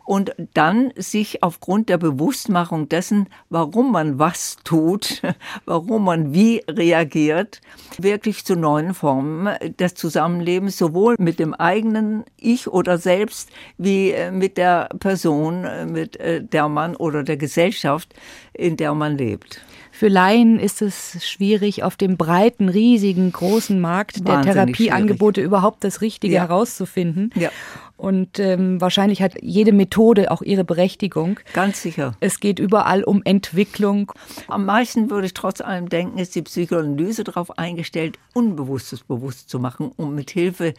und 0.08 0.34
dann 0.54 0.94
sich 0.96 1.44
aufgrund 1.44 1.90
der 1.90 1.98
Bewusstmachung 1.98 2.88
dessen, 2.88 3.28
warum 3.50 3.92
man 3.92 4.18
was 4.18 4.56
tut, 4.64 5.22
warum 5.66 6.06
man 6.06 6.34
wie 6.34 6.64
reagiert, 6.66 7.60
wirklich 7.98 8.46
zu 8.46 8.56
neuen 8.56 8.94
Formen 8.94 9.54
des 9.78 9.96
Zusammenlebens, 9.96 10.78
sowohl 10.78 11.16
mit 11.20 11.40
dem 11.40 11.54
eigenen 11.54 12.24
Ich 12.38 12.70
oder 12.70 12.98
Selbst, 12.98 13.50
wie 13.78 14.12
äh, 14.12 14.32
mit 14.32 14.58
der 14.58 14.88
Person, 15.00 15.66
äh, 15.66 15.86
mit 15.86 16.18
äh, 16.22 16.42
der 16.42 16.70
man 16.70 16.96
oder 16.96 17.24
der 17.24 17.36
Gesellschaft, 17.36 18.16
in 18.54 18.78
der 18.78 18.94
man 18.94 19.18
lebt. 19.18 19.62
Für 19.98 20.10
Laien 20.10 20.60
ist 20.60 20.84
es 20.84 21.28
schwierig, 21.28 21.82
auf 21.82 21.96
dem 21.96 22.18
breiten, 22.18 22.70
riesigen, 22.70 23.32
großen 23.32 23.82
Markt 23.82 24.20
Wahnsinnig 24.20 24.44
der 24.44 24.54
Therapieangebote 24.54 25.40
schwierig. 25.40 25.48
überhaupt 25.48 25.84
das 25.84 26.02
Richtige 26.02 26.36
ja. 26.36 26.42
herauszufinden. 26.42 27.32
Ja. 27.34 27.50
Und 27.96 28.38
ähm, 28.38 28.80
wahrscheinlich 28.80 29.24
hat 29.24 29.42
jede 29.42 29.72
Methode 29.74 30.30
auch 30.30 30.44
ihre 30.44 30.64
Berechtigung. 30.64 31.40
Ganz 31.54 31.82
sicher. 31.82 32.16
Es 32.20 32.40
geht 32.40 32.60
überall 32.60 33.04
um 33.04 33.24
Entwicklung. 33.26 34.12
Am 34.48 34.66
meisten 34.66 35.10
würde 35.10 35.26
ich 35.26 35.34
trotz 35.34 35.62
allem 35.62 35.90
denken, 35.90 36.20
ist 36.20 36.36
die 36.36 36.44
Psychoanalyse 36.44 37.24
darauf 37.24 37.58
eingestellt, 37.58 38.20
Unbewusstes 38.36 39.00
bewusst 39.00 39.50
zu 39.50 39.58
machen, 39.58 39.92
um 39.96 40.14
mit 40.14 40.30
Hilfe 40.30 40.76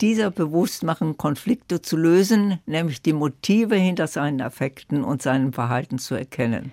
dieser 0.00 0.30
Bewusstmachung 0.30 1.16
Konflikte 1.16 1.82
zu 1.82 1.96
lösen, 1.96 2.60
nämlich 2.66 3.02
die 3.02 3.14
Motive 3.14 3.74
hinter 3.74 4.06
seinen 4.06 4.40
Affekten 4.40 5.02
und 5.02 5.22
seinem 5.22 5.52
Verhalten 5.52 5.98
zu 5.98 6.14
erkennen. 6.14 6.70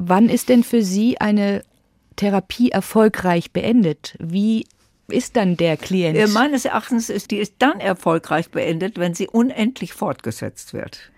Wann 0.00 0.28
ist 0.28 0.48
denn 0.48 0.62
für 0.62 0.82
Sie 0.82 1.20
eine 1.20 1.64
Therapie 2.14 2.70
erfolgreich 2.70 3.50
beendet? 3.50 4.16
Wie 4.20 4.64
ist 5.08 5.36
dann 5.36 5.56
der 5.56 5.76
Klient? 5.76 6.16
Äh, 6.16 6.28
meines 6.28 6.64
Erachtens 6.64 7.10
ist 7.10 7.32
die 7.32 7.38
ist 7.38 7.54
dann 7.58 7.80
erfolgreich 7.80 8.50
beendet, 8.50 8.98
wenn 8.98 9.14
sie 9.14 9.26
unendlich 9.26 9.94
fortgesetzt 9.94 10.72
wird. 10.72 11.10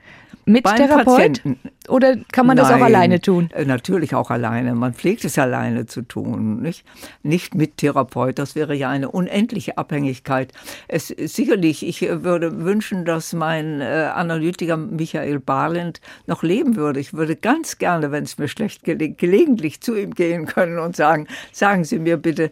Mit 0.44 0.64
Beim 0.64 0.76
Therapeut? 0.76 1.04
Patienten. 1.04 1.58
Oder 1.88 2.16
kann 2.32 2.46
man 2.46 2.56
Nein, 2.56 2.66
das 2.66 2.74
auch 2.74 2.84
alleine 2.84 3.20
tun? 3.20 3.50
Äh, 3.52 3.64
natürlich 3.64 4.14
auch 4.14 4.30
alleine. 4.30 4.74
Man 4.74 4.94
pflegt 4.94 5.24
es 5.24 5.38
alleine 5.38 5.86
zu 5.86 6.02
tun, 6.02 6.60
nicht? 6.60 6.84
Nicht 7.22 7.54
mit 7.54 7.78
Therapeut. 7.78 8.38
Das 8.38 8.54
wäre 8.54 8.74
ja 8.74 8.88
eine 8.88 9.10
unendliche 9.10 9.76
Abhängigkeit. 9.76 10.52
Es, 10.88 11.08
sicherlich, 11.08 11.86
ich 11.86 12.02
würde 12.02 12.64
wünschen, 12.64 13.04
dass 13.04 13.32
mein 13.32 13.80
äh, 13.80 14.10
Analytiker 14.14 14.76
Michael 14.76 15.40
Barland 15.40 16.00
noch 16.26 16.42
leben 16.42 16.76
würde. 16.76 17.00
Ich 17.00 17.12
würde 17.14 17.36
ganz 17.36 17.78
gerne, 17.78 18.12
wenn 18.12 18.24
es 18.24 18.38
mir 18.38 18.48
schlecht 18.48 18.84
gelingt, 18.84 19.18
gelegentlich 19.18 19.80
zu 19.80 19.96
ihm 19.96 20.14
gehen 20.14 20.46
können 20.46 20.78
und 20.78 20.96
sagen, 20.96 21.26
sagen 21.52 21.84
Sie 21.84 21.98
mir 21.98 22.16
bitte, 22.16 22.50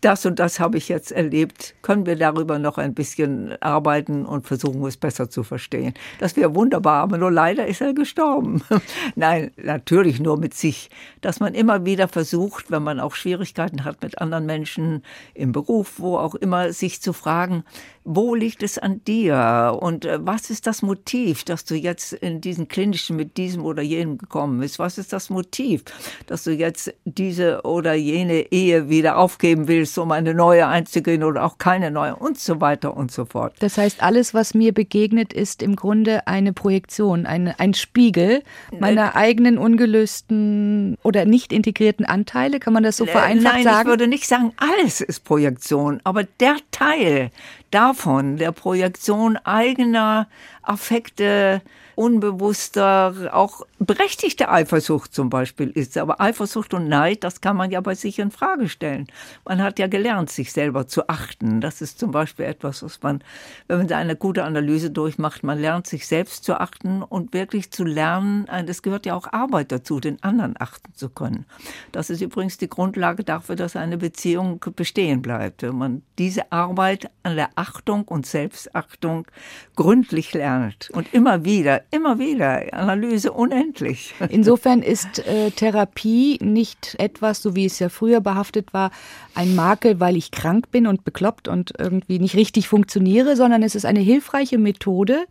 das 0.00 0.26
und 0.26 0.38
das 0.38 0.60
habe 0.60 0.78
ich 0.78 0.88
jetzt 0.88 1.12
erlebt. 1.12 1.74
Können 1.82 2.06
wir 2.06 2.16
darüber 2.16 2.58
noch 2.58 2.78
ein 2.78 2.94
bisschen 2.94 3.60
arbeiten 3.60 4.26
und 4.26 4.46
versuchen, 4.46 4.84
es 4.86 4.96
besser 4.96 5.28
zu 5.28 5.42
verstehen? 5.42 5.94
Das 6.18 6.36
wäre 6.36 6.54
wunderbar, 6.54 7.02
aber 7.02 7.18
nur 7.18 7.32
leider 7.36 7.66
ist 7.66 7.82
er 7.82 7.92
gestorben. 7.92 8.62
Nein, 9.14 9.50
natürlich 9.56 10.20
nur 10.20 10.38
mit 10.38 10.54
sich. 10.54 10.88
Dass 11.20 11.38
man 11.38 11.54
immer 11.54 11.84
wieder 11.84 12.08
versucht, 12.08 12.70
wenn 12.70 12.82
man 12.82 12.98
auch 12.98 13.14
Schwierigkeiten 13.14 13.84
hat 13.84 14.02
mit 14.02 14.18
anderen 14.18 14.46
Menschen 14.46 15.02
im 15.34 15.52
Beruf, 15.52 15.98
wo 15.98 16.16
auch 16.16 16.34
immer, 16.34 16.72
sich 16.72 17.02
zu 17.02 17.12
fragen, 17.12 17.62
wo 18.06 18.34
liegt 18.34 18.62
es 18.62 18.78
an 18.78 19.02
dir 19.04 19.76
und 19.80 20.04
äh, 20.04 20.18
was 20.24 20.48
ist 20.50 20.66
das 20.66 20.82
Motiv, 20.82 21.44
dass 21.44 21.64
du 21.64 21.74
jetzt 21.74 22.12
in 22.12 22.40
diesen 22.40 22.68
klinischen 22.68 23.16
mit 23.16 23.36
diesem 23.36 23.64
oder 23.64 23.82
jenem 23.82 24.16
gekommen 24.16 24.60
bist? 24.60 24.78
Was 24.78 24.96
ist 24.96 25.12
das 25.12 25.28
Motiv, 25.28 25.82
dass 26.26 26.44
du 26.44 26.52
jetzt 26.52 26.94
diese 27.04 27.62
oder 27.62 27.94
jene 27.94 28.52
Ehe 28.52 28.88
wieder 28.88 29.18
aufgeben 29.18 29.68
willst, 29.68 29.98
um 29.98 30.12
eine 30.12 30.34
neue 30.34 30.66
einzugehen 30.68 31.24
oder 31.24 31.44
auch 31.44 31.58
keine 31.58 31.90
neue 31.90 32.16
und 32.16 32.38
so 32.38 32.60
weiter 32.60 32.96
und 32.96 33.10
so 33.10 33.24
fort. 33.24 33.54
Das 33.58 33.78
heißt, 33.78 34.02
alles, 34.02 34.34
was 34.34 34.54
mir 34.54 34.72
begegnet, 34.72 35.32
ist 35.32 35.62
im 35.62 35.76
Grunde 35.76 36.26
eine 36.26 36.52
Projektion, 36.52 37.26
ein, 37.26 37.48
ein 37.58 37.74
Spiegel 37.74 38.42
meiner 38.78 39.14
äh, 39.14 39.16
eigenen 39.16 39.58
ungelösten 39.58 40.96
oder 41.02 41.24
nicht 41.24 41.52
integrierten 41.52 42.06
Anteile. 42.06 42.60
Kann 42.60 42.72
man 42.72 42.82
das 42.82 42.96
so 42.96 43.04
äh, 43.04 43.08
vereinfacht 43.08 43.54
Nein, 43.54 43.64
sagen? 43.64 43.74
Nein, 43.74 43.82
ich 43.82 43.88
würde 43.88 44.08
nicht 44.08 44.26
sagen, 44.26 44.52
alles 44.56 45.00
ist 45.00 45.24
Projektion, 45.24 46.00
aber 46.04 46.24
der 46.24 46.56
Teil, 46.70 47.30
davon, 47.76 48.38
der 48.38 48.52
Projektion 48.52 49.36
eigener 49.36 50.28
Affekte, 50.62 51.60
unbewusster, 51.94 53.30
auch 53.32 53.66
berechtigte 53.78 54.48
Eifersucht 54.48 55.12
zum 55.12 55.28
Beispiel 55.28 55.68
ist. 55.68 55.98
Aber 55.98 56.20
Eifersucht 56.20 56.72
und 56.72 56.88
Neid, 56.88 57.24
das 57.24 57.42
kann 57.42 57.56
man 57.56 57.70
ja 57.70 57.80
bei 57.82 57.94
sich 57.94 58.18
in 58.18 58.30
Frage 58.30 58.70
stellen. 58.70 59.06
Man 59.44 59.62
hat 59.62 59.78
ja 59.78 59.86
gelernt, 59.86 60.30
sich 60.30 60.52
selber 60.52 60.88
zu 60.88 61.08
achten. 61.08 61.60
Das 61.60 61.82
ist 61.82 61.98
zum 61.98 62.10
Beispiel 62.10 62.46
etwas, 62.46 62.82
was 62.82 63.02
man, 63.02 63.22
wenn 63.68 63.78
man 63.78 63.92
eine 63.92 64.16
gute 64.16 64.44
Analyse 64.44 64.90
durchmacht, 64.90 65.42
man 65.42 65.60
lernt 65.60 65.86
sich 65.86 66.06
selbst 66.06 66.44
zu 66.44 66.58
achten 66.58 67.02
und 67.02 67.34
wirklich 67.34 67.70
zu 67.70 67.84
lernen, 67.84 68.46
das 68.66 68.80
gehört 68.82 69.04
ja 69.04 69.14
auch 69.14 69.30
Arbeit 69.32 69.72
dazu, 69.72 70.00
den 70.00 70.22
anderen 70.22 70.54
achten 70.58 70.94
zu 70.94 71.10
können. 71.10 71.44
Das 71.92 72.08
ist 72.08 72.22
übrigens 72.22 72.56
die 72.56 72.70
Grundlage 72.70 73.24
dafür, 73.24 73.56
dass 73.56 73.76
eine 73.76 73.98
Beziehung 73.98 74.64
bestehen 74.74 75.20
bleibt. 75.20 75.62
Wenn 75.62 75.76
man 75.76 76.02
diese 76.18 76.50
Arbeit 76.50 77.10
an 77.22 77.36
der 77.36 77.50
Achtung 77.56 78.04
und 78.04 78.24
Selbstachtung 78.24 79.26
gründlich 79.74 80.32
lernt 80.32 80.88
und 80.92 81.12
immer 81.12 81.44
wieder, 81.44 81.82
immer 81.90 82.18
wieder, 82.18 82.72
Analyse 82.72 83.32
unendlich 83.32 83.65
Selbstverständlich. 83.66 84.14
Insofern 84.30 84.82
ist 84.82 85.26
äh, 85.26 85.50
Therapie 85.50 86.38
nicht 86.42 86.96
etwas, 86.98 87.42
so 87.42 87.54
wie 87.56 87.64
es 87.64 87.78
ja 87.78 87.88
früher 87.88 88.20
behaftet 88.20 88.72
war, 88.72 88.90
ein 89.34 89.54
Makel, 89.54 90.00
weil 90.00 90.16
ich 90.16 90.30
krank 90.30 90.70
bin 90.70 90.86
und 90.86 91.04
bekloppt 91.04 91.48
und 91.48 91.72
irgendwie 91.78 92.18
nicht 92.18 92.36
richtig 92.36 92.68
funktioniere, 92.68 93.36
sondern 93.36 93.62
es 93.62 93.74
ist 93.74 93.84
eine 93.84 94.00
hilfreiche 94.00 94.58
Methode, 94.58 95.26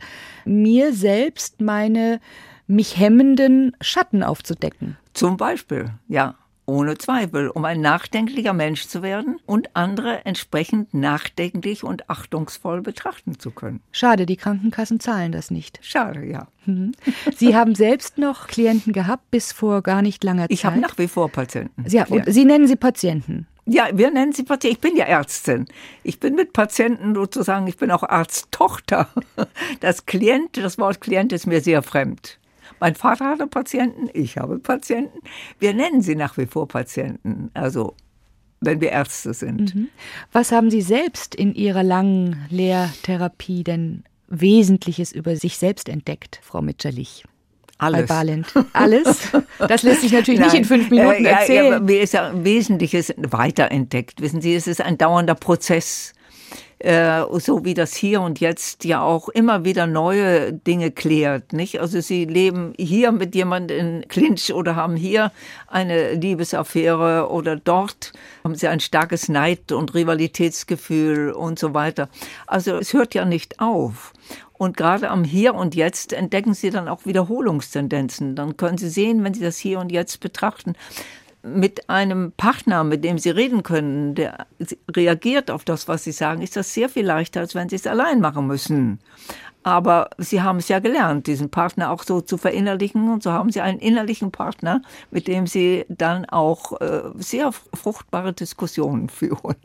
mir 0.45 0.93
selbst 0.93 1.61
meine 1.61 2.19
mich 2.67 2.97
hemmenden 2.97 3.75
Schatten 3.79 4.23
aufzudecken. 4.23 4.97
Zum 5.13 5.37
Beispiel, 5.37 5.91
ja. 6.07 6.35
Ohne 6.67 6.97
Zweifel, 6.97 7.49
um 7.49 7.63
ein 7.63 7.79
nachdenklicher 7.81 8.53
Mensch 8.53 8.87
zu 8.87 9.03
werden 9.03 9.39
und 9.45 9.75
andere 9.75 10.25
entsprechend 10.25 10.93
nachdenklich 10.93 11.83
und 11.83 12.09
achtungsvoll 12.09 12.81
betrachten 12.81 13.39
zu 13.39 13.51
können. 13.51 13.81
Schade, 13.91 14.25
die 14.25 14.35
Krankenkassen 14.35 14.99
zahlen 14.99 15.31
das 15.31 15.51
nicht. 15.51 15.79
Schade, 15.81 16.25
ja. 16.25 16.47
Mhm. 16.65 16.93
Sie 17.35 17.55
haben 17.55 17.75
selbst 17.75 18.17
noch 18.17 18.47
Klienten 18.47 18.93
gehabt 18.93 19.29
bis 19.29 19.51
vor 19.51 19.83
gar 19.83 20.01
nicht 20.01 20.23
langer 20.23 20.43
Zeit. 20.43 20.51
Ich 20.51 20.65
habe 20.65 20.79
nach 20.79 20.97
wie 20.97 21.07
vor 21.07 21.29
Patienten. 21.29 21.85
Ja, 21.87 22.05
und 22.07 22.25
Sie 22.25 22.45
nennen 22.45 22.67
sie 22.67 22.75
Patienten. 22.75 23.45
Ja, 23.67 23.87
wir 23.93 24.11
nennen 24.11 24.31
sie 24.31 24.43
Patienten. 24.43 24.75
Ich 24.75 24.81
bin 24.81 24.95
ja 24.95 25.05
Ärztin. 25.05 25.65
Ich 26.03 26.19
bin 26.19 26.35
mit 26.35 26.53
Patienten 26.53 27.15
sozusagen, 27.15 27.67
ich 27.67 27.77
bin 27.77 27.91
auch 27.91 28.03
Arzttochter. 28.03 29.09
Das 29.79 30.05
Klient, 30.05 30.57
das 30.57 30.77
Wort 30.77 31.01
Klient 31.01 31.33
ist 31.33 31.47
mir 31.47 31.61
sehr 31.61 31.83
fremd. 31.83 32.39
Mein 32.79 32.95
Vater 32.95 33.25
hatte 33.25 33.47
Patienten, 33.47 34.09
ich 34.13 34.37
habe 34.37 34.59
Patienten. 34.59 35.19
Wir 35.59 35.73
nennen 35.73 36.01
sie 36.01 36.15
nach 36.15 36.37
wie 36.37 36.45
vor 36.45 36.67
Patienten. 36.67 37.49
Also 37.53 37.95
wenn 38.61 38.81
wir 38.81 38.91
Ärzte 38.91 39.33
sind. 39.33 39.75
Mhm. 39.75 39.89
Was 40.31 40.51
haben 40.51 40.69
Sie 40.71 40.81
selbst 40.81 41.35
in 41.35 41.53
Ihrer 41.53 41.83
langen 41.83 42.45
Lehrtherapie 42.49 43.63
denn 43.63 44.03
Wesentliches 44.27 45.11
über 45.11 45.35
sich 45.35 45.57
selbst 45.57 45.87
entdeckt, 45.87 46.39
Frau 46.41 46.61
Mitscherlich? 46.61 47.23
Alles. 47.77 48.09
Alles? 48.73 49.31
Das 49.59 49.83
lässt 49.83 50.01
sich 50.01 50.11
natürlich 50.11 50.39
Nein. 50.39 50.49
nicht 50.49 50.59
in 50.59 50.65
fünf 50.65 50.89
Minuten 50.89 51.25
erzählen. 51.25 51.65
Ja, 51.65 51.71
ja, 51.73 51.79
mir 51.79 52.01
ist 52.01 52.13
ja 52.13 52.31
Wesentliches 52.43 53.13
weiterentdeckt. 53.17 54.21
Wissen 54.21 54.41
Sie, 54.41 54.55
es 54.55 54.67
ist 54.67 54.81
ein 54.81 54.97
dauernder 54.97 55.35
Prozess. 55.35 56.13
Äh, 56.79 57.23
so 57.39 57.63
wie 57.63 57.73
das 57.73 57.95
hier 57.95 58.21
und 58.21 58.41
jetzt 58.41 58.83
ja 58.83 59.01
auch 59.01 59.29
immer 59.29 59.63
wieder 59.63 59.87
neue 59.87 60.51
Dinge 60.51 60.91
klärt, 60.91 61.53
nicht? 61.53 61.79
Also 61.79 62.01
sie 62.01 62.25
leben 62.25 62.73
hier 62.77 63.13
mit 63.13 63.33
jemandem 63.33 63.79
in 63.79 64.07
Clinch 64.09 64.53
oder 64.53 64.75
haben 64.75 64.97
hier 64.97 65.31
eine 65.67 66.13
Liebesaffäre 66.13 67.29
oder 67.29 67.55
dort 67.55 68.11
haben 68.43 68.55
sie 68.55 68.67
ein 68.67 68.81
starkes 68.81 69.29
Neid- 69.29 69.71
und 69.71 69.93
Rivalitätsgefühl 69.93 71.31
und 71.31 71.59
so 71.59 71.73
weiter. 71.73 72.09
Also 72.45 72.75
es 72.75 72.91
hört 72.91 73.15
ja 73.15 73.23
nicht 73.23 73.61
auf. 73.61 74.11
Und 74.57 74.75
gerade 74.75 75.09
am 75.09 75.23
Hier 75.23 75.53
und 75.53 75.75
Jetzt 75.75 76.13
entdecken 76.13 76.53
Sie 76.53 76.69
dann 76.69 76.87
auch 76.87 77.05
Wiederholungstendenzen. 77.05 78.35
Dann 78.35 78.55
können 78.55 78.77
Sie 78.77 78.89
sehen, 78.89 79.23
wenn 79.23 79.33
Sie 79.33 79.41
das 79.41 79.57
Hier 79.57 79.79
und 79.79 79.91
Jetzt 79.91 80.21
betrachten, 80.21 80.75
mit 81.45 81.89
einem 81.89 82.31
Partner, 82.35 82.83
mit 82.83 83.03
dem 83.03 83.19
Sie 83.19 83.29
reden 83.29 83.63
können, 83.63 84.15
der 84.15 84.47
reagiert 84.93 85.51
auf 85.51 85.63
das, 85.63 85.87
was 85.87 86.03
Sie 86.03 86.11
sagen, 86.11 86.41
ist 86.41 86.55
das 86.55 86.73
sehr 86.73 86.89
viel 86.89 87.05
leichter, 87.05 87.41
als 87.41 87.55
wenn 87.55 87.69
Sie 87.69 87.75
es 87.75 87.87
allein 87.87 88.19
machen 88.19 88.47
müssen. 88.47 88.99
Aber 89.63 90.09
Sie 90.17 90.41
haben 90.41 90.57
es 90.57 90.67
ja 90.67 90.79
gelernt, 90.79 91.27
diesen 91.27 91.49
Partner 91.49 91.91
auch 91.91 92.03
so 92.03 92.21
zu 92.21 92.37
verinnerlichen. 92.37 93.09
Und 93.11 93.23
so 93.23 93.31
haben 93.31 93.51
Sie 93.51 93.61
einen 93.61 93.79
innerlichen 93.79 94.31
Partner, 94.31 94.81
mit 95.11 95.27
dem 95.27 95.47
Sie 95.47 95.85
dann 95.87 96.25
auch 96.25 96.79
äh, 96.81 97.01
sehr 97.15 97.51
fruchtbare 97.51 98.33
Diskussionen 98.33 99.09
führen. 99.09 99.55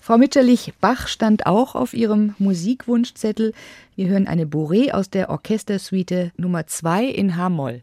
Frau 0.00 0.18
Mitscherlich, 0.18 0.74
Bach 0.80 1.08
stand 1.08 1.46
auch 1.46 1.74
auf 1.74 1.92
Ihrem 1.92 2.34
Musikwunschzettel. 2.38 3.52
Wir 3.94 4.08
hören 4.08 4.26
eine 4.26 4.44
Bourrée 4.44 4.92
aus 4.92 5.10
der 5.10 5.30
Orchestersuite 5.30 6.32
Nummer 6.36 6.66
2 6.66 7.06
in 7.06 7.36
H-Moll. 7.36 7.82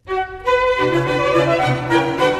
Musik 0.84 2.33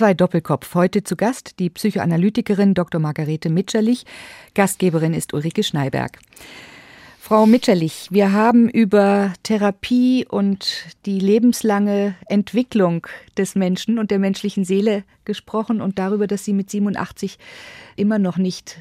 HR2 0.00 0.14
Doppelkopf. 0.14 0.74
Heute 0.74 1.04
zu 1.04 1.14
Gast 1.14 1.58
die 1.58 1.68
Psychoanalytikerin 1.68 2.72
Dr. 2.72 3.00
Margarete 3.00 3.50
Mitscherlich. 3.50 4.06
Gastgeberin 4.54 5.12
ist 5.12 5.34
Ulrike 5.34 5.62
Schneiberg. 5.62 6.18
Frau 7.18 7.44
Mitscherlich, 7.44 8.08
wir 8.10 8.32
haben 8.32 8.70
über 8.70 9.34
Therapie 9.42 10.26
und 10.26 10.86
die 11.04 11.20
lebenslange 11.20 12.14
Entwicklung 12.28 13.06
des 13.36 13.54
Menschen 13.56 13.98
und 13.98 14.10
der 14.10 14.18
menschlichen 14.18 14.64
Seele 14.64 15.04
gesprochen 15.26 15.82
und 15.82 15.98
darüber, 15.98 16.26
dass 16.26 16.46
Sie 16.46 16.54
mit 16.54 16.70
87 16.70 17.38
immer 17.96 18.18
noch 18.18 18.38
nicht 18.38 18.78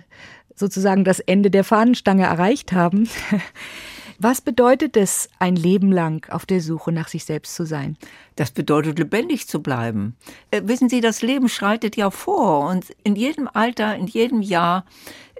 sozusagen 0.55 1.03
das 1.03 1.19
Ende 1.19 1.51
der 1.51 1.65
Fahnenstange 1.65 2.23
erreicht 2.23 2.71
haben. 2.71 3.09
Was 4.21 4.41
bedeutet 4.41 4.97
es, 4.97 5.29
ein 5.39 5.55
Leben 5.55 5.93
lang 5.93 6.29
auf 6.29 6.45
der 6.45 6.59
Suche 6.59 6.91
nach 6.91 7.07
sich 7.07 7.23
selbst 7.23 7.55
zu 7.55 7.65
sein? 7.65 7.95
Das 8.35 8.51
bedeutet, 8.51 8.99
lebendig 8.99 9.47
zu 9.47 9.61
bleiben. 9.61 10.17
Äh, 10.51 10.63
wissen 10.65 10.89
Sie, 10.89 10.99
das 10.99 11.21
Leben 11.21 11.47
schreitet 11.47 11.95
ja 11.95 12.11
vor 12.11 12.67
und 12.69 12.87
in 13.05 13.15
jedem 13.15 13.47
Alter, 13.53 13.95
in 13.95 14.07
jedem 14.07 14.41
Jahr 14.41 14.83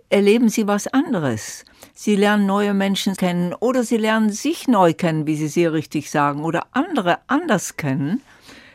erleben 0.09 0.47
Sie 0.47 0.65
was 0.65 0.87
anderes. 0.87 1.65
Sie 1.93 2.15
lernen 2.15 2.45
neue 2.45 2.73
Menschen 2.73 3.17
kennen 3.17 3.53
oder 3.53 3.83
sie 3.83 3.97
lernen 3.97 4.31
sich 4.31 4.69
neu 4.69 4.93
kennen, 4.93 5.27
wie 5.27 5.35
Sie 5.35 5.49
sehr 5.49 5.73
richtig 5.73 6.09
sagen, 6.09 6.45
oder 6.45 6.67
andere 6.71 7.17
anders 7.27 7.75
kennen. 7.75 8.21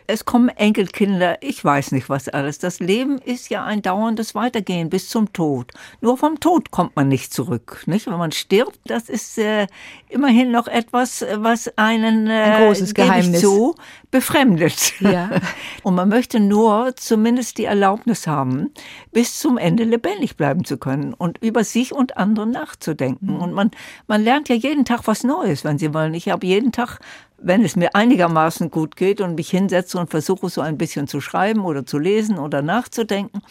Es 0.07 0.27
kommen 0.27 0.51
Enkelkinder, 0.51 1.39
ich 1.41 1.65
weiß 1.65 1.93
nicht 1.93 2.11
was 2.11 2.29
alles. 2.29 2.59
Das 2.59 2.79
Leben 2.79 3.19
ist 3.19 3.49
ja 3.49 3.65
ein 3.65 3.81
dauerndes 3.81 4.35
Weitergehen 4.35 4.91
bis 4.91 5.09
zum 5.09 5.33
Tod. 5.33 5.73
Nur 6.03 6.19
vom 6.19 6.41
Tod 6.41 6.71
kommt 6.71 6.95
man 6.95 7.09
nicht 7.09 7.33
zurück. 7.33 7.83
Nicht? 7.87 8.07
Wenn 8.07 8.19
man 8.19 8.33
stirbt, 8.33 8.79
das 8.85 9.09
ist 9.09 9.39
äh, 9.39 9.67
immerhin 10.11 10.51
noch 10.51 10.69
etwas, 10.69 11.25
was 11.37 11.73
einen 11.79 12.27
äh, 12.27 12.33
ein 12.33 12.67
großes 12.67 12.93
Geheimnis 12.93 13.41
so 13.41 13.77
befremdet. 14.11 14.93
Ja. 15.01 15.31
Und 15.83 15.95
man 15.95 16.11
möchte 16.11 16.39
nur 16.39 16.95
zumindest 16.97 17.57
die 17.57 17.65
Erlaubnis 17.65 18.27
haben, 18.27 18.73
bis 19.11 19.39
zum 19.39 19.57
Ende 19.57 19.85
lebendig 19.85 20.37
bleiben 20.37 20.65
zu 20.65 20.77
können 20.77 21.15
und 21.15 21.39
über 21.39 21.65
sich 21.65 21.93
und 21.93 22.17
andere 22.17 22.47
nachzudenken. 22.47 23.35
Mhm. 23.35 23.41
Und 23.41 23.53
man, 23.53 23.71
man 24.07 24.23
lernt 24.23 24.49
ja 24.49 24.55
jeden 24.55 24.85
Tag 24.85 25.03
was 25.07 25.25
Neues, 25.25 25.65
wenn 25.65 25.79
Sie 25.79 25.93
wollen. 25.95 26.15
Ich 26.15 26.29
habe 26.29 26.47
jeden 26.47 26.73
Tag 26.73 27.01
wenn 27.45 27.65
es 27.65 27.77
mir 27.77 27.95
einigermaßen 27.95 28.71
gut 28.71 28.97
geht 28.97 29.21
und 29.21 29.35
mich 29.35 29.51
hinsetze 29.51 29.99
und 29.99 30.11
versuche 30.11 30.49
so 30.49 30.61
ein 30.61 30.79
bisschen 30.79 31.07
zu 31.07 31.21
schreiben 31.21 31.65
oder 31.65 31.85
zu 31.85 31.99
lesen 31.99 32.39
oder 32.39 32.63
nachzudenken, 32.63 33.43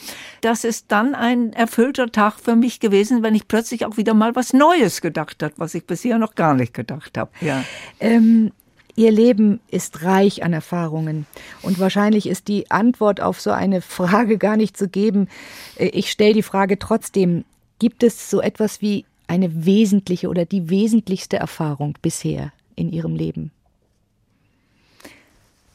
das 0.42 0.64
ist 0.64 0.92
dann 0.92 1.16
ein 1.16 1.54
erfüllter 1.54 2.12
Tag 2.12 2.40
für 2.40 2.56
mich 2.56 2.80
gewesen, 2.80 3.24
wenn 3.24 3.36
ich 3.36 3.48
plötzlich 3.48 3.86
auch 3.86 3.98
wieder 3.98 4.14
mal 4.14 4.36
was 4.36 4.54
Neues 4.54 5.02
gedacht 5.02 5.44
habe, 5.44 5.54
was 5.58 5.76
ich 5.76 5.86
bisher 5.86 6.18
noch 6.18 6.36
gar 6.36 6.56
nicht 6.56 6.74
gedacht 6.74 7.18
habe. 7.18 7.32
Ja. 7.42 7.64
Ähm 8.00 8.52
Ihr 8.96 9.12
Leben 9.12 9.60
ist 9.70 10.04
reich 10.04 10.44
an 10.44 10.54
Erfahrungen. 10.54 11.26
Und 11.64 11.80
wahrscheinlich 11.80 12.28
ist 12.28 12.48
die 12.48 12.70
Antwort 12.70 13.22
auf 13.22 13.42
so 13.42 13.50
eine 13.50 13.82
Frage 13.82 14.38
gar 14.38 14.56
nicht 14.56 14.78
zu 14.78 14.88
geben. 14.88 15.30
Äh, 15.78 15.88
ich 15.88 16.12
stelle 16.12 16.36
die 16.36 16.44
Frage 16.44 16.78
trotzdem, 16.78 17.44
gibt 17.80 18.04
es 18.04 18.30
so 18.30 18.40
etwas 18.40 18.82
wie 18.82 19.06
eine 19.26 19.66
wesentliche 19.66 20.30
oder 20.30 20.46
die 20.46 20.70
wesentlichste 20.70 21.38
Erfahrung 21.38 21.98
bisher 22.04 22.52
in 22.76 22.92
Ihrem 22.92 23.16
Leben? 23.16 23.52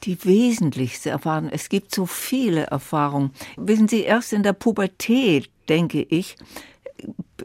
Die 0.05 0.25
wesentlichste 0.25 1.11
Erfahrung. 1.11 1.49
Es 1.51 1.69
gibt 1.69 1.95
so 1.95 2.07
viele 2.07 2.65
Erfahrungen. 2.65 3.33
Wissen 3.57 3.89
Sie, 3.89 4.03
erst 4.03 4.33
in 4.33 4.43
der 4.43 4.53
Pubertät, 4.53 5.51
denke 5.69 6.03
ich, 6.03 6.37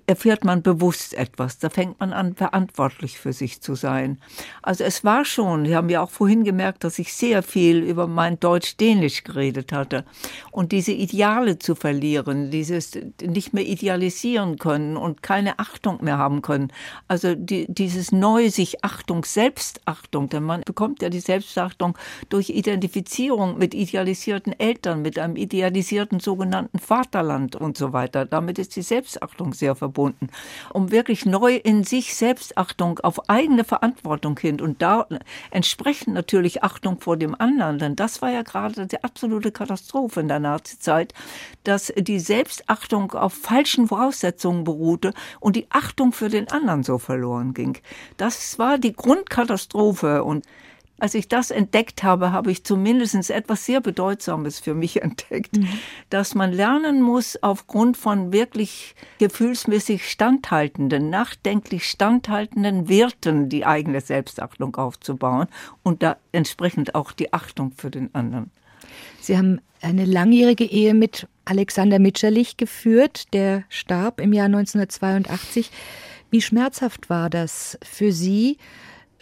erfährt 0.07 0.43
man 0.43 0.61
bewusst 0.61 1.13
etwas. 1.13 1.59
Da 1.59 1.69
fängt 1.69 1.99
man 1.99 2.13
an, 2.13 2.35
verantwortlich 2.35 3.17
für 3.19 3.33
sich 3.33 3.61
zu 3.61 3.75
sein. 3.75 4.17
Also 4.61 4.83
es 4.83 5.03
war 5.03 5.25
schon, 5.25 5.65
Sie 5.65 5.75
haben 5.75 5.89
ja 5.89 6.01
auch 6.01 6.09
vorhin 6.09 6.43
gemerkt, 6.43 6.83
dass 6.83 6.99
ich 6.99 7.13
sehr 7.13 7.43
viel 7.43 7.77
über 7.83 8.07
mein 8.07 8.39
Deutsch-Dänisch 8.39 9.23
geredet 9.23 9.71
hatte. 9.71 10.05
Und 10.51 10.71
diese 10.71 10.91
Ideale 10.91 11.59
zu 11.59 11.75
verlieren, 11.75 12.51
dieses 12.51 12.91
nicht 13.21 13.53
mehr 13.53 13.65
idealisieren 13.65 14.57
können 14.57 14.97
und 14.97 15.23
keine 15.23 15.59
Achtung 15.59 16.03
mehr 16.03 16.17
haben 16.17 16.41
können. 16.41 16.71
Also 17.07 17.35
die, 17.35 17.65
dieses 17.67 18.11
neue 18.11 18.49
sich 18.49 18.83
Achtung, 18.83 19.25
Selbstachtung, 19.25 20.29
denn 20.29 20.43
man 20.43 20.61
bekommt 20.61 21.01
ja 21.01 21.09
die 21.09 21.19
Selbstachtung 21.19 21.97
durch 22.29 22.49
Identifizierung 22.49 23.57
mit 23.57 23.73
idealisierten 23.73 24.57
Eltern, 24.59 25.01
mit 25.01 25.19
einem 25.19 25.35
idealisierten 25.35 26.19
sogenannten 26.19 26.79
Vaterland 26.79 27.55
und 27.55 27.77
so 27.77 27.93
weiter. 27.93 28.25
Damit 28.25 28.59
ist 28.59 28.75
die 28.75 28.81
Selbstachtung 28.81 29.53
sehr 29.53 29.75
verbunden, 29.83 30.29
um 30.71 30.91
wirklich 30.91 31.25
neu 31.25 31.55
in 31.55 31.83
sich 31.83 32.15
Selbstachtung 32.15 32.99
auf 32.99 33.29
eigene 33.29 33.65
Verantwortung 33.65 34.39
hin. 34.39 34.61
Und 34.61 34.81
da 34.81 35.07
entsprechend 35.51 36.13
natürlich 36.13 36.63
Achtung 36.63 37.01
vor 37.01 37.17
dem 37.17 37.35
anderen, 37.35 37.79
denn 37.79 37.97
das 37.97 38.21
war 38.21 38.31
ja 38.31 38.43
gerade 38.43 38.87
die 38.87 39.03
absolute 39.03 39.51
Katastrophe 39.51 40.21
in 40.21 40.29
der 40.29 40.39
Nazizeit, 40.39 41.13
dass 41.65 41.91
die 41.97 42.19
Selbstachtung 42.19 43.11
auf 43.11 43.33
falschen 43.33 43.87
Voraussetzungen 43.89 44.63
beruhte 44.63 45.13
und 45.41 45.57
die 45.57 45.67
Achtung 45.69 46.13
für 46.13 46.29
den 46.29 46.49
anderen 46.49 46.83
so 46.83 46.97
verloren 46.97 47.53
ging. 47.53 47.77
Das 48.15 48.57
war 48.57 48.77
die 48.77 48.93
Grundkatastrophe. 48.93 50.23
Und 50.23 50.45
als 51.03 51.15
ich 51.15 51.27
das 51.27 51.51
entdeckt 51.51 52.01
habe, 52.03 52.31
habe 52.31 52.49
ich 52.49 52.63
zumindest 52.63 53.29
etwas 53.29 53.65
sehr 53.65 53.81
Bedeutsames 53.81 54.61
für 54.61 54.73
mich 54.73 55.01
entdeckt, 55.01 55.57
mhm. 55.57 55.67
dass 56.09 56.33
man 56.33 56.53
lernen 56.53 57.01
muss, 57.01 57.37
aufgrund 57.43 57.97
von 57.97 58.31
wirklich 58.31 58.95
gefühlsmäßig 59.19 60.09
standhaltenden, 60.09 61.09
nachdenklich 61.09 61.89
standhaltenden 61.89 62.87
Werten 62.87 63.49
die 63.49 63.65
eigene 63.65 63.99
Selbstachtung 63.99 64.77
aufzubauen 64.77 65.47
und 65.83 66.03
da 66.03 66.15
entsprechend 66.31 66.95
auch 66.95 67.11
die 67.11 67.33
Achtung 67.33 67.73
für 67.75 67.91
den 67.91 68.15
anderen. 68.15 68.49
Sie 69.19 69.37
haben 69.37 69.59
eine 69.81 70.05
langjährige 70.05 70.63
Ehe 70.63 70.93
mit 70.93 71.27
Alexander 71.43 71.99
Mitscherlich 71.99 72.55
geführt, 72.55 73.33
der 73.33 73.65
starb 73.67 74.21
im 74.21 74.31
Jahr 74.31 74.45
1982. 74.45 75.69
Wie 76.31 76.41
schmerzhaft 76.41 77.09
war 77.09 77.29
das 77.29 77.77
für 77.83 78.13
Sie? 78.13 78.57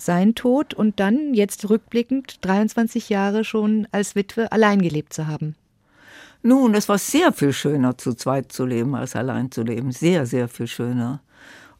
Sein 0.06 0.36
Tod 0.36 0.74
und 0.74 1.00
dann 1.00 1.34
jetzt 1.34 1.70
rückblickend 1.70 2.46
23 2.46 3.10
Jahre 3.10 3.44
schon 3.44 3.88
als 3.92 4.16
Witwe 4.16 4.52
allein 4.52 4.82
gelebt 4.82 5.14
zu 5.14 5.28
haben. 5.28 5.56
Nun, 6.44 6.74
es 6.74 6.90
war 6.90 6.98
sehr 6.98 7.32
viel 7.34 7.54
schöner, 7.54 7.98
zu 7.98 8.14
zweit 8.14 8.52
zu 8.52 8.66
leben, 8.66 8.96
als 8.96 9.16
allein 9.16 9.52
zu 9.52 9.62
leben. 9.62 9.92
Sehr, 9.92 10.26
sehr 10.26 10.48
viel 10.48 10.68
schöner. 10.68 11.22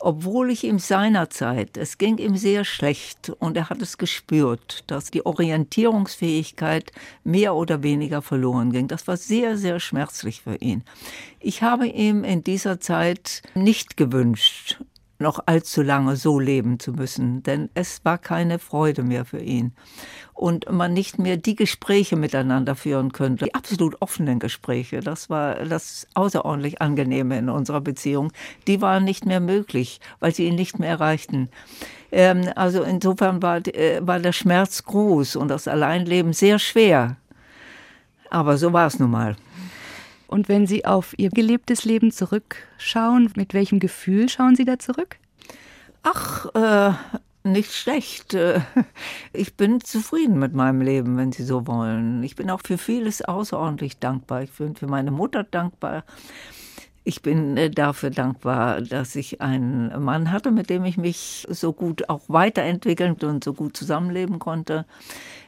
Obwohl 0.04 0.50
ich 0.50 0.64
ihm 0.64 0.80
seinerzeit, 0.80 1.78
es 1.78 2.00
ging 2.00 2.18
ihm 2.18 2.36
sehr 2.36 2.66
schlecht 2.66 3.32
und 3.38 3.56
er 3.56 3.70
hat 3.70 3.84
es 3.84 4.00
gespürt, 4.00 4.84
dass 4.88 5.12
die 5.12 5.26
Orientierungsfähigkeit 5.26 6.92
mehr 7.24 7.54
oder 7.54 7.84
weniger 7.84 8.24
verloren 8.24 8.72
ging. 8.72 8.88
Das 8.88 9.08
war 9.08 9.18
sehr, 9.18 9.58
sehr 9.58 9.80
schmerzlich 9.80 10.42
für 10.42 10.56
ihn. 10.56 10.84
Ich 11.40 11.62
habe 11.62 11.88
ihm 11.88 12.24
in 12.24 12.44
dieser 12.44 12.80
Zeit 12.80 13.44
nicht 13.54 13.96
gewünscht, 13.96 14.80
noch 15.22 15.40
allzu 15.46 15.82
lange 15.82 16.16
so 16.16 16.40
leben 16.40 16.80
zu 16.80 16.92
müssen, 16.92 17.44
denn 17.44 17.70
es 17.74 18.04
war 18.04 18.18
keine 18.18 18.60
Freude 18.60 19.04
mehr 19.04 19.26
für 19.26 19.40
ihn. 19.40 19.74
Und 20.34 20.72
man 20.72 20.94
nicht 20.94 21.20
mehr 21.20 21.38
die 21.38 21.56
Gespräche 21.56 22.16
miteinander 22.16 22.76
führen 22.76 23.12
könnte, 23.12 23.46
die 23.46 23.56
absolut 23.56 24.02
offenen 24.02 24.40
Gespräche, 24.40 25.00
das 25.00 25.30
war 25.30 25.56
das 25.66 26.08
außerordentlich 26.16 26.82
Angenehme 26.82 27.38
in 27.38 27.50
unserer 27.50 27.82
Beziehung, 27.82 28.32
die 28.68 28.82
waren 28.82 29.04
nicht 29.04 29.26
mehr 29.26 29.40
möglich, 29.40 30.00
weil 30.20 30.34
sie 30.34 30.48
ihn 30.48 30.56
nicht 30.56 30.80
mehr 30.80 30.90
erreichten. 30.90 31.50
Ähm, 32.12 32.50
also 32.56 32.84
insofern 32.84 33.42
war, 33.42 33.66
äh, 33.68 34.00
war 34.02 34.20
der 34.20 34.34
Schmerz 34.34 34.84
groß 34.84 35.36
und 35.36 35.48
das 35.48 35.68
Alleinleben 35.68 36.34
sehr 36.34 36.60
schwer. 36.60 37.18
Aber 38.30 38.58
so 38.58 38.74
war 38.74 38.88
es 38.88 38.98
nun 38.98 39.12
mal. 39.12 39.36
Und 40.32 40.48
wenn 40.48 40.66
Sie 40.66 40.86
auf 40.86 41.14
Ihr 41.18 41.30
gelebtes 41.30 41.84
Leben 41.84 42.10
zurückschauen, 42.10 43.30
mit 43.36 43.54
welchem 43.54 43.82
Gefühl 43.82 44.30
schauen 44.30 44.56
Sie 44.56 44.64
da 44.64 44.80
zurück? 44.80 45.18
Ach, 46.04 46.46
äh, 46.56 46.94
nicht 47.44 47.74
schlecht. 47.74 48.34
Äh, 48.34 48.62
ich 49.34 49.58
bin 49.58 49.82
zufrieden 49.82 50.40
mit 50.40 50.54
meinem 50.54 50.80
Leben, 50.80 51.18
wenn 51.18 51.34
Sie 51.34 51.44
so 51.44 51.68
wollen. 51.68 52.24
Ich 52.24 52.38
bin 52.38 52.50
auch 52.50 52.62
für 52.64 52.78
vieles 52.78 53.22
außerordentlich 53.22 54.00
dankbar. 54.00 54.44
Ich 54.44 54.52
bin 54.54 54.74
für 54.78 54.88
meine 54.88 55.12
Mutter 55.12 55.44
dankbar. 55.44 56.06
Ich 57.04 57.22
bin 57.22 57.58
äh, 57.58 57.70
dafür 57.70 58.10
dankbar, 58.10 58.80
dass 58.80 59.18
ich 59.18 59.42
einen 59.42 60.02
Mann 60.02 60.32
hatte, 60.32 60.52
mit 60.52 60.70
dem 60.70 60.86
ich 60.86 60.96
mich 60.96 61.46
so 61.50 61.74
gut 61.74 62.08
auch 62.08 62.22
weiterentwickeln 62.30 63.18
und 63.22 63.44
so 63.44 63.54
gut 63.54 63.76
zusammenleben 63.76 64.40
konnte. 64.40 64.86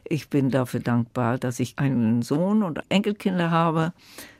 Ich 0.03 0.29
bin 0.29 0.49
dafür 0.49 0.81
dankbar, 0.81 1.37
dass 1.37 1.61
ich 1.61 1.79
einen 1.79 2.21
Sohn 2.21 2.63
und 2.63 2.81
Enkelkinder 2.89 3.49
habe 3.49 3.93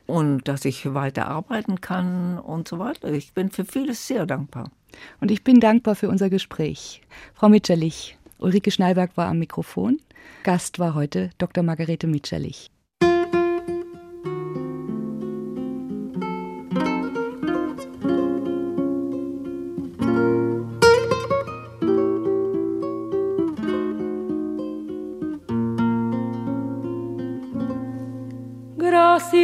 und 0.06 0.48
dass 0.48 0.64
ich 0.64 0.92
weiter 0.94 1.28
arbeiten 1.28 1.80
kann 1.80 2.38
und 2.38 2.68
so 2.68 2.78
weiter. 2.78 3.12
Ich 3.12 3.32
bin 3.32 3.50
für 3.50 3.64
vieles 3.64 4.06
sehr 4.06 4.26
dankbar. 4.26 4.70
Und 5.20 5.30
ich 5.30 5.42
bin 5.42 5.60
dankbar 5.60 5.94
für 5.94 6.08
unser 6.08 6.30
Gespräch. 6.30 7.02
Frau 7.34 7.48
Mitscherlich, 7.48 8.16
Ulrike 8.38 8.70
Schnallberg 8.70 9.16
war 9.16 9.28
am 9.28 9.38
Mikrofon. 9.38 10.00
Gast 10.42 10.78
war 10.78 10.94
heute 10.94 11.30
Dr. 11.38 11.64
Margarete 11.64 12.06
Mitscherlich. 12.06 12.70